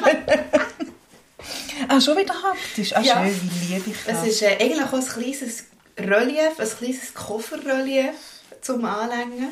ah, 1.87 2.01
schon 2.01 2.17
wieder 2.17 2.33
haptisch. 2.41 2.95
Ah, 2.95 3.01
Ja. 3.01 3.25
schön, 3.25 3.51
wie 3.61 3.73
liebe 3.73 3.89
ich 3.89 3.97
das. 4.05 4.21
Es 4.23 4.27
ist 4.27 4.41
äh, 4.41 4.57
eigentlich 4.59 4.83
auch 4.83 4.93
ein 4.93 5.05
kleines 5.05 5.65
Relief, 5.97 6.59
ein 6.59 6.69
kleines 6.77 7.13
Kofferrelief 7.13 8.13
zum 8.61 8.83
Anlängen. 8.85 9.49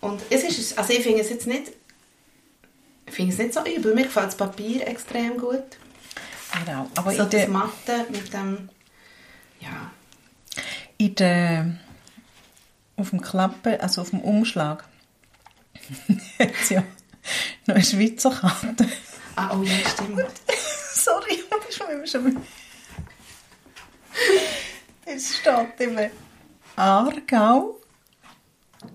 Und 0.00 0.20
es 0.30 0.44
ist, 0.44 0.78
also 0.78 0.92
ich 0.92 1.02
finde 1.02 1.22
es 1.22 1.30
jetzt 1.30 1.46
nicht, 1.46 1.72
ich 3.06 3.14
finde 3.14 3.32
es 3.32 3.38
nicht 3.38 3.54
so 3.54 3.64
übel. 3.64 3.94
Mir 3.94 4.04
gefällt 4.04 4.28
das 4.28 4.36
Papier 4.36 4.86
extrem 4.86 5.38
gut. 5.38 5.62
genau. 6.64 6.88
Aber 6.94 7.12
so 7.12 7.24
das 7.24 7.48
Matte 7.48 8.06
mit 8.10 8.32
dem, 8.32 8.68
ja, 9.60 9.90
in 10.96 11.14
der, 11.14 11.78
auf 12.96 13.10
dem 13.10 13.20
Klappe, 13.20 13.80
also 13.80 14.02
auf 14.02 14.10
dem 14.10 14.20
Umschlag, 14.20 14.84
hat 16.38 16.50
es 16.60 16.70
ja 16.70 16.82
noch 17.66 17.74
eine 17.74 17.84
Schweizer 17.84 18.30
Karte. 18.30 18.88
ah, 19.36 19.56
oh 19.56 19.62
ja, 19.62 19.76
stimmt. 19.88 20.20
Sorry, 20.94 21.42
aber 21.50 21.68
ich 21.68 21.78
bin 21.78 22.06
schon 22.06 22.36
Es 25.04 25.38
steht 25.38 25.80
eben 25.80 26.10
Aargau, 26.76 27.77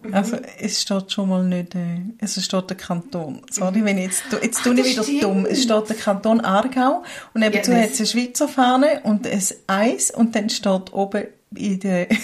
Mhm. 0.04 0.14
Also 0.14 0.38
es 0.60 0.82
steht 0.82 1.12
schon 1.12 1.30
mal 1.30 1.44
nicht, 1.44 1.76
äh, 1.76 2.02
es 2.20 2.44
steht 2.44 2.70
der 2.70 2.78
Kanton. 2.78 3.42
Sorry, 3.50 3.84
wenn 3.84 3.98
ich 3.98 4.06
jetzt, 4.06 4.24
jetzt 4.42 4.60
Ach, 4.60 4.64
tue 4.64 4.80
ich 4.80 4.86
wieder 4.86 5.04
stimmt. 5.04 5.24
dumm. 5.24 5.46
Es 5.46 5.64
steht 5.64 5.90
der 5.90 5.96
Kanton 5.96 6.42
Aargau 6.42 7.04
und 7.34 7.42
nebenzu 7.42 7.72
ja, 7.72 7.82
hat 7.82 7.92
es 7.92 8.00
eine 8.00 8.08
Schweizer 8.08 8.48
Fahne 8.48 9.02
und 9.04 9.28
ein 9.28 9.44
Eis 9.68 10.12
und 10.12 10.36
dann 10.36 10.50
steht 10.50 10.94
oben 10.94 11.26
in 11.56 11.80
der, 11.80 12.10
in 12.12 12.18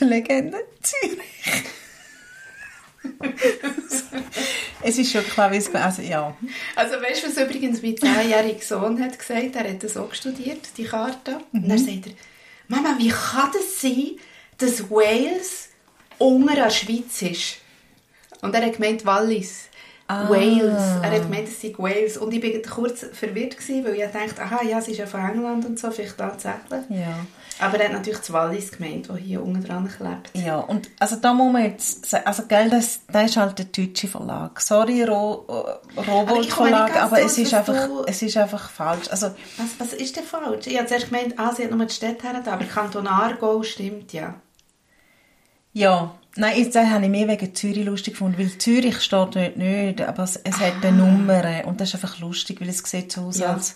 der 0.00 0.08
Legende 0.08 0.58
Zürich. 0.82 1.64
es 4.82 4.98
ist 4.98 5.12
schon 5.12 5.24
klar, 5.24 5.50
wie 5.52 5.56
es 5.56 5.74
also 5.74 6.02
ja. 6.02 6.36
Also 6.74 6.96
weißt 6.96 7.22
du, 7.22 7.28
was 7.28 7.36
übrigens 7.38 7.82
mein 7.82 7.96
zehnjähriger 7.96 8.62
Sohn 8.62 9.00
hat 9.02 9.18
gesagt? 9.18 9.56
Er 9.56 9.70
hat 9.70 9.82
das 9.82 9.96
auch 9.96 10.12
studiert, 10.12 10.68
die 10.76 10.84
Karte. 10.84 11.38
Mhm. 11.52 11.62
Und 11.62 11.68
dann 11.68 11.78
sagt 11.78 12.06
er, 12.08 12.12
Mama, 12.68 12.96
wie 12.98 13.08
kann 13.08 13.50
das 13.52 13.80
sein, 13.80 14.16
dass 14.58 14.90
Wales 14.90 15.68
unter 16.18 16.54
der 16.54 16.70
Schweiz 16.70 17.22
ist? 17.22 17.56
Und 18.42 18.54
er 18.54 18.66
hat 18.66 18.74
gemeint 18.74 19.04
Wallis. 19.04 19.68
Ah. 20.08 20.28
Wales. 20.28 21.02
Er 21.02 21.10
hat 21.10 21.22
gemeint, 21.22 21.48
es 21.48 21.60
sei 21.60 21.74
Wales. 21.78 22.16
Und 22.16 22.32
ich 22.32 22.42
war 22.42 22.72
kurz 22.72 23.04
verwirrt, 23.12 23.56
gewesen, 23.56 23.84
weil 23.84 23.94
ich 23.94 24.04
dachte, 24.04 24.40
aha, 24.40 24.62
ja, 24.62 24.78
es 24.78 24.88
ist 24.88 24.98
ja 24.98 25.06
von 25.06 25.20
England 25.20 25.64
und 25.64 25.78
so, 25.78 25.90
vielleicht 25.90 26.16
tatsächlich. 26.16 26.82
Ja. 26.90 27.26
Aber 27.58 27.78
er 27.80 27.86
hat 27.86 27.92
natürlich 27.94 28.20
das 28.20 28.32
Wallis 28.32 28.70
gemeint, 28.70 29.08
das 29.08 29.16
hier 29.18 29.42
unten 29.42 29.64
dran 29.64 29.88
klebt. 29.88 30.30
Ja, 30.34 30.58
und 30.58 30.90
also 31.00 31.16
da 31.16 31.32
muss 31.32 31.52
man 31.52 31.64
jetzt 31.64 32.06
sagen, 32.06 32.26
also 32.26 32.44
gell, 32.46 32.68
das, 32.70 33.00
das 33.10 33.30
ist 33.30 33.36
halt 33.36 33.58
der 33.58 33.64
deutsche 33.64 34.06
Verlag. 34.06 34.60
Sorry, 34.60 35.02
Ro, 35.02 35.46
äh, 35.48 36.00
Rowold 36.00 36.52
Verlag, 36.52 36.90
aber, 36.90 37.16
aber 37.16 37.22
es, 37.22 37.38
ist 37.38 37.54
einfach, 37.54 37.86
du... 37.86 38.04
es 38.06 38.20
ist 38.20 38.36
einfach 38.36 38.70
falsch. 38.70 39.08
Also, 39.10 39.28
was, 39.56 39.68
was 39.78 39.92
ist 39.94 40.16
denn 40.16 40.24
falsch? 40.24 40.66
Ich 40.66 40.76
habe 40.76 40.86
zuerst 40.86 41.08
gemeint, 41.10 41.34
ah, 41.38 41.52
sie 41.52 41.64
hat 41.64 41.70
nur 41.70 41.86
die 41.86 41.94
Städte 41.94 42.28
her, 42.28 42.42
aber 42.44 42.64
Kanton 42.64 43.06
Aargau 43.06 43.62
stimmt, 43.62 44.12
ja. 44.12 44.34
Ja, 45.76 46.14
nein, 46.36 46.56
jetzt 46.56 46.74
habe 46.74 47.04
ich 47.04 47.10
mehr 47.10 47.28
wegen 47.28 47.54
Zürich 47.54 47.84
lustig 47.84 48.14
gefunden, 48.14 48.38
weil 48.38 48.56
Zürich 48.56 48.98
steht 49.02 49.36
dort 49.36 49.58
nicht, 49.58 50.00
aber 50.00 50.22
es, 50.22 50.36
es 50.36 50.58
hat 50.58 50.82
eine 50.82 51.02
ah. 51.02 51.06
Nummer 51.06 51.64
und 51.66 51.82
das 51.82 51.90
ist 51.90 51.96
einfach 51.96 52.18
lustig, 52.18 52.62
weil 52.62 52.70
es 52.70 52.78
sieht 52.78 53.12
so 53.12 53.24
aus, 53.24 53.40
ja. 53.40 53.52
als 53.52 53.74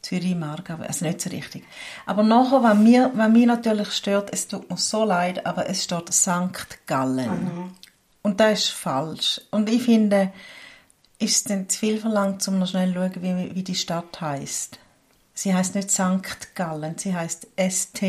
Zürich 0.00 0.34
Mark, 0.36 0.70
also 0.70 1.04
nicht 1.04 1.20
so 1.20 1.28
richtig. 1.28 1.64
Aber 2.06 2.22
nachher, 2.22 2.62
was 2.62 2.78
mir, 2.78 3.10
was 3.12 3.28
mir 3.28 3.46
natürlich 3.46 3.92
stört, 3.92 4.30
es 4.32 4.48
tut 4.48 4.70
mir 4.70 4.78
so 4.78 5.04
leid, 5.04 5.44
aber 5.44 5.68
es 5.68 5.84
steht 5.84 6.10
St. 6.14 6.86
Gallen. 6.86 7.44
Mhm. 7.44 7.72
Und 8.22 8.40
das 8.40 8.60
ist 8.60 8.68
falsch. 8.70 9.42
Und 9.50 9.68
ich 9.68 9.82
finde, 9.82 10.32
ist 11.18 11.36
es 11.36 11.44
denn 11.44 11.68
zu 11.68 11.78
viel 11.78 11.98
verlangt, 11.98 12.48
um 12.48 12.58
noch 12.58 12.68
schnell 12.68 12.94
zu 12.94 13.00
schauen, 13.00 13.22
wie, 13.22 13.54
wie 13.54 13.62
die 13.62 13.74
Stadt 13.74 14.18
heißt. 14.18 14.78
Sie 15.34 15.54
heißt 15.54 15.74
nicht 15.74 15.90
St. 15.90 16.54
Gallen, 16.54 16.96
sie 16.96 17.14
heißt 17.14 17.48
St. 17.68 18.02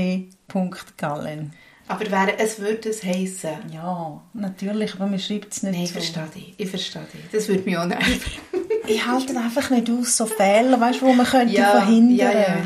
Gallen. 0.96 1.54
Aber 1.88 2.10
wäre, 2.10 2.38
es 2.40 2.60
würde 2.60 2.90
es 2.90 3.04
heißen. 3.04 3.72
Ja, 3.72 4.22
natürlich, 4.34 4.96
aber 4.96 5.06
man 5.06 5.20
schreibt 5.20 5.54
es 5.54 5.64
nicht 5.64 5.74
Nein, 5.74 5.84
ich 5.84 5.90
so. 5.90 6.00
verstehe 6.00 6.28
dich. 6.34 6.54
Ich 6.58 6.70
verstehe 6.70 7.06
dich. 7.14 7.22
Das 7.32 7.48
würde 7.48 7.64
mich 7.64 7.78
auch 7.78 7.86
nerven. 7.86 8.22
ich 8.88 9.06
halte 9.06 9.38
einfach 9.38 9.70
nicht 9.70 9.90
aus, 9.90 10.18
so 10.18 10.26
Fehler, 10.26 10.80
weißt 10.80 11.02
du, 11.02 11.06
wo 11.06 11.14
man 11.14 11.26
könnte 11.26 11.54
ja, 11.54 11.72
verhindern. 11.72 12.18
Ja, 12.18 12.32
ja. 12.32 12.58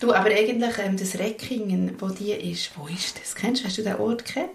Du, 0.00 0.14
aber 0.14 0.30
eigentlich 0.30 0.78
ähm, 0.78 0.96
das 0.96 1.18
Reckingen, 1.18 1.94
wo 1.98 2.08
die 2.08 2.32
ist, 2.32 2.70
wo 2.76 2.86
ist 2.86 3.20
das? 3.20 3.34
Kennst 3.34 3.62
du, 3.62 3.66
hast 3.66 3.76
du 3.76 3.82
den 3.82 3.96
Ort 3.96 4.24
kennt? 4.24 4.48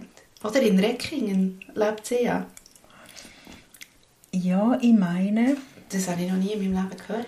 Oder 0.44 0.62
in 0.62 0.80
Reckingen 0.80 1.60
lebt 1.76 2.08
sie 2.08 2.24
ja. 2.24 2.48
Ja, 4.32 4.78
ich 4.82 4.94
meine... 4.94 5.58
Das 5.90 6.10
habe 6.10 6.24
ich 6.24 6.32
noch 6.32 6.38
nie 6.38 6.54
in 6.54 6.74
meinem 6.74 6.90
Leben 6.90 7.02
gehört. 7.08 7.28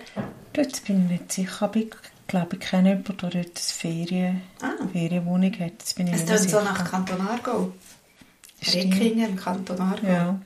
Dort 0.52 0.84
bin 0.84 1.04
ich 1.04 1.12
nicht 1.12 1.32
sicher, 1.32 1.64
aber 1.64 1.76
ich 1.76 1.90
glaube, 2.28 2.56
ich 2.56 2.60
kenne 2.60 2.90
jemanden, 2.90 3.16
der 3.16 3.30
dort 3.30 3.34
eine 3.34 3.54
Ferien, 3.54 4.42
ah. 4.62 4.86
Ferienwohnung 4.92 5.52
hat. 5.58 5.72
Das 5.78 5.94
bin 5.94 6.06
ich 6.06 6.14
es 6.14 6.24
klingt 6.26 6.50
so 6.50 6.60
nach 6.60 6.88
Kanton 6.88 7.20
Aargau. 7.20 7.72
Reckingen 8.62 9.30
im 9.30 9.36
Kanton 9.36 9.80
Aargau. 9.80 10.06
Ja. 10.06 10.40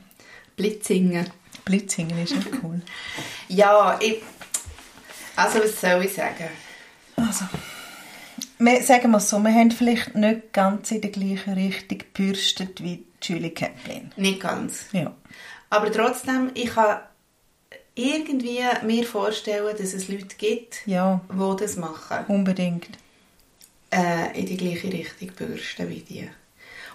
Blitzingen. 0.57 1.29
Blitzingen 1.65 2.19
ist 2.23 2.35
auch 2.35 2.63
cool. 2.63 2.81
ja, 3.49 3.99
ich, 4.01 4.23
also 5.37 5.61
was 5.61 5.81
soll 5.81 6.05
ich 6.05 6.15
sagen? 6.15 6.49
Also, 7.17 7.45
wir, 8.59 8.83
sagen 8.83 9.11
wir 9.11 9.21
so, 9.21 9.39
wir 9.41 9.53
haben 9.53 9.71
vielleicht 9.71 10.15
nicht 10.15 10.53
ganz 10.53 10.91
in 10.91 11.01
der 11.01 11.11
gleichen 11.11 11.55
Richtung 11.55 11.99
gebürstet 11.99 12.83
wie 12.83 13.05
Julie 13.21 13.51
Kaplan. 13.51 14.13
Nicht 14.17 14.41
ganz. 14.41 14.87
Ja. 14.93 15.15
Aber 15.71 15.91
trotzdem, 15.91 16.51
ich 16.55 16.71
kann 16.71 17.01
irgendwie 17.95 18.61
mir 18.85 19.05
vorstellen, 19.05 19.77
dass 19.77 19.93
es 19.93 20.09
Leute 20.09 20.37
gibt, 20.37 20.87
ja. 20.87 21.21
die 21.31 21.61
das 21.61 21.77
machen. 21.77 22.25
Unbedingt. 22.29 22.89
Äh, 23.91 24.39
in 24.39 24.47
die 24.47 24.57
gleiche 24.57 24.91
Richtung 24.93 25.33
bürsten 25.37 25.89
wie 25.91 26.01
die. 26.01 26.29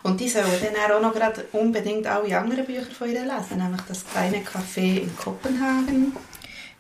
Und 0.04 0.20
die 0.20 0.30
sollen 0.30 0.46
dann 0.62 0.92
auch 0.92 1.02
noch 1.02 1.14
gerade 1.14 1.46
unbedingt 1.52 2.08
alle 2.08 2.38
anderen 2.38 2.66
Bücher 2.66 2.86
von 2.86 3.10
ihr 3.10 3.22
lesen, 3.22 3.58
nämlich 3.58 3.82
das 3.88 4.06
kleine 4.06 4.38
Café 4.38 5.02
in 5.02 5.16
Kopenhagen. 5.16 6.16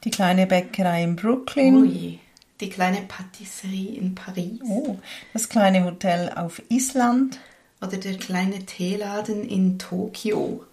Die 0.03 0.11
kleine 0.11 0.47
Bäckerei 0.47 1.03
in 1.03 1.15
Brooklyn. 1.15 1.75
Ui, 1.75 2.19
die 2.59 2.69
kleine 2.69 3.01
Patisserie 3.01 3.97
in 3.97 4.15
Paris. 4.15 4.59
Oh, 4.63 4.97
das 5.33 5.49
kleine 5.49 5.83
Hotel 5.83 6.31
auf 6.35 6.61
Island. 6.69 7.39
Oder 7.81 7.97
der 7.97 8.17
kleine 8.17 8.65
Teeladen 8.65 9.47
in 9.47 9.77
Tokio. 9.77 10.63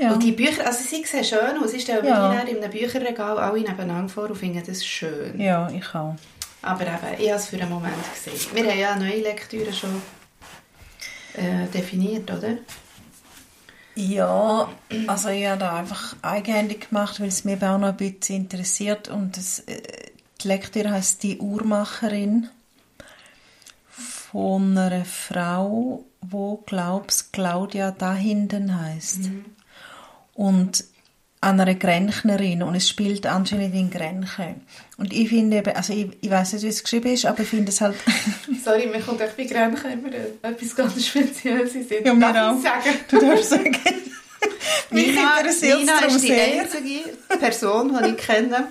Ja. 0.00 0.14
Und 0.14 0.22
die 0.22 0.32
Bücher, 0.32 0.66
also 0.66 0.82
sie 0.82 1.04
sehen 1.04 1.24
schön 1.24 1.62
aus. 1.62 1.74
Ich 1.74 1.82
stelle 1.82 2.08
ja. 2.08 2.42
die 2.42 2.52
in 2.52 2.56
einem 2.56 2.70
Bücherregal 2.70 3.38
alle 3.38 3.60
nebeneinander 3.60 4.08
vor 4.08 4.30
und 4.30 4.36
finde 4.36 4.62
das 4.62 4.82
schön. 4.82 5.38
Ja, 5.38 5.68
ich 5.70 5.94
auch. 5.94 6.16
Aber 6.62 6.82
eben, 6.82 7.20
ich 7.20 7.28
habe 7.28 7.38
es 7.38 7.48
für 7.48 7.56
einen 7.56 7.68
Moment 7.68 7.94
gesehen. 8.14 8.54
Wir 8.54 8.70
haben 8.70 8.78
ja 8.78 8.96
neue 8.96 9.20
Lektüre 9.20 9.70
schon 9.74 10.00
äh, 11.34 11.66
definiert, 11.66 12.30
oder? 12.30 12.56
Ja, 13.94 14.70
also 15.06 15.28
ich 15.28 15.46
habe 15.46 15.60
da 15.60 15.76
einfach 15.76 16.16
eigenhändig 16.22 16.88
gemacht, 16.88 17.20
weil 17.20 17.28
es 17.28 17.44
mich 17.44 17.62
auch 17.62 17.76
noch 17.76 17.88
ein 17.88 17.96
bisschen 17.98 18.36
interessiert. 18.36 19.08
Und 19.08 19.36
das, 19.36 19.58
äh, 19.60 19.82
die 20.40 20.48
Lektüre 20.48 20.92
heißt 20.92 21.22
«Die 21.22 21.38
Uhrmacherin» 21.38 22.48
von 23.90 24.78
einer 24.78 25.04
Frau, 25.04 26.04
wo 26.22 26.56
glaubst 26.64 27.34
Claudia 27.34 27.90
da 27.90 28.14
hinten 28.14 28.80
heißt. 28.80 29.24
Mhm 29.24 29.44
und 30.40 30.84
an 31.42 31.60
einer 31.60 31.74
Grenchnerin 31.74 32.62
und 32.62 32.74
es 32.74 32.88
spielt 32.88 33.26
anscheinend 33.26 33.74
in 33.74 33.90
Grenchen. 33.90 34.62
Und 34.96 35.12
ich 35.12 35.28
finde 35.28 35.58
eben, 35.58 35.76
also 35.76 35.92
ich, 35.92 36.08
ich 36.22 36.30
weiß 36.30 36.54
nicht, 36.54 36.62
wie 36.62 36.68
es 36.68 36.82
geschrieben 36.82 37.12
ist, 37.12 37.26
aber 37.26 37.40
ich 37.40 37.48
finde 37.48 37.70
es 37.70 37.80
halt... 37.82 37.96
Sorry, 38.64 38.86
mir 38.86 39.00
kommt 39.00 39.20
echt 39.20 39.36
bei 39.36 39.44
Grenchen 39.44 39.90
immer 39.92 40.08
etwas 40.42 40.74
ganz 40.74 41.06
Spezielles 41.06 41.74
in 41.74 41.86
Sinn. 41.86 42.04
Ja, 42.06 42.14
mir 42.14 42.32
Darf 42.32 42.56
auch. 42.56 42.62
sagen? 42.62 42.96
Du 43.08 43.20
darfst 43.20 43.50
sagen. 43.50 43.76
Mich 44.90 45.08
interessiert 45.08 45.80
Nina 45.80 45.98
ist 46.06 46.22
die 46.22 46.26
sehr. 46.28 46.62
einzige 46.62 47.00
Person, 47.38 47.98
die 48.02 48.10
ich 48.10 48.16
kenne, 48.16 48.68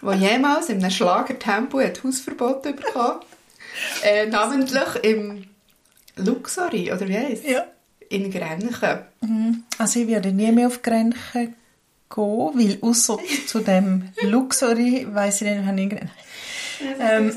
die 0.00 0.16
jemals 0.16 0.70
in 0.70 0.78
einem 0.78 0.90
Schlagertempo 0.90 1.78
hat 1.80 2.02
Hausverbot 2.02 2.62
bekommen 2.62 3.20
äh, 4.02 4.26
namentlich 4.26 4.94
im 5.02 5.44
Luxori, 6.16 6.90
oder 6.90 7.06
wie 7.06 7.18
heisst 7.18 7.44
es? 7.44 7.50
Ja 7.50 7.66
in 8.12 8.30
Grenchen. 8.30 8.98
Mhm. 9.20 9.64
Also 9.78 10.00
ich 10.00 10.08
werde 10.08 10.32
nie 10.32 10.52
mehr 10.52 10.66
auf 10.66 10.82
Grenchen 10.82 11.54
gehen, 12.14 12.50
weil 12.54 12.78
außer 12.80 13.18
zu 13.46 13.60
dem 13.60 14.10
Luxury 14.22 15.06
weiß 15.10 15.42
ich 15.42 15.50
nicht, 15.50 15.66
wann 15.66 15.78
ich 15.78 15.94
ähm, 16.98 17.32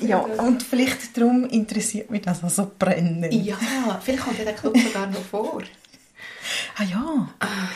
ja, 0.00 0.18
und 0.18 0.62
vielleicht 0.62 1.16
darum 1.16 1.44
interessiert 1.44 2.10
mich 2.10 2.22
das 2.22 2.42
also 2.42 2.70
brennend. 2.78 3.32
Ja, 3.32 3.56
vielleicht 4.02 4.24
kommt 4.24 4.38
der 4.38 4.52
Club 4.54 4.76
sogar 4.76 5.06
noch 5.06 5.22
vor. 5.22 5.62
Ah 6.76 6.82
ja. 6.82 7.28
Ah. 7.38 7.68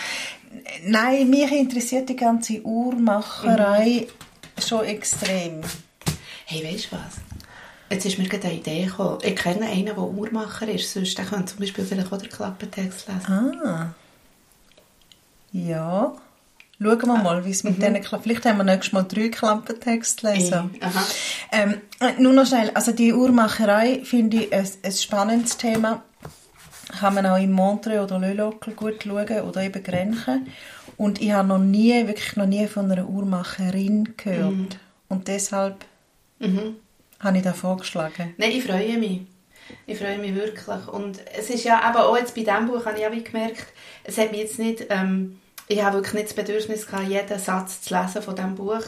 Nein, 0.84 1.30
mich 1.30 1.52
interessiert 1.52 2.08
die 2.08 2.16
ganze 2.16 2.60
Uhrmacherei 2.62 4.08
mhm. 4.08 4.62
schon 4.62 4.84
extrem. 4.84 5.60
Hey, 6.44 6.64
weißt 6.64 6.90
du 6.90 6.96
was? 6.96 7.31
Jetzt 7.92 8.06
ist 8.06 8.18
mir 8.18 8.26
gerade 8.26 8.48
eine 8.48 8.56
Idee 8.56 8.86
gekommen. 8.86 9.18
Ich 9.22 9.36
kenne 9.36 9.66
einen, 9.66 9.84
der 9.84 9.98
Uhrmacher 9.98 10.66
ist. 10.66 10.90
Sonst 10.90 11.18
der 11.18 11.26
könnte 11.26 11.52
zum 11.52 11.58
Beispiel 11.58 11.84
vielleicht 11.84 12.10
auch 12.10 12.16
den 12.16 12.30
Klappentext 12.30 13.06
lesen. 13.06 13.60
Ah. 13.62 13.88
Ja. 15.52 16.14
Schauen 16.80 17.02
wir 17.02 17.14
ah. 17.14 17.22
mal, 17.22 17.44
wie 17.44 17.50
es 17.50 17.64
mit 17.64 17.76
mhm. 17.76 17.82
denen 17.82 18.02
klappt. 18.02 18.22
Vielleicht 18.22 18.46
haben 18.46 18.56
wir 18.56 18.64
nächstes 18.64 18.94
Mal 18.94 19.02
drei 19.02 19.28
Klappentexte 19.28 20.32
lesen. 20.32 20.74
Aha. 20.80 21.06
Ähm, 21.52 21.82
nur 22.18 22.32
noch 22.32 22.46
schnell. 22.46 22.70
Also 22.72 22.92
die 22.92 23.12
Uhrmacherei 23.12 24.00
finde 24.04 24.38
ich 24.38 24.54
ein, 24.54 24.66
ein 24.82 24.92
spannendes 24.92 25.58
Thema. 25.58 26.02
Kann 26.98 27.14
man 27.14 27.26
auch 27.26 27.36
in 27.36 27.52
Montreux 27.52 28.00
oder 28.00 28.18
Le 28.18 28.32
Locle 28.32 28.72
gut 28.72 29.02
schauen 29.04 29.42
oder 29.42 29.62
eben 29.62 29.82
Grenchen. 29.82 30.46
Und 30.96 31.20
ich 31.20 31.32
habe 31.32 31.48
noch 31.48 31.58
nie, 31.58 32.06
wirklich 32.06 32.36
noch 32.36 32.46
nie 32.46 32.66
von 32.68 32.90
einer 32.90 33.06
Uhrmacherin 33.06 34.14
gehört. 34.16 34.50
Mhm. 34.50 34.68
Und 35.10 35.28
deshalb 35.28 35.84
mhm 36.38 36.76
habe 37.22 37.36
ich 37.36 37.42
da 37.42 37.52
vorgeschlagen? 37.52 38.34
Nein, 38.36 38.50
ich 38.50 38.64
freue 38.64 38.98
mich. 38.98 39.22
Ich 39.86 39.98
freue 39.98 40.18
mich 40.18 40.34
wirklich. 40.34 40.88
Und 40.88 41.20
es 41.36 41.48
ist 41.50 41.64
ja 41.64 41.88
eben 41.88 41.98
auch 41.98 42.16
jetzt 42.16 42.34
bei 42.34 42.42
diesem 42.42 42.66
Buch, 42.66 42.84
habe 42.84 42.98
ich 42.98 43.06
auch 43.06 43.24
gemerkt, 43.24 43.66
es 44.04 44.18
hat 44.18 44.32
mich 44.32 44.40
jetzt 44.40 44.58
nicht, 44.58 44.86
ähm, 44.90 45.38
ich 45.68 45.82
habe 45.82 45.96
wirklich 45.96 46.14
nicht 46.14 46.26
das 46.26 46.34
Bedürfnis 46.34 46.86
gehabt, 46.86 47.08
jeden 47.08 47.38
Satz 47.38 47.82
zu 47.82 47.94
lesen 47.94 48.22
von 48.22 48.34
diesem 48.34 48.54
Buch, 48.56 48.82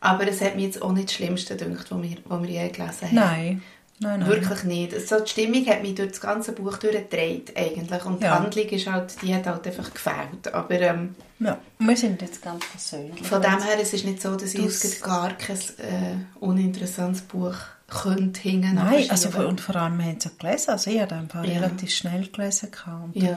aber 0.00 0.28
es 0.28 0.40
hat 0.40 0.56
mich 0.56 0.66
jetzt 0.66 0.82
auch 0.82 0.92
nicht 0.92 1.08
das 1.08 1.14
Schlimmste 1.14 1.56
gedacht, 1.56 1.90
was 1.90 2.02
wir, 2.02 2.16
was 2.24 2.42
wir 2.42 2.48
je 2.48 2.68
gelesen 2.68 3.08
haben. 3.08 3.14
Nein. 3.14 3.62
Nein, 4.02 4.20
nein. 4.20 4.28
Wirklich 4.30 4.64
nicht. 4.64 5.08
So, 5.08 5.20
die 5.20 5.28
Stimmung 5.30 5.66
hat 5.66 5.82
mich 5.82 5.94
durch 5.94 6.10
das 6.10 6.20
ganze 6.22 6.52
Buch 6.52 6.78
durchgedreht 6.78 7.54
eigentlich. 7.56 8.04
Und 8.06 8.20
die 8.20 8.24
Ja. 8.24 8.38
Handlung 8.38 8.66
ist 8.66 8.86
halt, 8.90 9.14
die 9.22 9.34
hat 9.34 9.46
halt 9.46 9.66
einfach 9.66 9.92
gefällt. 9.92 10.52
Aber 10.54 10.70
ähm, 10.80 11.14
Ja, 11.38 11.58
wir 11.78 11.96
sind 11.96 12.22
jetzt 12.22 12.40
ganz 12.42 12.64
persönlich. 12.66 13.26
von 13.26 13.42
dem 13.42 13.62
her, 13.62 13.76
es 13.80 13.92
ist 13.92 14.04
nicht 14.06 14.22
so, 14.22 14.34
dass 14.36 14.54
ich 14.54 14.64
Das- 14.64 14.82
jetzt 14.82 15.02
gar 15.02 15.32
kein 15.34 15.56
äh, 15.56 16.16
uninteressantes 16.40 17.22
Buch 17.22 17.54
könnte 17.88 18.40
hingen 18.40 18.76
Nein, 18.76 19.10
also 19.10 19.30
vor- 19.30 19.46
und 19.46 19.60
vor 19.60 19.76
allem, 19.76 19.98
wir 19.98 20.06
haben 20.06 20.16
es 20.18 20.24
ja 20.24 20.30
gelesen. 20.38 20.70
Also 20.70 20.90
ich 20.90 21.00
habe 21.00 21.14
einfach 21.16 21.44
Ja. 21.44 21.54
relativ 21.60 21.90
schnell 21.90 22.26
gelesen. 22.28 22.70
gehabt 22.70 23.04
Und, 23.16 23.16
Ja. 23.22 23.36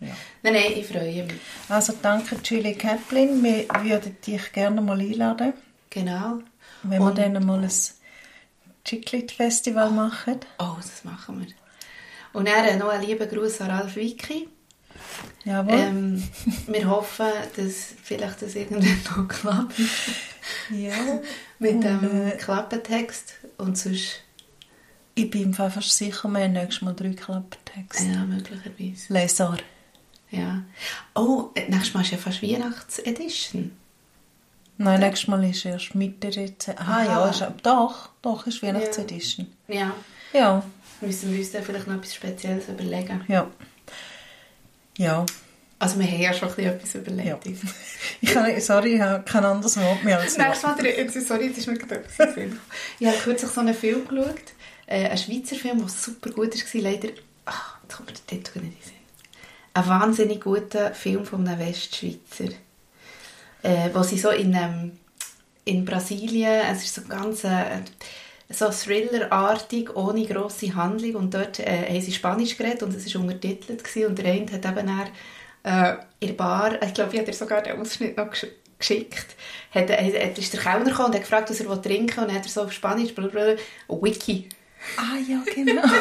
ja. 0.00 0.08
Nein, 0.42 0.54
nein, 0.54 0.72
ich 0.74 0.86
freue 0.86 1.22
mich. 1.24 1.34
Also 1.68 1.92
danke 2.02 2.36
Julie 2.42 2.74
Kaplan. 2.74 3.42
Wir 3.44 3.66
würden 3.84 4.16
dich 4.26 4.52
gerne 4.52 4.80
mal 4.80 4.98
einladen, 4.98 5.52
Genau. 5.90 6.38
wenn 6.82 7.00
Und- 7.02 7.16
wir 7.16 7.28
dann 7.28 7.44
mal 7.46 7.58
ein 7.62 7.70
Chiclet-Festival 8.90 9.90
machen. 9.90 10.40
Oh, 10.58 10.76
das 10.76 11.04
machen 11.04 11.40
wir. 11.40 11.46
Und 12.32 12.48
dann 12.48 12.78
noch 12.78 12.88
einen 12.88 13.06
lieben 13.06 13.28
Gruß 13.28 13.60
an 13.60 13.70
Ralf 13.70 13.96
Wicki. 13.96 14.48
Jawohl. 15.44 15.74
Ähm, 15.74 16.28
wir 16.66 16.88
hoffen, 16.88 17.26
dass 17.56 17.94
vielleicht 18.02 18.42
das 18.42 18.54
irgendwann 18.54 19.00
noch 19.16 19.28
klappt 19.28 19.80
ja. 20.70 20.92
mit 21.58 21.82
dem 21.82 22.28
äh, 22.28 22.30
Klappentext. 22.32 23.34
Und 23.58 23.78
sonst, 23.78 24.22
Ich 25.14 25.30
bin 25.30 25.54
Fall 25.54 25.70
fast 25.70 25.96
sicher, 25.96 26.28
wir 26.28 26.44
haben 26.44 26.52
nächstes 26.52 26.82
Mal 26.82 26.94
drei 26.94 27.10
Klapptexte. 27.10 28.04
ja, 28.04 28.24
möglicherweise. 28.24 29.12
Leser. 29.12 29.56
Ja. 30.30 30.62
Oh, 31.14 31.50
äh, 31.54 31.68
nächstes 31.68 31.94
Mal 31.94 32.02
ist 32.02 32.10
ja 32.12 32.18
fast 32.18 32.42
Weihnachts-Edition. 32.42 33.72
Nein, 34.82 35.00
nächstes 35.00 35.28
Mal 35.28 35.44
ist 35.44 35.64
erst 35.66 35.94
Mitte 35.94 36.30
Dezember. 36.30 36.80
Ah 36.80 37.04
ja, 37.04 37.22
Aha. 37.22 37.28
ist, 37.28 37.44
doch, 37.62 38.08
doch, 38.22 38.46
ist 38.46 38.62
Weihnachtsedition. 38.62 39.46
Ja. 39.68 39.92
Ja, 40.32 40.62
Müssen 41.02 41.32
wir 41.32 41.38
uns 41.38 41.50
dann 41.52 41.62
vielleicht 41.62 41.86
noch 41.86 41.96
etwas 41.96 42.14
Spezielles 42.14 42.68
überlegen. 42.68 43.22
ja. 43.28 43.46
Ja. 44.96 45.24
Also 45.78 45.98
wir 45.98 46.06
haben 46.06 46.20
ja 46.20 46.32
schon 46.34 46.48
ein 46.50 46.54
bisschen 46.56 46.72
etwas 46.72 46.94
überlegt. 46.94 47.26
Ja. 47.26 47.38
Ich 48.22 48.32
kann, 48.32 48.60
sorry, 48.60 48.94
ich 48.96 49.00
habe 49.00 49.22
kein 49.24 49.44
anderes 49.44 49.76
Wort 49.78 50.02
mehr 50.04 50.18
als 50.18 50.34
Das 50.34 50.46
nächste 50.46 50.66
Mal, 50.66 50.76
sorry, 50.76 51.44
jetzt 51.44 51.58
ist 51.58 51.66
mir 51.66 51.78
gerade 51.78 51.96
etwas. 51.96 52.36
Ich 52.98 53.06
habe 53.06 53.16
kürzlich 53.18 53.50
so 53.50 53.60
einen 53.60 53.74
Film 53.74 54.06
geschaut, 54.08 54.34
äh, 54.86 55.06
einen 55.08 55.16
Schweizer 55.18 55.56
Film, 55.56 55.78
der 55.78 55.88
super 55.88 56.30
gut 56.30 56.54
war, 56.54 56.80
leider, 56.82 57.08
ach, 57.46 57.78
jetzt 57.82 57.96
kommt 57.96 58.08
mir 58.10 58.14
der 58.14 58.26
Titel 58.26 58.58
nicht 58.60 58.72
in 58.72 58.78
den 58.78 58.82
Sinn. 58.82 58.94
Ein 59.74 59.88
wahnsinnig 59.88 60.40
guter 60.42 60.92
Film 60.94 61.24
von 61.24 61.46
einem 61.46 61.58
Westschweizer, 61.58 62.54
äh, 63.62 63.90
wo 63.92 64.02
sie 64.02 64.18
so 64.18 64.30
in, 64.30 64.54
ähm, 64.54 64.92
in 65.64 65.84
Brasilien, 65.84 66.62
es 66.72 66.84
ist 66.84 66.94
so 66.94 67.02
ganz 67.02 67.44
äh, 67.44 67.82
so 68.48 68.68
Thriller-artig, 68.68 69.94
ohne 69.94 70.26
grosse 70.26 70.74
Handlung 70.74 71.14
und 71.14 71.34
dort 71.34 71.60
äh, 71.60 71.86
haben 71.88 72.00
sie 72.00 72.12
Spanisch 72.12 72.56
geredet 72.56 72.82
und 72.82 72.94
es 72.94 73.14
war 73.14 73.22
untertitelt 73.22 73.84
gewesen, 73.84 74.08
und 74.08 74.18
der 74.18 74.32
eine 74.32 74.52
hat 74.52 74.64
eben 74.64 74.86
dann 74.86 75.10
äh, 75.62 75.96
in 76.20 76.28
der 76.28 76.34
Bar, 76.34 76.82
ich 76.82 76.94
glaube, 76.94 77.14
ich 77.14 77.20
habe 77.20 77.32
sogar 77.32 77.62
den 77.62 77.80
Ausschnitt 77.80 78.16
noch 78.16 78.30
gesch 78.30 78.46
geschickt, 78.78 79.36
hat, 79.72 79.90
äh, 79.90 80.26
hat, 80.26 80.38
ist 80.38 80.54
der 80.54 80.60
Kellner 80.60 80.86
gekommen 80.86 81.08
und 81.08 81.14
hat 81.14 81.20
gefragt, 81.20 81.50
was 81.50 81.60
er 81.60 81.82
trinken 81.82 82.16
will 82.16 82.22
und 82.22 82.28
dann 82.28 82.36
hat 82.36 82.46
er 82.46 82.50
so 82.50 82.62
auf 82.62 82.72
Spanisch, 82.72 83.14
blablabla, 83.14 83.56
Wiki. 83.88 84.48
Ah 84.96 85.18
ja, 85.28 85.42
genau. 85.54 85.82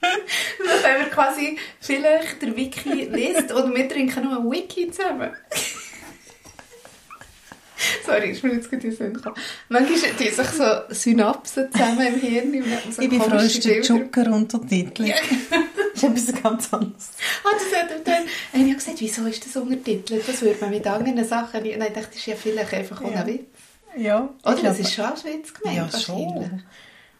Dann 0.00 0.82
haben 0.82 1.04
wir 1.04 1.10
quasi 1.10 1.58
vielleicht 1.80 2.40
der 2.40 2.56
Wiki 2.56 3.04
liest 3.04 3.52
und 3.52 3.74
wir 3.74 3.88
trinken 3.88 4.24
noch 4.24 4.38
ein 4.38 4.50
Wiki 4.50 4.90
zusammen. 4.90 5.30
Sorry, 8.06 8.30
ist 8.30 8.44
mir 8.44 8.52
jetzt 8.54 8.70
gerade 8.70 8.86
in 8.86 8.94
Sinn 8.96 9.14
gekommen. 9.14 9.36
Manchmal 9.68 9.98
tun 10.10 10.18
sich 10.18 10.32
so 10.48 10.64
Synapsen 10.90 11.72
zusammen 11.72 12.06
im 12.06 12.20
Hirn. 12.20 12.62
und 12.62 12.94
so 12.94 13.02
ich 13.02 13.08
bin 13.08 13.20
froh, 13.20 13.36
ist 13.36 13.64
der 13.64 13.70
Bilder. 13.74 13.86
Joker-Untertitel. 13.94 15.12
Das 15.94 16.02
ist 16.02 16.28
etwas 16.28 16.42
ganz 16.42 16.72
anderes. 16.72 17.10
Ah, 17.44 17.48
das 17.52 17.80
hat 17.80 17.90
er 17.90 17.98
dann... 18.00 18.24
Ich 18.52 18.60
habe 18.60 18.74
gesagt, 18.74 19.00
wieso 19.00 19.26
ist 19.26 19.44
das 19.44 19.56
untertitelt? 19.56 20.22
Das 20.28 20.40
würde 20.42 20.60
man 20.60 20.70
mit 20.70 20.86
anderen 20.86 21.24
Sachen... 21.24 21.62
nicht- 21.62 21.76
Nein, 21.78 21.88
ich 21.88 21.94
dachte, 21.94 22.08
das 22.10 22.16
ist 22.16 22.26
ja 22.26 22.36
vielleicht 22.36 22.72
einfach 22.74 23.00
Ja. 23.00 23.06
ohne 23.08 23.26
Witz. 23.26 23.40
Ja. 23.96 24.28
Oder? 24.44 24.56
ich 24.56 24.62
Das 24.62 24.78
ist 24.78 24.92
schon 24.94 25.04
als 25.06 25.24
Witz 25.24 25.52
gemeint, 25.54 25.92
Ja, 25.92 25.98
schon. 26.00 26.62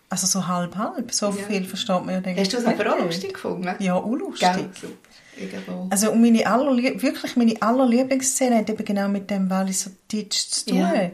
Also 0.09 0.27
so 0.27 0.47
halb-halb. 0.47 1.13
So 1.13 1.27
Ja. 1.27 1.33
viel 1.33 1.65
versteht 1.65 2.05
man 2.05 2.11
ja 2.11 2.17
Hast 2.37 2.53
du 2.53 2.59
ich, 2.59 2.65
das 2.65 2.67
aber 2.67 2.95
auch 2.95 3.01
lustig 3.01 3.35
gefunden? 3.35 3.75
Ja, 3.81 3.95
auch 3.95 4.07
lustig. 4.15 4.49
Gell? 4.53 4.69
Super. 4.81 4.93
Irgendwo. 5.37 5.89
Also 5.91 6.11
und 6.13 6.21
meine 6.21 6.47
allerlie 6.47 7.01
wirklich 7.03 7.37
meine 7.37 7.61
allerlieblingsszene 7.61 8.59
hat 8.59 8.71
eben 8.71 8.85
genau 8.85 9.09
mit 9.09 9.31
dem 9.31 9.51
Walliser 9.51 9.91
Ditch 10.11 10.49
zu 10.49 10.67
tun. 10.67 10.79
Ja. 10.79 11.11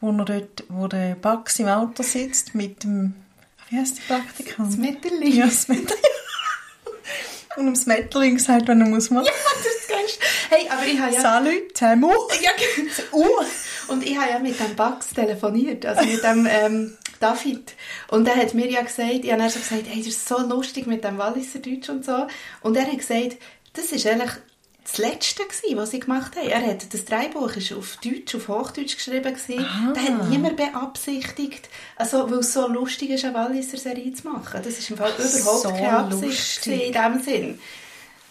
Wo, 0.00 0.10
er 0.10 0.24
dort, 0.24 0.64
wo 0.68 0.88
der 0.88 1.14
Bax 1.14 1.58
im 1.60 1.68
Auto 1.68 2.02
sitzt 2.02 2.54
mit 2.54 2.82
dem... 2.82 3.14
Wie 3.68 3.76
heißt 3.76 3.98
die 3.98 4.02
Praktikant? 4.02 4.72
Das 4.72 4.76
Mitterli. 4.76 5.30
Ja, 5.30 5.44
das 5.46 5.68
Metterling. 5.68 6.02
Und 7.56 7.66
dem 7.66 7.76
Smetterling 7.76 8.38
sagt, 8.38 8.68
wenn 8.68 8.80
er 8.80 8.88
muss 8.88 9.10
machen. 9.10 9.26
Das 9.26 9.66
ist 9.66 9.88
geil. 9.88 9.98
Hey, 10.48 10.68
aber 10.70 10.86
ich 10.86 10.98
habe 10.98 11.14
ja... 11.14 11.20
Salut, 11.20 11.74
Temo. 11.74 12.12
Ja, 12.42 12.50
uh. 13.12 13.26
Und 13.88 14.04
ich 14.06 14.16
habe 14.16 14.30
ja 14.30 14.38
mit 14.38 14.58
dem 14.58 14.74
Bax 14.74 15.08
telefoniert, 15.10 15.84
also 15.84 16.04
mit 16.04 16.22
dem 16.22 16.48
ähm, 16.50 16.96
David. 17.20 17.74
Und 18.08 18.26
er 18.26 18.36
hat 18.36 18.54
mir 18.54 18.70
ja 18.70 18.82
gesagt, 18.82 19.24
ich 19.24 19.30
habe 19.30 19.42
dann 19.42 19.50
so 19.50 19.58
gesagt, 19.58 19.84
hey, 19.86 19.98
das 19.98 20.08
ist 20.08 20.26
so 20.26 20.38
lustig 20.38 20.86
mit 20.86 21.04
dem 21.04 21.18
Walliser 21.18 21.58
Deutsch 21.58 21.88
und 21.90 22.04
so. 22.04 22.26
Und 22.62 22.76
er 22.76 22.86
hat 22.86 22.98
gesagt, 22.98 23.36
das 23.74 23.92
ist 23.92 24.06
eigentlich 24.06 24.32
das 24.84 24.98
Letzte 24.98 25.44
gewesen, 25.44 25.76
was 25.76 25.90
sie 25.92 26.00
gemacht 26.00 26.36
haben. 26.36 26.48
Er 26.48 26.66
hat, 26.66 26.92
das 26.92 27.04
Dreibuch 27.04 27.54
ist 27.56 27.72
auf 27.72 27.98
Deutsch, 27.98 28.34
auf 28.34 28.48
Hochdeutsch 28.48 28.96
geschrieben. 28.96 29.36
Aha. 29.58 29.92
Da 29.92 30.00
hat 30.00 30.28
niemand 30.28 30.56
beabsichtigt, 30.56 31.68
also, 31.96 32.30
weil 32.30 32.40
es 32.40 32.52
so 32.52 32.66
lustig 32.66 33.10
ist, 33.10 33.24
eine 33.24 33.34
Walliser 33.34 33.78
Serie 33.78 34.12
zu 34.12 34.28
machen. 34.28 34.60
Das 34.62 34.78
ist 34.78 34.90
im 34.90 34.96
Fall 34.96 35.12
überhaupt 35.12 35.62
so 35.62 35.68
keine 35.68 35.98
Absicht 35.98 36.66
in 36.66 36.92
dem 36.92 37.22
Sinn. 37.22 37.58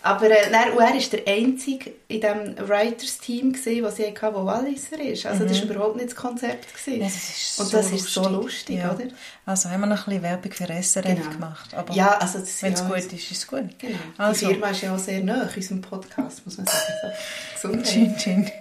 Aber 0.04 0.26
äh, 0.32 0.50
dann, 0.52 0.72
und 0.72 0.80
er 0.80 0.94
war 0.94 1.00
der 1.12 1.28
Einzige 1.32 1.92
in 2.08 2.22
diesem 2.22 2.68
Writers-Team, 2.68 3.54
was 3.84 3.96
sie 3.98 4.06
hatten, 4.08 4.16
der 4.20 4.34
Walliser 4.46 5.00
ist. 5.00 5.26
Also 5.28 5.46
das 5.46 5.62
war 5.68 5.76
überhaupt 5.76 5.96
nicht 5.98 6.10
das 6.10 6.16
Konzept. 6.16 6.74
Gewesen. 6.74 6.96
Mhm. 6.96 7.02
Ja, 7.02 7.06
das 7.08 7.16
ist 7.16 7.60
Und 7.60 7.66
so 7.68 7.78
das 7.78 7.92
ist 7.92 8.06
so 8.14 8.22
lustig. 8.24 8.42
lustig, 8.42 8.78
Ja. 8.78 8.92
oder? 8.96 9.06
Also 9.46 9.70
haben 9.70 9.82
wir 9.82 9.88
noch 9.88 10.00
ein 10.00 10.06
bisschen 10.06 10.24
Werbung 10.24 10.52
für 10.52 10.68
SRF 10.68 11.04
Genau. 11.06 11.30
gemacht. 11.30 11.74
Aber 11.76 11.94
Ja, 11.94 12.18
also 12.18 12.40
das 12.40 12.64
wenn 12.64 12.74
es 12.74 12.84
gut 12.84 12.98
ist, 12.98 13.14
ist 13.14 13.32
es 13.32 13.48
gut. 13.48 13.78
Genau. 13.78 13.98
Also, 14.18 14.48
Die 14.48 14.54
Firma 14.54 14.70
ist 14.70 14.82
ja 14.82 14.96
auch 14.96 15.00
sehr 15.00 15.24
nah 15.24 15.48
unserem 15.56 15.82
Podcast, 15.82 16.46
muss 16.46 16.58
man 16.58 16.66
sagen. 16.66 16.80
So. 17.62 17.68
Gesundheit. 17.70 17.94
Chin 17.94 18.18
Chin. 18.18 18.52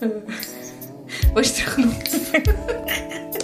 Wo 1.34 1.40
ist 1.40 1.58
der 1.58 1.64
Knopf? 1.66 2.32